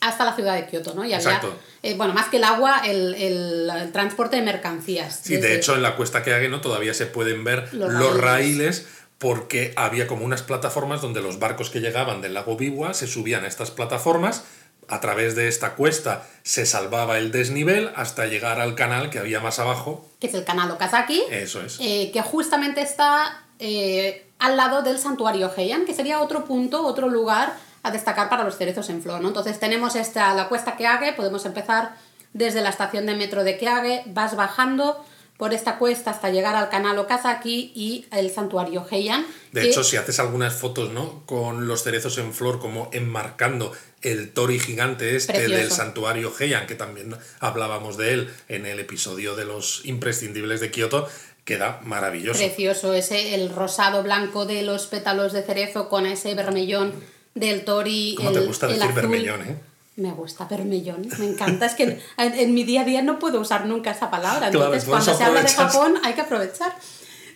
hasta 0.00 0.24
la 0.24 0.34
ciudad 0.34 0.54
de 0.54 0.66
Kioto, 0.66 0.94
¿no? 0.94 1.04
Y 1.04 1.12
había, 1.12 1.40
eh, 1.82 1.94
bueno, 1.94 2.14
más 2.14 2.28
que 2.28 2.38
el 2.38 2.44
agua, 2.44 2.82
el, 2.84 3.14
el, 3.14 3.92
transporte 3.92 4.36
de 4.36 4.42
mercancías. 4.42 5.20
Sí, 5.22 5.36
de 5.36 5.54
hecho 5.56 5.74
en 5.74 5.82
la 5.82 5.96
cuesta 5.96 6.22
que 6.22 6.48
¿no? 6.48 6.60
todavía 6.60 6.94
se 6.94 7.06
pueden 7.06 7.44
ver 7.44 7.72
los, 7.74 8.16
raíles. 8.16 8.86
porque 9.18 9.74
había 9.76 10.06
como 10.06 10.24
unas 10.24 10.42
plataformas 10.42 11.02
donde 11.02 11.20
los 11.20 11.38
barcos 11.38 11.68
que 11.68 11.80
llegaban 11.80 12.22
del 12.22 12.32
lago 12.32 12.56
Biwa 12.56 12.94
se 12.94 13.06
subían 13.06 13.44
a 13.44 13.48
estas 13.48 13.70
plataformas, 13.70 14.44
a 14.88 15.00
través 15.00 15.36
de 15.36 15.48
esta 15.48 15.74
cuesta 15.74 16.26
se 16.42 16.64
salvaba 16.64 17.18
el 17.18 17.30
desnivel 17.30 17.90
hasta 17.94 18.26
llegar 18.26 18.60
al 18.60 18.74
canal 18.74 19.10
que 19.10 19.18
había 19.18 19.40
más 19.40 19.58
abajo. 19.58 20.08
Que 20.18 20.28
es 20.28 20.34
el 20.34 20.44
canal 20.44 20.70
Okazaki. 20.70 21.22
Eso 21.30 21.60
es. 21.60 21.76
Eh, 21.80 22.10
que 22.12 22.22
justamente 22.22 22.80
está 22.80 23.44
eh, 23.58 24.26
al 24.38 24.56
lado 24.56 24.82
del 24.82 24.98
santuario 24.98 25.52
Heian, 25.54 25.84
que 25.84 25.94
sería 25.94 26.20
otro 26.20 26.46
punto, 26.46 26.86
otro 26.86 27.08
lugar 27.08 27.52
a 27.82 27.90
destacar 27.90 28.28
para 28.28 28.44
los 28.44 28.56
cerezos 28.56 28.88
en 28.90 29.02
flor. 29.02 29.20
¿no? 29.20 29.28
Entonces 29.28 29.58
tenemos 29.58 29.96
esta, 29.96 30.34
la 30.34 30.48
cuesta 30.48 30.76
Keage, 30.76 31.12
podemos 31.14 31.44
empezar 31.46 31.94
desde 32.32 32.60
la 32.62 32.70
estación 32.70 33.06
de 33.06 33.14
metro 33.14 33.44
de 33.44 33.58
Keage, 33.58 34.04
vas 34.06 34.36
bajando 34.36 35.04
por 35.40 35.54
esta 35.54 35.78
cuesta 35.78 36.10
hasta 36.10 36.28
llegar 36.28 36.54
al 36.54 36.68
canal 36.68 36.98
Okazaki 36.98 37.72
y 37.74 38.04
el 38.12 38.30
santuario 38.30 38.86
Heian. 38.90 39.26
De 39.52 39.66
hecho, 39.66 39.82
si 39.82 39.96
haces 39.96 40.20
algunas 40.20 40.54
fotos 40.54 40.92
¿no? 40.92 41.24
con 41.24 41.66
los 41.66 41.82
cerezos 41.82 42.18
en 42.18 42.34
flor 42.34 42.60
como 42.60 42.90
enmarcando 42.92 43.72
el 44.02 44.32
tori 44.34 44.60
gigante 44.60 45.16
este 45.16 45.48
del 45.48 45.70
santuario 45.70 46.30
Heian, 46.38 46.66
que 46.66 46.74
también 46.74 47.16
hablábamos 47.38 47.96
de 47.96 48.12
él 48.12 48.30
en 48.48 48.66
el 48.66 48.80
episodio 48.80 49.34
de 49.34 49.46
los 49.46 49.80
imprescindibles 49.86 50.60
de 50.60 50.70
Kioto, 50.70 51.08
queda 51.46 51.80
maravilloso. 51.84 52.38
Precioso, 52.38 52.92
ese 52.92 53.34
el 53.34 53.48
rosado 53.48 54.02
blanco 54.02 54.44
de 54.44 54.62
los 54.62 54.88
pétalos 54.88 55.32
de 55.32 55.42
cerezo 55.42 55.88
con 55.88 56.04
ese 56.04 56.34
vermellón 56.34 56.92
del 57.34 57.64
Tori. 57.64 58.14
¿Cómo 58.16 58.32
te 58.32 58.40
gusta 58.40 58.66
decir 58.66 58.92
vermellón, 58.92 59.42
eh? 59.42 59.56
Me 59.96 60.12
gusta 60.12 60.46
vermellón, 60.46 61.06
me 61.18 61.26
encanta. 61.26 61.66
Es 61.66 61.74
que 61.74 62.00
en, 62.16 62.54
mi 62.54 62.64
día 62.64 62.82
a 62.82 62.84
día 62.84 63.02
no 63.02 63.18
puedo 63.18 63.40
usar 63.40 63.66
nunca 63.66 63.90
esa 63.90 64.10
palabra. 64.10 64.46
Entonces, 64.46 64.84
cuando 64.84 65.14
se 65.14 65.22
habla 65.22 65.42
de 65.42 65.48
Japón, 65.48 65.94
hay 66.02 66.14
que 66.14 66.22
aprovechar. 66.22 66.74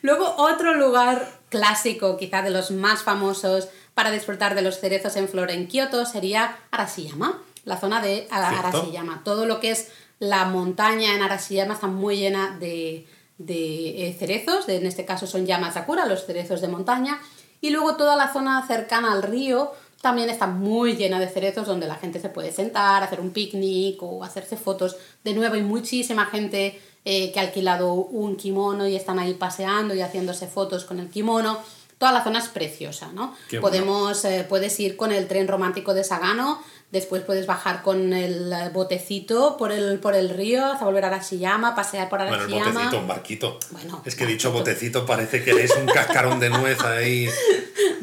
Luego, 0.00 0.34
otro 0.38 0.74
lugar 0.74 1.30
clásico, 1.50 2.16
quizá 2.16 2.42
de 2.42 2.50
los 2.50 2.70
más 2.70 3.02
famosos 3.02 3.68
para 3.94 4.10
disfrutar 4.10 4.54
de 4.54 4.62
los 4.62 4.78
cerezos 4.78 5.16
en 5.16 5.28
flor 5.28 5.50
en 5.50 5.66
Kioto, 5.68 6.06
sería 6.06 6.56
Arashiyama, 6.70 7.42
la 7.64 7.78
zona 7.78 8.00
de 8.00 8.26
Arashiyama. 8.30 9.22
Todo 9.24 9.46
lo 9.46 9.60
que 9.60 9.70
es 9.70 9.88
la 10.18 10.46
montaña 10.46 11.14
en 11.14 11.22
Arashiyama 11.22 11.74
está 11.74 11.86
muy 11.86 12.16
llena 12.16 12.56
de, 12.58 13.06
de 13.38 14.08
eh, 14.08 14.16
cerezos, 14.18 14.66
de, 14.66 14.76
en 14.76 14.86
este 14.86 15.04
caso 15.04 15.26
son 15.26 15.46
Yamasakura, 15.46 16.06
los 16.06 16.24
cerezos 16.24 16.60
de 16.60 16.68
montaña. 16.68 17.20
Y 17.60 17.70
luego 17.70 17.96
toda 17.96 18.16
la 18.16 18.32
zona 18.32 18.66
cercana 18.66 19.12
al 19.12 19.22
río 19.22 19.72
también 20.04 20.28
está 20.28 20.46
muy 20.46 20.96
llena 20.96 21.18
de 21.18 21.26
cerezos 21.28 21.66
donde 21.66 21.86
la 21.86 21.96
gente 21.96 22.20
se 22.20 22.28
puede 22.28 22.52
sentar, 22.52 23.02
hacer 23.02 23.20
un 23.20 23.30
picnic 23.30 24.02
o 24.02 24.22
hacerse 24.22 24.58
fotos. 24.58 24.96
De 25.24 25.32
nuevo 25.32 25.54
hay 25.54 25.62
muchísima 25.62 26.26
gente 26.26 26.78
eh, 27.06 27.32
que 27.32 27.40
ha 27.40 27.44
alquilado 27.44 27.94
un 27.94 28.36
kimono 28.36 28.86
y 28.86 28.96
están 28.96 29.18
ahí 29.18 29.32
paseando 29.32 29.94
y 29.94 30.02
haciéndose 30.02 30.46
fotos 30.46 30.84
con 30.84 31.00
el 31.00 31.08
kimono. 31.08 31.58
toda 31.96 32.12
la 32.12 32.22
zona 32.22 32.38
es 32.40 32.48
preciosa, 32.48 33.12
¿no? 33.14 33.34
Qué 33.48 33.58
bueno. 33.58 33.62
Podemos, 33.86 34.24
eh, 34.26 34.44
puedes 34.46 34.78
ir 34.78 34.96
con 34.98 35.10
el 35.10 35.26
tren 35.26 35.48
romántico 35.48 35.94
de 35.94 36.04
Sagano, 36.04 36.60
después 36.90 37.22
puedes 37.22 37.46
bajar 37.46 37.82
con 37.82 38.12
el 38.12 38.52
botecito 38.74 39.56
por 39.56 39.72
el, 39.72 40.00
por 40.00 40.14
el 40.14 40.28
río, 40.28 40.66
hasta 40.66 40.84
volver 40.84 41.04
a 41.04 41.08
Arashiyama, 41.08 41.74
pasear 41.74 42.10
por 42.10 42.18
Bueno, 42.18 42.34
el 42.34 42.40
Arashiyama. 42.40 42.72
botecito, 42.72 42.98
un 42.98 43.08
barquito. 43.08 43.58
Bueno, 43.70 44.02
es 44.04 44.14
que 44.16 44.26
dicho 44.26 44.52
botecito 44.52 45.06
parece 45.06 45.42
que 45.42 45.52
eres 45.52 45.74
un 45.76 45.86
cascarón 45.86 46.40
de 46.40 46.50
nuez 46.50 46.80
ahí. 46.82 47.26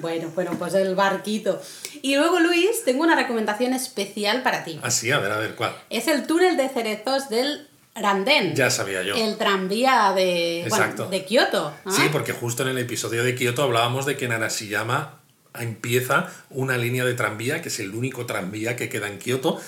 Bueno, 0.02 0.32
bueno, 0.34 0.52
pues 0.58 0.74
el 0.74 0.96
barquito. 0.96 1.62
Y 2.02 2.16
luego, 2.16 2.40
Luis, 2.40 2.84
tengo 2.84 3.04
una 3.04 3.16
recomendación 3.16 3.74
especial 3.74 4.44
para 4.44 4.64
ti. 4.64 4.80
Así, 4.82 5.12
a 5.12 5.20
ver, 5.20 5.32
a 5.32 5.38
ver, 5.38 5.56
¿cuál? 5.56 5.76
Es 5.90 6.08
el 6.08 6.26
túnel 6.26 6.58
de 6.58 6.70
cerezos 6.70 7.30
del 7.30 7.68
Randen. 7.96 8.56
Ya 8.56 8.70
sabía 8.70 9.04
yo. 9.04 9.16
El 9.16 9.38
tranvía 9.38 10.14
de, 10.16 10.66
bueno, 10.70 11.08
de 11.08 11.26
Kioto. 11.26 11.74
¿ah? 11.86 11.92
Sí, 11.92 12.04
porque 12.12 12.32
justo 12.32 12.64
en 12.64 12.70
el 12.70 12.78
episodio 12.78 13.24
de 13.24 13.36
Kioto 13.36 13.64
hablábamos 13.64 14.06
de 14.06 14.16
que 14.16 14.26
en 14.26 14.32
Arashiyama 14.32 15.20
empieza 15.60 16.28
una 16.50 16.78
línea 16.78 17.04
de 17.04 17.14
tranvía, 17.14 17.62
que 17.62 17.70
es 17.70 17.80
el 17.80 17.94
único 17.94 18.26
tranvía 18.26 18.76
que 18.76 18.88
queda 18.88 19.08
en 19.08 19.20
Kioto, 19.20 19.60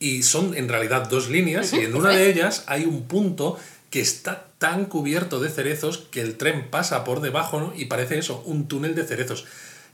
y 0.00 0.24
son 0.24 0.56
en 0.56 0.68
realidad 0.68 1.08
dos 1.08 1.28
líneas, 1.28 1.72
y 1.72 1.80
en 1.80 1.94
una 1.94 2.10
de 2.10 2.28
ellas 2.28 2.64
hay 2.66 2.84
un 2.84 3.04
punto 3.04 3.58
que 3.90 4.00
está 4.00 4.46
tan 4.58 4.84
cubierto 4.84 5.40
de 5.40 5.48
cerezos 5.48 5.98
que 6.10 6.20
el 6.20 6.36
tren 6.36 6.68
pasa 6.70 7.04
por 7.04 7.20
debajo 7.20 7.60
¿no? 7.60 7.72
y 7.74 7.86
parece 7.86 8.18
eso, 8.18 8.42
un 8.44 8.68
túnel 8.68 8.94
de 8.94 9.04
cerezos. 9.04 9.46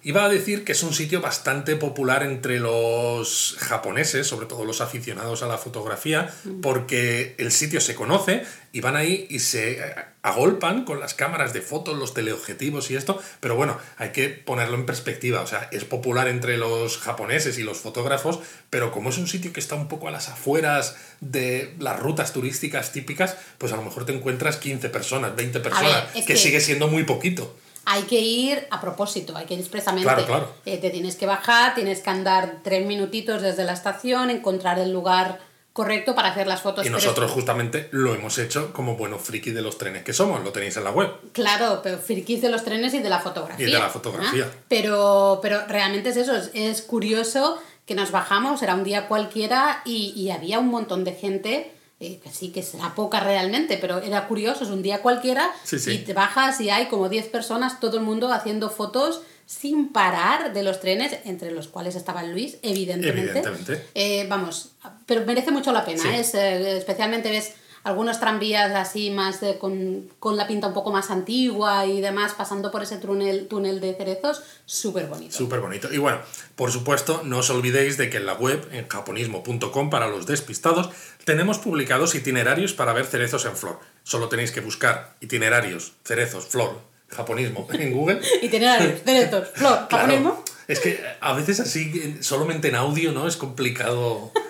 Iba 0.06 0.24
a 0.26 0.28
decir 0.28 0.64
que 0.64 0.72
es 0.72 0.82
un 0.82 0.92
sitio 0.92 1.22
bastante 1.22 1.76
popular 1.76 2.22
entre 2.22 2.60
los 2.60 3.56
japoneses, 3.58 4.26
sobre 4.26 4.44
todo 4.46 4.64
los 4.66 4.82
aficionados 4.82 5.42
a 5.42 5.46
la 5.46 5.56
fotografía, 5.56 6.32
porque 6.60 7.34
el 7.38 7.50
sitio 7.50 7.80
se 7.80 7.94
conoce 7.94 8.42
y 8.72 8.80
van 8.82 8.96
ahí 8.96 9.26
y 9.30 9.38
se 9.38 9.80
agolpan 10.20 10.84
con 10.84 11.00
las 11.00 11.14
cámaras 11.14 11.54
de 11.54 11.62
fotos, 11.62 11.96
los 11.98 12.12
teleobjetivos 12.12 12.90
y 12.90 12.96
esto, 12.96 13.18
pero 13.40 13.56
bueno, 13.56 13.78
hay 13.96 14.10
que 14.10 14.28
ponerlo 14.28 14.74
en 14.76 14.84
perspectiva, 14.84 15.40
o 15.40 15.46
sea, 15.46 15.68
es 15.72 15.84
popular 15.84 16.28
entre 16.28 16.58
los 16.58 16.98
japoneses 16.98 17.56
y 17.58 17.62
los 17.62 17.78
fotógrafos, 17.78 18.40
pero 18.70 18.92
como 18.92 19.08
es 19.10 19.16
un 19.18 19.26
sitio 19.26 19.52
que 19.54 19.60
está 19.60 19.74
un 19.74 19.88
poco 19.88 20.08
a 20.08 20.10
las 20.10 20.28
afueras 20.28 20.96
de 21.20 21.74
las 21.78 21.98
rutas 21.98 22.32
turísticas 22.34 22.92
típicas, 22.92 23.36
pues 23.58 23.72
a 23.72 23.76
lo 23.76 23.82
mejor 23.82 24.04
te 24.04 24.12
encuentras 24.12 24.56
15 24.58 24.88
personas, 24.90 25.34
20 25.34 25.60
personas, 25.60 26.04
es 26.14 26.26
que 26.26 26.34
que- 26.34 26.36
sigue 26.38 26.60
siendo 26.60 26.88
muy 26.88 27.04
poquito. 27.04 27.56
Hay 27.86 28.02
que 28.04 28.20
ir 28.20 28.66
a 28.70 28.80
propósito, 28.80 29.36
hay 29.36 29.46
que 29.46 29.54
ir 29.54 29.60
expresamente. 29.60 30.04
Claro, 30.08 30.26
claro. 30.26 30.52
Eh, 30.64 30.78
te 30.78 30.90
tienes 30.90 31.16
que 31.16 31.26
bajar, 31.26 31.74
tienes 31.74 32.00
que 32.00 32.10
andar 32.10 32.58
tres 32.62 32.86
minutitos 32.86 33.42
desde 33.42 33.64
la 33.64 33.72
estación, 33.72 34.30
encontrar 34.30 34.78
el 34.78 34.92
lugar 34.92 35.38
correcto 35.72 36.14
para 36.14 36.28
hacer 36.28 36.46
las 36.46 36.62
fotos. 36.62 36.84
Y 36.86 36.88
pero- 36.88 36.98
nosotros 36.98 37.30
justamente 37.32 37.88
lo 37.90 38.14
hemos 38.14 38.38
hecho 38.38 38.72
como 38.72 38.96
buenos 38.96 39.20
frikis 39.22 39.54
de 39.54 39.60
los 39.60 39.76
trenes 39.76 40.04
que 40.04 40.12
somos, 40.12 40.42
lo 40.44 40.52
tenéis 40.52 40.76
en 40.76 40.84
la 40.84 40.92
web. 40.92 41.10
Claro, 41.32 41.80
pero 41.82 41.98
frikis 41.98 42.40
de 42.42 42.48
los 42.48 42.64
trenes 42.64 42.94
y 42.94 43.00
de 43.00 43.08
la 43.08 43.18
fotografía. 43.18 43.68
Y 43.68 43.72
de 43.72 43.78
la 43.78 43.90
fotografía. 43.90 44.48
Pero, 44.68 45.40
pero 45.42 45.66
realmente 45.66 46.10
es 46.10 46.16
eso, 46.16 46.36
es, 46.36 46.50
es 46.54 46.80
curioso 46.82 47.58
que 47.86 47.94
nos 47.96 48.12
bajamos, 48.12 48.62
era 48.62 48.74
un 48.74 48.84
día 48.84 49.08
cualquiera 49.08 49.82
y, 49.84 50.12
y 50.16 50.30
había 50.30 50.58
un 50.60 50.68
montón 50.68 51.02
de 51.04 51.12
gente, 51.12 51.73
eh, 52.00 52.18
que 52.22 52.30
sí 52.30 52.50
que 52.50 52.62
será 52.62 52.94
poca 52.94 53.20
realmente, 53.20 53.76
pero 53.78 53.98
era 53.98 54.26
curioso, 54.26 54.64
es 54.64 54.70
un 54.70 54.82
día 54.82 55.00
cualquiera 55.02 55.50
Sí, 55.64 55.78
sí. 55.78 55.92
y 55.92 55.98
te 55.98 56.12
bajas 56.12 56.60
y 56.60 56.70
hay 56.70 56.86
como 56.86 57.08
10 57.08 57.26
personas, 57.28 57.80
todo 57.80 57.98
el 57.98 58.02
mundo 58.04 58.32
haciendo 58.32 58.68
fotos 58.70 59.22
sin 59.46 59.92
parar 59.92 60.52
de 60.54 60.62
los 60.62 60.80
trenes, 60.80 61.16
entre 61.26 61.50
los 61.50 61.68
cuales 61.68 61.96
estaba 61.96 62.22
Luis, 62.22 62.56
evidentemente. 62.62 63.38
Evidentemente. 63.38 63.86
Eh, 63.94 64.26
vamos, 64.28 64.70
pero 65.06 65.24
merece 65.26 65.50
mucho 65.50 65.70
la 65.70 65.84
pena, 65.84 66.02
Sí. 66.02 66.08
Es, 66.12 66.34
eh, 66.34 66.78
especialmente 66.78 67.30
ves 67.30 67.52
algunos 67.84 68.18
tranvías 68.18 68.74
así 68.74 69.10
más 69.10 69.40
de- 69.40 69.58
con, 69.58 70.08
con 70.18 70.36
la 70.36 70.46
pinta 70.48 70.66
un 70.66 70.74
poco 70.74 70.90
más 70.90 71.10
antigua 71.10 71.86
y 71.86 72.00
demás, 72.00 72.32
pasando 72.32 72.70
por 72.72 72.82
ese 72.82 72.96
túnel, 72.96 73.46
túnel 73.46 73.80
de 73.80 73.94
cerezos, 73.94 74.42
súper 74.66 75.06
bonito. 75.06 75.36
Súper 75.36 75.60
bonito. 75.60 75.92
Y 75.92 75.98
bueno, 75.98 76.18
por 76.56 76.72
supuesto, 76.72 77.20
no 77.24 77.38
os 77.38 77.50
olvidéis 77.50 77.96
de 77.98 78.10
que 78.10 78.16
en 78.16 78.26
la 78.26 78.34
web, 78.34 78.66
en 78.72 78.88
japonismo.com, 78.88 79.90
para 79.90 80.08
los 80.08 80.26
despistados, 80.26 80.88
tenemos 81.24 81.58
publicados 81.58 82.14
itinerarios 82.14 82.72
para 82.72 82.92
ver 82.92 83.06
cerezos 83.06 83.44
en 83.44 83.56
flor. 83.56 83.78
Solo 84.02 84.28
tenéis 84.28 84.50
que 84.50 84.60
buscar 84.60 85.14
itinerarios, 85.20 85.92
cerezos, 86.04 86.46
flor, 86.46 86.78
japonismo 87.08 87.66
en 87.72 87.92
Google. 87.92 88.20
Itinerarios, 88.42 89.02
cerezos, 89.04 89.48
flor, 89.54 89.86
Claro, 89.88 90.04
japonismo. 90.06 90.42
es 90.68 90.80
que 90.80 91.04
a 91.20 91.32
veces 91.34 91.60
así, 91.60 91.90
en- 92.02 92.22
solamente 92.24 92.68
en 92.68 92.76
audio, 92.76 93.12
¿no? 93.12 93.28
Es 93.28 93.36
complicado. 93.36 94.32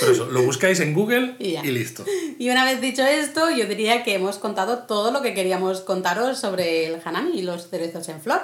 Pero 0.00 0.12
eso, 0.12 0.26
lo 0.26 0.42
buscáis 0.42 0.80
en 0.80 0.94
Google 0.94 1.36
Y 1.38 1.56
listo. 1.70 2.04
Y 2.38 2.50
una 2.50 2.64
vez 2.64 2.80
dicho 2.80 3.04
esto, 3.04 3.50
yo 3.50 3.66
diría 3.66 4.02
que 4.02 4.14
hemos 4.14 4.38
contado 4.38 4.84
todo 4.84 5.10
lo 5.10 5.22
que 5.22 5.34
queríamos 5.34 5.80
contaros 5.80 6.38
sobre 6.38 6.86
el 6.86 7.00
hanami 7.04 7.38
y 7.38 7.42
los 7.42 7.68
cerezos 7.68 8.08
en 8.08 8.20
flor. 8.20 8.40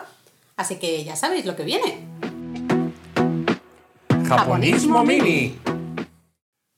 Así 0.57 0.77
que 0.77 1.03
ya 1.05 1.17
sabéis 1.17 1.47
lo 1.47 1.57
que 1.57 1.65
viene. 1.65 2.07
Japonismo 4.29 5.05
Mini. 5.05 5.59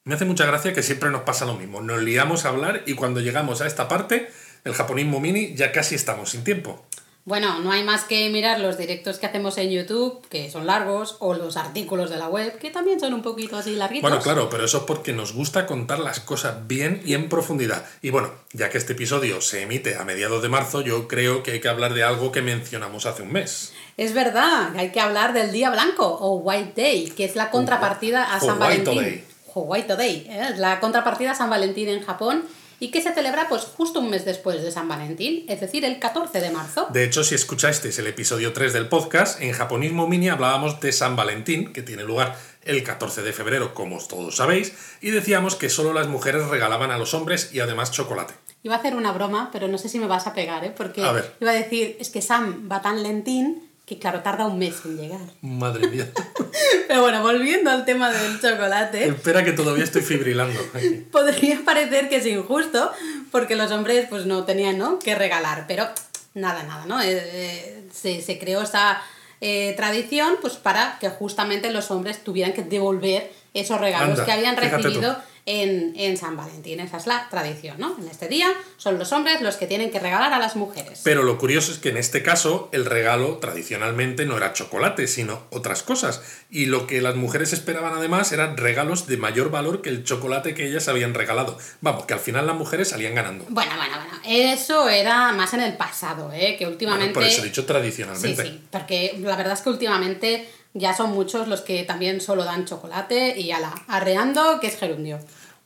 Me 0.05 0.17
hace 0.17 0.25
mucha 0.25 0.47
gracia 0.47 0.73
que 0.73 0.83
siempre 0.83 1.11
nos 1.11 1.23
pasa 1.23 1.45
lo 1.45 1.55
mismo. 1.55 1.81
Nos 1.81 2.03
liamos 2.03 2.45
a 2.45 2.49
hablar 2.49 2.83
y 2.87 2.95
cuando 2.95 3.21
llegamos 3.21 3.61
a 3.61 3.69
esta 3.69 3.87
parte, 3.87 4.29
el 4.65 4.75
japonismo 4.75 5.21
mini, 5.21 5.55
ya 5.55 5.71
casi 5.71 5.95
estamos 5.95 6.31
sin 6.31 6.43
tiempo. 6.43 6.85
Bueno, 7.25 7.61
no 7.61 7.71
hay 7.71 7.85
más 7.85 8.03
que 8.03 8.29
mirar 8.31 8.59
los 8.59 8.77
directos 8.77 9.19
que 9.19 9.27
hacemos 9.27 9.57
en 9.57 9.71
YouTube, 9.71 10.27
que 10.29 10.51
son 10.51 10.67
largos, 10.67 11.17
o 11.21 11.35
los 11.35 11.57
artículos 11.57 12.11
de 12.11 12.17
la 12.17 12.27
web, 12.29 12.59
que 12.59 12.71
también 12.71 12.99
son 12.99 13.15
un 13.15 13.23
poquito 13.23 13.57
así 13.57 13.77
larguitos. 13.77 14.11
Bueno, 14.11 14.21
claro, 14.21 14.51
pero 14.51 14.65
eso 14.65 14.79
es 14.79 14.85
porque 14.85 15.13
nos 15.13 15.33
gusta 15.33 15.65
contar 15.67 16.01
las 16.01 16.19
cosas 16.19 16.67
bien 16.67 17.01
y 17.05 17.15
en 17.15 17.29
profundidad. 17.29 17.85
Y 18.03 18.11
bueno, 18.11 18.33
ya 18.53 18.71
que 18.71 18.79
este 18.79 18.95
episodio 18.95 19.41
se 19.41 19.63
emite 19.63 19.97
a 19.97 20.05
mediados 20.05 20.43
de 20.43 20.49
marzo, 20.49 20.81
yo 20.81 21.07
creo 21.07 21.45
que 21.45 21.53
hay 21.53 21.61
que 21.61 21.69
hablar 21.69 21.95
de 21.95 22.03
algo 22.03 22.33
que 22.33 22.43
mencionamos 22.43 23.07
hace 23.07 23.23
un 23.23 23.31
mes. 23.31 23.73
Es 23.97 24.15
verdad, 24.15 24.75
hay 24.77 24.91
que 24.91 24.99
hablar 24.99 25.33
del 25.33 25.53
Día 25.53 25.71
Blanco 25.71 26.05
o 26.05 26.39
White 26.39 26.73
Day, 26.75 27.11
que 27.11 27.25
es 27.25 27.37
la 27.37 27.53
contrapartida 27.53 28.35
a 28.35 28.41
San 28.41 28.61
White 28.61 28.85
Valentín. 28.85 29.01
Day. 29.01 29.25
O 29.55 29.61
White 29.61 29.95
Day, 29.95 30.27
¿eh? 30.29 30.49
es 30.55 30.59
la 30.59 30.81
contrapartida 30.81 31.33
a 31.33 31.35
San 31.37 31.51
Valentín 31.51 31.89
en 31.89 32.03
Japón 32.03 32.43
y 32.83 32.91
que 32.91 33.01
se 33.01 33.15
celebra 33.15 33.49
pues 33.49 33.63
justo 33.63 34.01
un 34.01 34.11
mes 34.11 34.25
después 34.25 34.61
de 34.61 34.73
San 34.73 34.89
Valentín, 34.89 35.45
es 35.47 35.61
decir, 35.61 35.85
el 35.85 36.01
14 36.01 36.41
de 36.41 36.51
marzo. 36.51 36.89
De 36.91 37.05
hecho, 37.05 37.23
si 37.23 37.37
escuchasteis 37.37 37.97
el 38.01 38.09
episodio 38.09 38.53
3 38.53 38.73
del 38.73 38.89
podcast, 38.89 39.41
en 39.41 39.53
Japonismo 39.53 40.09
Mini 40.09 40.29
hablábamos 40.31 40.81
de 40.81 40.91
San 40.91 41.15
Valentín, 41.15 41.73
que 41.73 41.83
tiene 41.83 42.03
lugar 42.03 42.37
el 42.65 42.83
14 42.83 43.23
de 43.23 43.33
febrero, 43.33 43.73
como 43.73 44.05
todos 44.05 44.35
sabéis, 44.35 44.73
y 45.01 45.11
decíamos 45.11 45.55
que 45.55 45.71
solo 45.71 45.93
las 45.93 46.09
mujeres 46.09 46.49
regalaban 46.49 46.91
a 46.91 46.99
los 46.99 47.15
hombres 47.15 47.51
y 47.53 47.61
además 47.61 47.93
chocolate. 47.93 48.35
Iba 48.65 48.75
a 48.75 48.79
hacer 48.79 48.97
una 48.97 49.13
broma, 49.13 49.51
pero 49.53 49.69
no 49.69 49.79
sé 49.79 49.89
si 49.89 50.01
me 50.01 50.09
vas 50.09 50.27
a 50.27 50.35
pegar, 50.35 50.65
¿eh? 50.65 50.75
porque 50.77 51.05
A 51.05 51.25
iba 51.41 51.53
a 51.53 51.55
decir, 51.55 51.97
es 52.01 52.11
que 52.11 52.21
Sam 52.21 52.69
va 52.69 52.83
tan 52.83 53.05
lentín 53.05 53.72
que 53.95 54.01
claro, 54.01 54.21
tarda 54.21 54.47
un 54.47 54.59
mes 54.59 54.77
en 54.85 54.97
llegar. 54.97 55.21
Madre 55.43 55.89
mía. 55.89 56.09
Pero 56.89 57.03
bueno, 57.03 57.23
volviendo 57.23 57.71
al 57.71 57.85
tema 57.85 58.11
del 58.11 58.41
chocolate. 58.41 59.07
Espera 59.07 59.45
que 59.45 59.53
todavía 59.53 59.85
estoy 59.85 60.03
fibrilando. 60.03 60.61
Podría 61.13 61.61
parecer 61.65 62.09
que 62.09 62.17
es 62.17 62.27
injusto 62.27 62.91
porque 63.31 63.55
los 63.55 63.71
hombres 63.71 64.07
pues 64.09 64.27
no 64.27 64.45
tenían 64.45 64.79
¿no? 64.79 64.99
que 64.99 65.15
regalar, 65.15 65.67
pero 65.67 65.89
nada, 66.35 66.63
nada, 66.63 66.87
¿no? 66.87 67.01
Eh, 67.01 67.11
eh, 67.13 67.85
se, 67.93 68.23
se 68.23 68.39
creó 68.39 68.63
esa 68.63 69.03
eh, 69.41 69.75
tradición 69.77 70.37
pues 70.41 70.55
para 70.55 70.99
que 71.01 71.09
justamente 71.11 71.71
los 71.71 71.91
hombres 71.91 72.23
tuvieran 72.25 72.53
que 72.53 72.63
devolver 72.63 73.31
esos 73.55 73.81
regalos 73.81 74.11
Anda, 74.11 74.25
que 74.25 74.33
habían 74.33 74.57
recibido 74.57 75.17
en, 75.47 75.95
en 75.97 76.17
San 76.17 76.37
Valentín. 76.37 76.81
Esa 76.81 76.97
es 76.99 77.07
la 77.07 77.29
tradición, 77.31 77.77
¿no? 77.79 77.97
En 77.99 78.09
este 78.09 78.29
día 78.29 78.49
son 78.77 78.99
los 78.99 79.13
hombres 79.13 79.41
los 79.41 79.57
que 79.57 79.67
tienen 79.67 79.91
que 79.91 79.99
regalar 79.99 80.33
a 80.33 80.39
las 80.39 80.55
mujeres. 80.57 81.01
Pero 81.03 81.23
lo 81.23 81.39
curioso 81.39 81.73
es 81.73 81.79
que 81.79 81.89
en 81.89 81.97
este 81.97 82.23
caso 82.23 82.69
el 82.73 82.85
regalo 82.85 83.39
tradicionalmente 83.39 84.25
no 84.27 84.37
era 84.37 84.53
chocolate, 84.53 85.07
sino 85.07 85.43
otras 85.51 85.83
cosas. 85.83 86.23
Y 86.51 86.67
lo 86.67 86.87
que 86.87 87.01
las 87.01 87.17
mujeres 87.17 87.53
esperaban 87.53 87.95
además 87.95 88.31
eran 88.33 88.57
regalos 88.57 89.07
de 89.07 89.17
mayor 89.17 89.51
valor 89.51 89.83
que 89.83 89.89
el 89.91 90.05
chocolate 90.05 90.55
que 90.55 90.67
ellas 90.69 90.89
habían 90.89 91.15
regalado. 91.15 91.59
Vamos, 91.81 92.07
que 92.07 92.15
al 92.15 92.21
final 92.21 92.47
las 92.47 92.57
mujeres 92.57 92.89
salían 92.91 93.15
ganando. 93.15 93.45
Bueno, 93.49 93.73
bueno, 93.77 93.95
bueno, 93.97 94.21
eso 94.25 94.89
era 94.89 95.33
más 95.33 95.53
en 95.55 95.61
el 95.63 95.77
pasado, 95.77 96.31
¿eh? 96.33 96.57
Que 96.59 96.65
Bueno, 96.65 96.73
últimamente... 96.73 97.15
por 97.15 97.25
eso 97.25 97.43
he 97.43 97.47
dicho 97.47 97.63
Sí, 97.63 97.67
tradicionalmente. 97.67 98.43
sí, 98.45 98.63
porque 98.71 99.17
la 99.21 99.37
verdad 99.37 99.55
es 99.55 99.61
que 99.63 99.69
últimamente 99.71 100.49
ya 100.75 100.95
son 100.95 101.11
muchos 101.13 101.49
los 101.49 101.61
que 101.61 101.85
también 101.85 102.21
solo 102.21 102.45
dan 102.45 102.65
chocolate 102.65 103.39
y 103.39 103.53
ala, 103.53 103.75
arreando, 103.89 104.59
que 104.61 104.67
es 104.69 104.77
gerundio. 104.79 105.19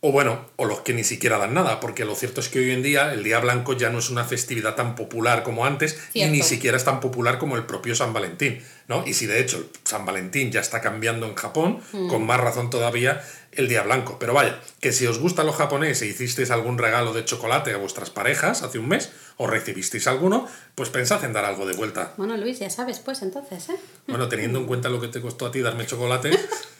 O 0.02 0.12
bueno, 0.12 0.44
o 0.56 0.66
los 0.66 0.80
que 0.80 0.92
ni 0.92 1.04
siquiera 1.04 1.38
dan 1.38 1.54
nada, 1.54 1.80
porque 1.80 2.04
lo 2.04 2.14
cierto 2.14 2.40
es 2.40 2.48
que 2.50 2.58
hoy 2.58 2.70
en 2.70 2.82
día 2.82 3.12
el 3.14 3.24
Día 3.24 3.40
Blanco 3.40 3.72
ya 3.72 3.88
no 3.90 3.98
es 3.98 4.10
una 4.10 4.24
festividad 4.24 4.74
tan 4.74 4.94
popular 4.94 5.42
como 5.42 5.64
antes 5.64 5.98
y 6.12 6.24
ni 6.26 6.42
siquiera 6.42 6.76
es 6.76 6.84
tan 6.84 7.00
popular 7.00 7.38
como 7.38 7.56
el 7.56 7.64
propio 7.64 7.96
San 7.96 8.12
Valentín, 8.12 8.62
¿no? 8.88 9.04
Y 9.06 9.14
si 9.14 9.26
de 9.26 9.40
hecho 9.40 9.56
el 9.56 9.68
San 9.84 10.04
Valentín 10.04 10.52
ya 10.52 10.60
está 10.60 10.80
cambiando 10.82 11.26
en 11.26 11.34
Japón, 11.34 11.80
Mm. 11.92 12.08
con 12.08 12.26
más 12.26 12.38
razón 12.38 12.68
todavía 12.68 13.24
el 13.56 13.68
Día 13.68 13.82
Blanco. 13.82 14.18
Pero 14.18 14.34
vaya, 14.34 14.60
que 14.80 14.92
si 14.92 15.06
os 15.06 15.18
gusta 15.18 15.44
lo 15.44 15.52
japonés 15.52 16.02
e 16.02 16.06
hicisteis 16.06 16.50
algún 16.50 16.78
regalo 16.78 17.12
de 17.12 17.24
chocolate 17.24 17.72
a 17.72 17.78
vuestras 17.78 18.10
parejas 18.10 18.62
hace 18.62 18.78
un 18.78 18.88
mes, 18.88 19.10
o 19.36 19.46
recibisteis 19.46 20.06
alguno, 20.06 20.48
pues 20.74 20.88
pensad 20.88 21.22
en 21.24 21.32
dar 21.32 21.44
algo 21.44 21.66
de 21.66 21.74
vuelta. 21.74 22.12
Bueno, 22.16 22.36
Luis, 22.36 22.58
ya 22.58 22.70
sabes, 22.70 23.00
pues 23.00 23.22
entonces, 23.22 23.68
¿eh? 23.68 23.76
Bueno, 24.06 24.28
teniendo 24.28 24.58
en 24.58 24.66
cuenta 24.66 24.88
lo 24.88 25.00
que 25.00 25.08
te 25.08 25.20
costó 25.20 25.46
a 25.46 25.50
ti 25.50 25.60
darme 25.60 25.86
chocolate, 25.86 26.30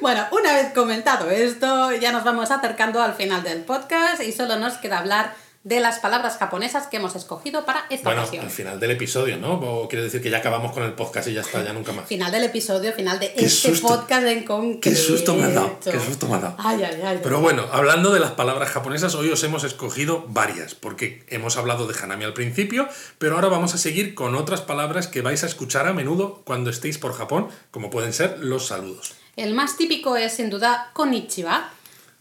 Bueno, 0.00 0.26
una 0.32 0.52
vez 0.52 0.72
comentado 0.74 1.30
esto, 1.30 1.92
ya 1.92 2.12
nos 2.12 2.24
vamos 2.24 2.50
acercando 2.50 3.02
al 3.02 3.14
final 3.14 3.42
del 3.42 3.62
podcast 3.62 4.22
y 4.22 4.32
solo 4.32 4.58
nos 4.58 4.74
queda 4.74 4.98
hablar 4.98 5.34
de 5.64 5.80
las 5.80 5.98
palabras 5.98 6.36
japonesas 6.36 6.88
que 6.88 6.98
hemos 6.98 7.16
escogido 7.16 7.64
para 7.64 7.86
esta 7.88 8.10
bueno, 8.10 8.20
ocasión. 8.22 8.44
al 8.44 8.50
final 8.50 8.78
del 8.78 8.90
episodio, 8.90 9.38
¿no? 9.38 9.54
O 9.54 9.88
quiere 9.88 10.04
decir 10.04 10.20
que 10.20 10.28
ya 10.28 10.38
acabamos 10.38 10.72
con 10.72 10.82
el 10.82 10.92
podcast 10.92 11.26
y 11.28 11.32
ya 11.32 11.40
está, 11.40 11.64
ya 11.64 11.72
nunca 11.72 11.90
más. 11.92 12.06
Final 12.06 12.30
del 12.30 12.44
episodio, 12.44 12.92
final 12.92 13.18
de 13.18 13.32
Qué 13.32 13.46
este 13.46 13.70
susto. 13.70 13.88
podcast 13.88 14.26
en 14.26 14.44
concreto. 14.44 14.80
Qué 14.82 14.94
susto 14.94 15.34
me 15.34 15.44
ha 15.44 15.48
dado, 15.48 15.80
qué 15.82 15.98
susto 15.98 16.28
me 16.28 16.34
ha 16.34 16.38
dado. 16.40 16.54
Ay, 16.58 16.82
ay, 16.82 17.00
ay. 17.02 17.20
Pero 17.22 17.40
bueno, 17.40 17.64
hablando 17.72 18.12
de 18.12 18.20
las 18.20 18.32
palabras 18.32 18.68
japonesas, 18.68 19.14
hoy 19.14 19.30
os 19.30 19.42
hemos 19.42 19.64
escogido 19.64 20.26
varias, 20.28 20.74
porque 20.74 21.24
hemos 21.28 21.56
hablado 21.56 21.86
de 21.86 21.98
Hanami 21.98 22.24
al 22.24 22.34
principio, 22.34 22.86
pero 23.16 23.36
ahora 23.36 23.48
vamos 23.48 23.72
a 23.72 23.78
seguir 23.78 24.14
con 24.14 24.34
otras 24.34 24.60
palabras 24.60 25.06
que 25.08 25.22
vais 25.22 25.44
a 25.44 25.46
escuchar 25.46 25.86
a 25.88 25.94
menudo 25.94 26.42
cuando 26.44 26.68
estéis 26.68 26.98
por 26.98 27.14
Japón, 27.14 27.48
como 27.70 27.88
pueden 27.88 28.12
ser 28.12 28.38
los 28.38 28.66
saludos. 28.66 29.14
El 29.36 29.54
más 29.54 29.78
típico 29.78 30.14
es 30.18 30.34
sin 30.34 30.50
duda 30.50 30.90
konnichiwa. 30.92 31.70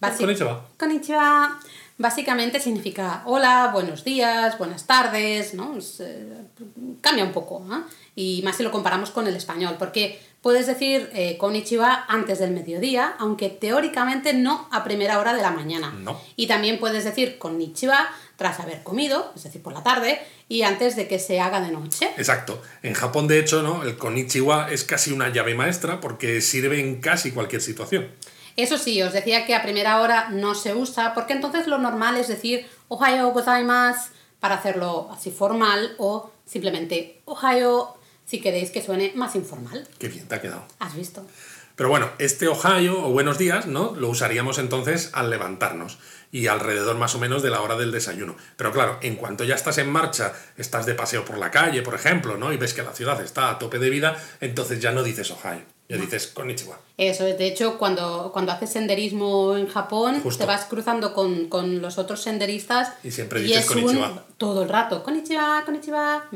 Basi- 0.01 0.17
Konnichiwa. 0.17 0.65
Konnichiwa. 0.77 1.59
Básicamente 1.97 2.59
significa 2.59 3.21
hola, 3.25 3.69
buenos 3.71 4.03
días, 4.03 4.57
buenas 4.57 4.87
tardes, 4.87 5.53
¿no? 5.53 5.77
Es, 5.77 5.99
eh, 5.99 6.27
cambia 7.01 7.23
un 7.23 7.31
poco, 7.31 7.65
¿ah? 7.69 7.83
Y 8.15 8.41
más 8.43 8.57
si 8.57 8.63
lo 8.63 8.71
comparamos 8.71 9.11
con 9.11 9.27
el 9.27 9.35
español, 9.35 9.75
porque 9.77 10.19
puedes 10.41 10.67
decir 10.67 11.09
eh, 11.13 11.37
konnichiwa 11.37 12.05
antes 12.07 12.39
del 12.39 12.51
mediodía, 12.51 13.15
aunque 13.19 13.49
teóricamente 13.49 14.33
no 14.33 14.67
a 14.71 14.83
primera 14.83 15.19
hora 15.19 15.33
de 15.33 15.41
la 15.41 15.51
mañana. 15.51 15.91
No. 15.91 16.19
Y 16.35 16.47
también 16.47 16.79
puedes 16.79 17.03
decir 17.05 17.37
konnichiwa 17.37 18.09
tras 18.37 18.59
haber 18.59 18.83
comido, 18.83 19.31
es 19.35 19.43
decir, 19.43 19.61
por 19.61 19.73
la 19.73 19.83
tarde, 19.83 20.19
y 20.49 20.63
antes 20.63 20.95
de 20.95 21.07
que 21.07 21.19
se 21.19 21.39
haga 21.39 21.61
de 21.61 21.71
noche. 21.71 22.09
Exacto. 22.17 22.61
En 22.81 22.93
Japón, 22.93 23.27
de 23.27 23.39
hecho, 23.39 23.61
¿no? 23.61 23.83
el 23.83 23.97
konnichiwa 23.97 24.71
es 24.71 24.83
casi 24.83 25.11
una 25.11 25.29
llave 25.29 25.55
maestra 25.55 26.01
porque 26.01 26.41
sirve 26.41 26.79
en 26.79 26.99
casi 26.99 27.31
cualquier 27.31 27.61
situación. 27.61 28.09
Eso 28.55 28.77
sí, 28.77 29.01
os 29.01 29.13
decía 29.13 29.45
que 29.45 29.55
a 29.55 29.63
primera 29.63 29.99
hora 30.01 30.29
no 30.29 30.53
se 30.53 30.75
usa, 30.75 31.13
porque 31.13 31.33
entonces 31.33 31.67
lo 31.67 31.77
normal 31.77 32.17
es 32.17 32.27
decir 32.27 32.67
Ohayo 32.87 33.31
gozaimasu 33.31 34.11
para 34.39 34.55
hacerlo 34.55 35.09
así 35.11 35.31
formal 35.31 35.95
o 35.97 36.31
simplemente 36.45 37.21
Ohayo 37.25 37.95
si 38.25 38.39
queréis 38.39 38.71
que 38.71 38.81
suene 38.81 39.11
más 39.15 39.35
informal. 39.35 39.87
Qué 39.97 40.07
bien 40.07 40.27
te 40.27 40.35
ha 40.35 40.41
quedado. 40.41 40.65
¿Has 40.79 40.95
visto? 40.95 41.25
Pero 41.75 41.89
bueno, 41.89 42.11
este 42.19 42.47
Ohio 42.47 43.03
o 43.03 43.09
buenos 43.11 43.39
días, 43.39 43.65
¿no? 43.65 43.95
Lo 43.95 44.09
usaríamos 44.09 44.59
entonces 44.59 45.09
al 45.13 45.31
levantarnos 45.31 45.97
y 46.33 46.47
alrededor 46.47 46.97
más 46.97 47.13
o 47.15 47.19
menos 47.19 47.43
de 47.43 47.51
la 47.51 47.61
hora 47.61 47.77
del 47.77 47.91
desayuno. 47.91 48.35
Pero 48.57 48.71
claro, 48.73 48.97
en 49.01 49.15
cuanto 49.15 49.43
ya 49.45 49.53
estás 49.55 49.77
en 49.77 49.89
marcha, 49.89 50.33
estás 50.57 50.85
de 50.87 50.95
paseo 50.95 51.23
por 51.23 51.37
la 51.37 51.51
calle, 51.51 51.81
por 51.83 51.93
ejemplo, 51.93 52.35
¿no? 52.37 52.51
Y 52.51 52.57
ves 52.57 52.73
que 52.73 52.81
la 52.83 52.91
ciudad 52.91 53.21
está 53.21 53.51
a 53.51 53.59
tope 53.59 53.77
de 53.77 53.89
vida, 53.91 54.17
entonces 54.41 54.81
ya 54.81 54.91
no 54.91 55.03
dices 55.03 55.29
Ohio, 55.29 55.61
ya 55.87 55.97
dices 55.97 56.27
konnichiwa. 56.27 56.79
Eso 56.97 57.27
es, 57.27 57.37
de 57.37 57.45
hecho, 57.45 57.77
cuando, 57.77 58.31
cuando 58.33 58.51
haces 58.51 58.71
senderismo 58.71 59.55
en 59.55 59.67
Japón, 59.67 60.21
Justo. 60.23 60.43
te 60.43 60.47
vas 60.47 60.65
cruzando 60.65 61.13
con, 61.13 61.49
con 61.49 61.81
los 61.83 61.99
otros 61.99 62.21
senderistas 62.23 62.93
Y 63.03 63.11
siempre 63.11 63.39
dices 63.41 63.65
es 63.65 63.69
un- 63.69 63.83
konnichiwa. 63.83 64.25
todo 64.37 64.63
el 64.63 64.69
rato, 64.69 65.03
konnichiwa, 65.03 65.61
konnichiwa. 65.65 66.29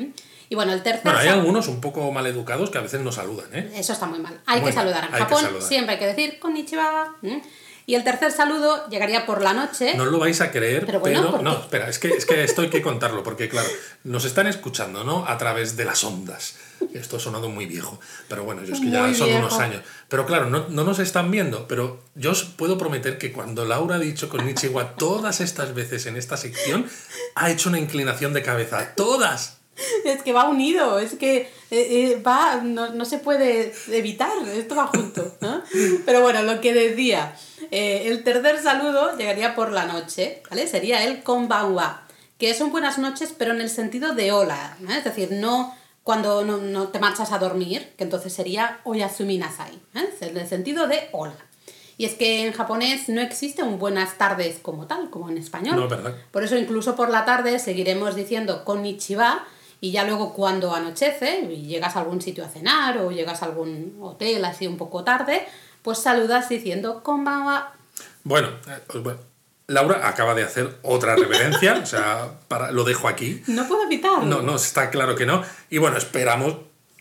Y 0.49 0.53
bueno, 0.55 0.73
el 0.73 0.83
tercer... 0.83 1.01
Bueno, 1.03 1.17
hay 1.19 1.27
algunos 1.29 1.67
un 1.67 1.81
poco 1.81 2.11
maleducados 2.11 2.69
que 2.69 2.77
a 2.77 2.81
veces 2.81 3.01
no 3.01 3.11
saludan, 3.11 3.49
¿eh? 3.53 3.71
Eso 3.75 3.93
está 3.93 4.05
muy 4.05 4.19
mal. 4.19 4.39
Hay 4.45 4.61
Muy 4.61 4.69
que 4.69 4.75
saludar. 4.75 5.05
En 5.05 5.11
Japón 5.11 5.43
siempre 5.59 5.93
hay 5.95 5.99
que 5.99 6.05
decir 6.07 6.39
konnichiwa. 6.39 7.15
¿m? 7.23 7.41
Y 7.89 7.95
el 7.95 8.03
tercer 8.03 8.33
saludo 8.33 8.85
llegaría 8.89 9.25
por 9.25 9.41
la 9.41 9.53
noche. 9.53 9.95
No 9.95 10.03
lo 10.03 10.19
vais 10.19 10.41
a 10.41 10.51
creer, 10.51 10.85
Pero 10.85 10.99
bueno, 10.99 11.31
¿por 11.31 11.41
no, 11.41 11.53
espera, 11.57 11.87
es 11.87 11.99
que, 11.99 12.09
es 12.09 12.25
que 12.25 12.43
esto 12.43 12.61
hay 12.61 12.69
que 12.69 12.81
contarlo, 12.81 13.23
porque 13.23 13.47
claro, 13.47 13.69
nos 14.03 14.25
están 14.25 14.45
escuchando, 14.45 15.05
¿no? 15.05 15.25
A 15.25 15.37
través 15.37 15.77
de 15.77 15.85
las 15.85 16.03
ondas. 16.03 16.55
Esto 16.93 17.15
ha 17.15 17.19
sonado 17.21 17.47
muy 17.47 17.65
viejo, 17.65 17.97
pero 18.27 18.43
bueno, 18.43 18.61
yo 18.65 18.73
es 18.73 18.81
que 18.81 18.89
ya 18.89 19.13
son 19.13 19.27
viejo. 19.27 19.39
unos 19.39 19.57
años. 19.59 19.83
Pero 20.09 20.25
claro, 20.25 20.49
no, 20.49 20.67
no 20.67 20.83
nos 20.83 20.99
están 20.99 21.31
viendo, 21.31 21.65
pero 21.69 22.03
yo 22.13 22.31
os 22.31 22.43
puedo 22.43 22.77
prometer 22.77 23.17
que 23.17 23.31
cuando 23.31 23.63
Laura 23.63 23.95
ha 23.95 23.99
dicho 23.99 24.27
con 24.27 24.45
Nichiwa 24.45 24.95
todas 24.95 25.39
estas 25.39 25.73
veces 25.73 26.07
en 26.07 26.17
esta 26.17 26.35
sección, 26.35 26.87
ha 27.35 27.49
hecho 27.51 27.69
una 27.69 27.79
inclinación 27.79 28.33
de 28.33 28.43
cabeza. 28.43 28.95
¡Todas! 28.95 29.56
Es 30.05 30.23
que 30.23 30.33
va 30.33 30.49
unido, 30.49 30.99
es 30.99 31.15
que 31.15 31.37
eh, 31.37 31.49
eh, 31.71 32.21
va, 32.25 32.61
no, 32.63 32.89
no 32.89 33.05
se 33.05 33.19
puede 33.19 33.73
evitar, 33.91 34.31
esto 34.55 34.75
va 34.75 34.87
junto. 34.87 35.35
¿no? 35.41 35.61
Pero 36.05 36.21
bueno, 36.21 36.43
lo 36.43 36.61
que 36.61 36.73
decía, 36.73 37.35
eh, 37.71 38.03
el 38.05 38.23
tercer 38.23 38.61
saludo 38.61 39.17
llegaría 39.17 39.55
por 39.55 39.71
la 39.71 39.85
noche, 39.85 40.41
¿vale? 40.49 40.67
Sería 40.67 41.03
el 41.03 41.23
konbanwa, 41.23 42.07
que 42.37 42.53
son 42.53 42.71
buenas 42.71 42.97
noches, 42.97 43.33
pero 43.35 43.51
en 43.51 43.61
el 43.61 43.69
sentido 43.69 44.13
de 44.13 44.31
hola, 44.31 44.77
es 44.89 45.03
decir, 45.03 45.31
no 45.31 45.75
cuando 46.03 46.45
no, 46.45 46.57
no 46.57 46.89
te 46.89 46.99
marchas 46.99 47.31
a 47.31 47.39
dormir, 47.39 47.93
que 47.97 48.03
entonces 48.03 48.31
sería 48.31 48.79
oyasumi 48.83 49.39
nasai, 49.39 49.79
en 50.21 50.37
el 50.37 50.47
sentido 50.47 50.87
de 50.87 51.09
hola. 51.11 51.35
Y 51.97 52.05
es 52.05 52.13
que 52.13 52.45
en 52.45 52.53
japonés 52.53 53.09
no 53.09 53.21
existe 53.21 53.63
un 53.63 53.79
buenas 53.79 54.19
tardes 54.19 54.59
como 54.61 54.85
tal, 54.85 55.09
como 55.09 55.29
en 55.29 55.37
español. 55.39 55.75
No, 55.75 55.87
¿verdad? 55.87 56.15
Por 56.31 56.43
eso 56.43 56.55
incluso 56.55 56.95
por 56.95 57.09
la 57.09 57.25
tarde 57.25 57.57
seguiremos 57.57 58.15
diciendo 58.15 58.63
konnichiwa 58.63 59.47
y 59.79 59.91
ya 59.91 60.03
luego 60.03 60.33
cuando 60.33 60.73
anochece 60.73 61.41
y 61.51 61.67
llegas 61.67 61.95
a 61.95 61.99
algún 61.99 62.21
sitio 62.21 62.45
a 62.45 62.49
cenar 62.49 62.97
o 62.97 63.11
llegas 63.11 63.43
a 63.43 63.45
algún 63.45 63.97
hotel 64.01 64.43
así 64.45 64.67
un 64.67 64.77
poco 64.77 65.03
tarde, 65.03 65.47
pues 65.81 65.99
saludas 65.99 66.49
diciendo 66.49 67.03
konbanwa. 67.03 67.73
Bueno, 68.23 68.49
eh, 68.67 68.97
bueno, 68.99 69.19
Laura 69.67 70.07
acaba 70.07 70.33
de 70.33 70.43
hacer 70.43 70.77
otra 70.81 71.15
reverencia, 71.15 71.73
o 71.83 71.85
sea, 71.85 72.39
para, 72.47 72.71
lo 72.71 72.83
dejo 72.83 73.07
aquí. 73.07 73.43
No 73.47 73.67
puedo 73.67 73.83
evitarlo. 73.83 74.25
No, 74.25 74.41
no, 74.41 74.55
está 74.55 74.89
claro 74.89 75.15
que 75.15 75.25
no. 75.25 75.43
Y 75.69 75.77
bueno, 75.77 75.97
esperamos 75.97 76.55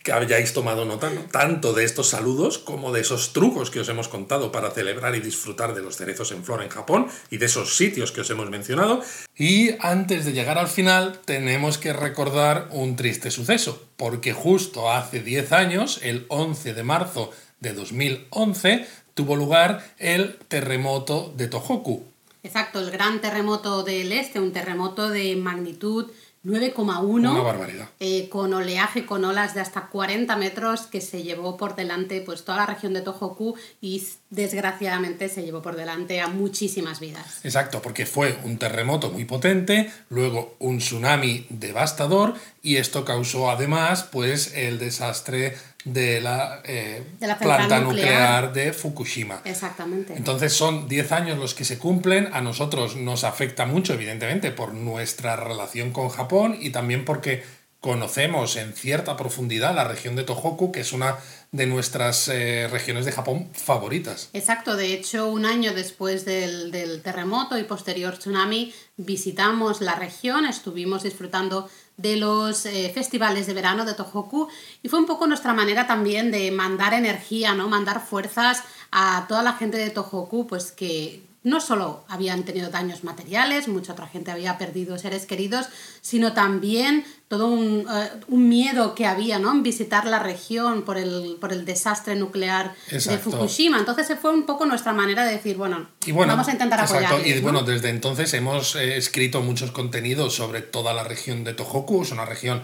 que 0.07 0.13
hayáis 0.13 0.53
tomado 0.53 0.85
nota 0.85 1.09
¿no? 1.09 1.19
tanto 1.23 1.73
de 1.73 1.83
estos 1.83 2.07
saludos 2.07 2.59
como 2.59 2.93
de 2.93 3.01
esos 3.01 3.33
trucos 3.33 3.69
que 3.69 3.81
os 3.81 3.89
hemos 3.89 4.07
contado 4.07 4.53
para 4.53 4.71
celebrar 4.71 5.15
y 5.15 5.19
disfrutar 5.19 5.75
de 5.75 5.81
los 5.81 5.97
cerezos 5.97 6.31
en 6.31 6.45
flor 6.45 6.63
en 6.63 6.69
Japón 6.69 7.07
y 7.29 7.39
de 7.39 7.47
esos 7.47 7.75
sitios 7.75 8.13
que 8.13 8.21
os 8.21 8.29
hemos 8.29 8.49
mencionado. 8.49 9.01
Y 9.35 9.71
antes 9.81 10.23
de 10.23 10.31
llegar 10.31 10.57
al 10.57 10.69
final, 10.69 11.19
tenemos 11.25 11.77
que 11.77 11.91
recordar 11.91 12.69
un 12.71 12.95
triste 12.95 13.31
suceso, 13.31 13.83
porque 13.97 14.31
justo 14.31 14.89
hace 14.89 15.19
10 15.19 15.51
años, 15.51 15.99
el 16.01 16.25
11 16.29 16.73
de 16.73 16.83
marzo 16.83 17.31
de 17.59 17.73
2011, 17.73 18.87
tuvo 19.13 19.35
lugar 19.35 19.93
el 19.97 20.37
terremoto 20.47 21.33
de 21.35 21.49
Tohoku. 21.49 22.05
Exacto, 22.43 22.79
el 22.79 22.91
gran 22.91 23.19
terremoto 23.19 23.83
del 23.83 24.13
este, 24.13 24.39
un 24.39 24.53
terremoto 24.53 25.09
de 25.09 25.35
magnitud 25.35 26.09
9,1. 26.45 27.31
Una 27.31 27.41
barbaridad. 27.41 27.89
eh, 27.99 28.29
con 28.29 28.53
oleaje, 28.53 29.05
con 29.05 29.25
olas 29.25 29.53
de 29.53 29.61
hasta 29.61 29.87
40 29.87 30.35
metros 30.37 30.81
que 30.87 31.01
se 31.01 31.23
llevó 31.23 31.57
por 31.57 31.75
delante 31.75 32.21
pues 32.21 32.43
toda 32.45 32.59
la 32.59 32.65
región 32.65 32.93
de 32.93 33.01
Tohoku 33.01 33.55
y 33.81 34.03
desgraciadamente 34.29 35.29
se 35.29 35.43
llevó 35.43 35.61
por 35.61 35.75
delante 35.75 36.21
a 36.21 36.27
muchísimas 36.27 36.99
vidas. 36.99 37.41
Exacto, 37.43 37.81
porque 37.81 38.05
fue 38.05 38.37
un 38.43 38.57
terremoto 38.57 39.11
muy 39.11 39.25
potente, 39.25 39.91
luego 40.09 40.55
un 40.59 40.77
tsunami 40.79 41.45
devastador 41.49 42.35
y 42.61 42.77
esto 42.77 43.03
causó 43.05 43.49
además 43.49 44.03
pues 44.03 44.53
el 44.55 44.79
desastre 44.79 45.55
de 45.93 46.21
la, 46.21 46.61
eh, 46.65 47.03
De 47.19 47.27
la 47.27 47.37
central 47.37 47.57
planta 47.67 47.79
nuclear. 47.79 48.43
nuclear 48.43 48.53
de 48.53 48.73
Fukushima. 48.73 49.41
Exactamente. 49.45 50.13
Entonces 50.15 50.53
son 50.53 50.87
10 50.87 51.11
años 51.11 51.37
los 51.39 51.53
que 51.53 51.65
se 51.65 51.77
cumplen, 51.77 52.29
a 52.33 52.41
nosotros 52.41 52.95
nos 52.95 53.23
afecta 53.23 53.65
mucho 53.65 53.93
evidentemente 53.93 54.51
por 54.51 54.73
nuestra 54.73 55.35
relación 55.35 55.91
con 55.91 56.09
Japón 56.09 56.57
y 56.59 56.71
también 56.71 57.05
porque 57.05 57.43
conocemos 57.79 58.55
en 58.55 58.73
cierta 58.73 59.15
profundidad 59.15 59.73
la 59.75 59.83
región 59.87 60.15
de 60.15 60.23
Tohoku, 60.23 60.71
que 60.71 60.81
es 60.81 60.93
una 60.93 61.17
de 61.51 61.67
nuestras 61.67 62.27
eh, 62.27 62.67
regiones 62.69 63.05
de 63.05 63.11
Japón 63.11 63.49
favoritas. 63.53 64.29
Exacto, 64.33 64.75
de 64.75 64.93
hecho, 64.93 65.29
un 65.29 65.45
año 65.45 65.73
después 65.73 66.25
del, 66.25 66.71
del 66.71 67.01
terremoto 67.01 67.57
y 67.57 67.63
posterior 67.63 68.17
tsunami, 68.17 68.73
visitamos 68.97 69.79
la 69.81 69.95
región, 69.95 70.45
estuvimos 70.45 71.03
disfrutando 71.03 71.69
de 71.97 72.15
los 72.15 72.65
eh, 72.65 72.91
festivales 72.93 73.47
de 73.47 73.53
verano 73.53 73.83
de 73.83 73.95
Tohoku 73.95 74.47
y 74.83 74.87
fue 74.87 74.99
un 74.99 75.07
poco 75.07 75.25
nuestra 75.27 75.53
manera 75.53 75.87
también 75.87 76.31
de 76.31 76.51
mandar 76.51 76.93
energía, 76.93 77.55
¿no? 77.55 77.67
Mandar 77.67 78.05
fuerzas 78.05 78.63
a 78.91 79.25
toda 79.27 79.41
la 79.41 79.53
gente 79.53 79.77
de 79.77 79.89
Tohoku, 79.89 80.45
pues 80.47 80.71
que 80.71 81.23
no 81.47 81.61
solo 81.61 82.03
habían 82.09 82.43
tenido 82.43 82.69
daños 82.69 83.05
materiales, 83.05 83.69
mucha 83.69 83.93
otra 83.93 84.07
gente 84.07 84.31
había 84.31 84.57
perdido 84.57 84.97
seres 84.97 85.25
queridos, 85.25 85.67
sino 86.01 86.33
también 86.33 87.05
todo 87.29 87.47
un, 87.47 87.87
eh, 87.89 88.09
un 88.27 88.49
miedo 88.49 88.95
que 88.95 89.05
había 89.05 89.39
¿no? 89.39 89.51
en 89.53 89.63
visitar 89.63 90.05
la 90.05 90.19
región 90.19 90.83
por 90.83 90.97
el, 90.97 91.37
por 91.39 91.53
el 91.53 91.63
desastre 91.63 92.15
nuclear 92.15 92.75
de. 92.91 93.17
Fukushima. 93.17 93.79
Entonces 93.79 94.07
fue 94.21 94.33
un 94.33 94.45
poco 94.45 94.65
nuestra 94.65 94.91
manera 94.91 95.25
de 95.25 95.33
decir, 95.33 95.55
bueno, 95.55 95.87
Y 96.05 96.11
bueno, 96.11 96.33
vamos 96.33 96.49
a 96.49 96.51
intentar 96.51 96.81
apoyar. 96.81 97.25
Y 97.25 97.39
bueno, 97.39 97.63
desde 97.63 97.89
entonces 97.89 98.33
hemos 98.33 98.75
eh, 98.75 98.97
escrito 98.97 99.41
muchos 99.41 99.71
contenidos 99.71 100.35
sobre 100.35 100.61
toda 100.61 100.93
la 100.93 101.05
región 101.05 101.45
de 101.45 101.53
Tohoku. 101.53 102.03
Es 102.03 102.11
una 102.11 102.25
región 102.25 102.61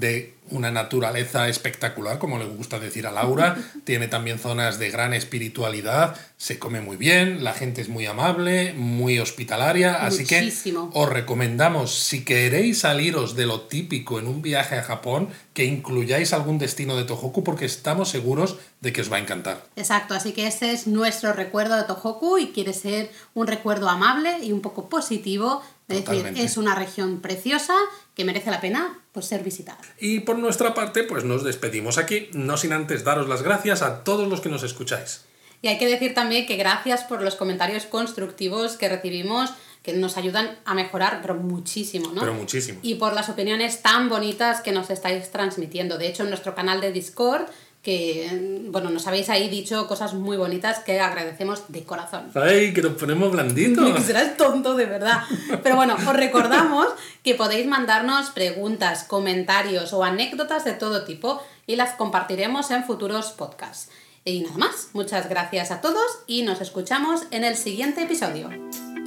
de 0.00 0.34
una 0.50 0.70
naturaleza 0.70 1.48
espectacular, 1.48 2.18
como 2.18 2.38
le 2.38 2.44
gusta 2.44 2.78
decir 2.78 3.06
a 3.06 3.12
Laura. 3.12 3.56
Tiene 3.84 4.08
también 4.08 4.38
zonas 4.38 4.78
de 4.78 4.90
gran 4.90 5.14
espiritualidad, 5.14 6.16
se 6.36 6.58
come 6.58 6.80
muy 6.80 6.96
bien, 6.96 7.42
la 7.42 7.54
gente 7.54 7.80
es 7.80 7.88
muy 7.88 8.04
amable, 8.06 8.74
muy 8.74 9.18
hospitalaria. 9.18 10.04
Así 10.04 10.26
que 10.26 10.52
os 10.92 11.08
recomendamos, 11.08 11.94
si 11.94 12.24
queréis 12.24 12.80
saliros 12.80 13.36
de 13.36 13.46
lo 13.46 13.62
típico 13.62 14.18
en 14.18 14.26
un 14.26 14.42
viaje 14.42 14.76
a 14.76 14.82
Japón, 14.82 15.28
que 15.54 15.64
incluyáis 15.64 16.32
algún 16.32 16.58
destino 16.58 16.96
de 16.96 17.04
Tohoku 17.04 17.42
porque 17.42 17.64
estamos 17.64 18.10
seguros 18.10 18.58
de 18.80 18.92
que 18.92 19.00
os 19.00 19.10
va 19.10 19.16
a 19.16 19.20
encantar. 19.20 19.64
Exacto, 19.76 20.14
así 20.14 20.32
que 20.32 20.46
ese 20.46 20.72
es 20.72 20.86
nuestro 20.86 21.32
recuerdo 21.32 21.76
de 21.76 21.84
Tohoku 21.84 22.38
y 22.38 22.48
quiere 22.48 22.74
ser 22.74 23.10
un 23.32 23.46
recuerdo 23.46 23.88
amable 23.88 24.38
y 24.42 24.52
un 24.52 24.60
poco 24.60 24.88
positivo. 24.88 25.62
Es 25.88 26.04
decir, 26.04 26.32
es 26.36 26.56
una 26.56 26.74
región 26.74 27.20
preciosa 27.20 27.74
que 28.14 28.24
merece 28.24 28.50
la 28.50 28.60
pena 28.60 29.03
pues, 29.14 29.26
ser 29.26 29.42
visitada. 29.44 29.78
Y 29.98 30.20
por 30.20 30.38
nuestra 30.38 30.74
parte, 30.74 31.04
pues 31.04 31.24
nos 31.24 31.44
despedimos 31.44 31.96
aquí, 31.96 32.28
no 32.32 32.56
sin 32.56 32.72
antes 32.72 33.04
daros 33.04 33.28
las 33.28 33.42
gracias 33.42 33.80
a 33.80 34.04
todos 34.04 34.28
los 34.28 34.40
que 34.40 34.50
nos 34.50 34.64
escucháis. 34.64 35.22
Y 35.62 35.68
hay 35.68 35.78
que 35.78 35.86
decir 35.86 36.12
también 36.12 36.44
que 36.44 36.56
gracias 36.56 37.04
por 37.04 37.22
los 37.22 37.36
comentarios 37.36 37.86
constructivos 37.86 38.76
que 38.76 38.88
recibimos 38.88 39.50
que 39.84 39.92
nos 39.92 40.16
ayudan 40.16 40.58
a 40.64 40.74
mejorar, 40.74 41.20
pero 41.22 41.34
muchísimo, 41.34 42.10
¿no? 42.10 42.20
Pero 42.20 42.34
muchísimo. 42.34 42.80
Y 42.82 42.96
por 42.96 43.12
las 43.12 43.28
opiniones 43.28 43.82
tan 43.82 44.08
bonitas 44.08 44.62
que 44.62 44.72
nos 44.72 44.90
estáis 44.90 45.30
transmitiendo. 45.30 45.96
De 45.96 46.08
hecho, 46.08 46.22
en 46.22 46.30
nuestro 46.30 46.54
canal 46.54 46.80
de 46.80 46.90
Discord, 46.90 47.46
que, 47.84 48.62
bueno, 48.70 48.88
nos 48.88 49.06
habéis 49.06 49.28
ahí 49.28 49.50
dicho 49.50 49.86
cosas 49.86 50.14
muy 50.14 50.38
bonitas 50.38 50.80
que 50.80 51.00
agradecemos 51.00 51.64
de 51.68 51.84
corazón. 51.84 52.30
¡Ay, 52.34 52.72
que 52.72 52.80
nos 52.80 52.94
ponemos 52.94 53.30
blanditos! 53.30 53.94
que 53.94 54.00
serás 54.06 54.38
tonto, 54.38 54.74
de 54.74 54.86
verdad. 54.86 55.22
Pero 55.62 55.76
bueno, 55.76 55.94
os 55.94 56.16
recordamos 56.16 56.88
que 57.22 57.34
podéis 57.34 57.66
mandarnos 57.66 58.30
preguntas, 58.30 59.04
comentarios 59.04 59.92
o 59.92 60.02
anécdotas 60.02 60.64
de 60.64 60.72
todo 60.72 61.04
tipo 61.04 61.42
y 61.66 61.76
las 61.76 61.90
compartiremos 61.90 62.70
en 62.70 62.84
futuros 62.84 63.32
podcasts. 63.32 63.90
Y 64.24 64.40
nada 64.40 64.56
más, 64.56 64.88
muchas 64.94 65.28
gracias 65.28 65.70
a 65.70 65.82
todos 65.82 66.06
y 66.26 66.42
nos 66.42 66.62
escuchamos 66.62 67.24
en 67.30 67.44
el 67.44 67.54
siguiente 67.54 68.02
episodio. 68.02 68.48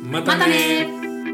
¡Mátame! 0.03 1.26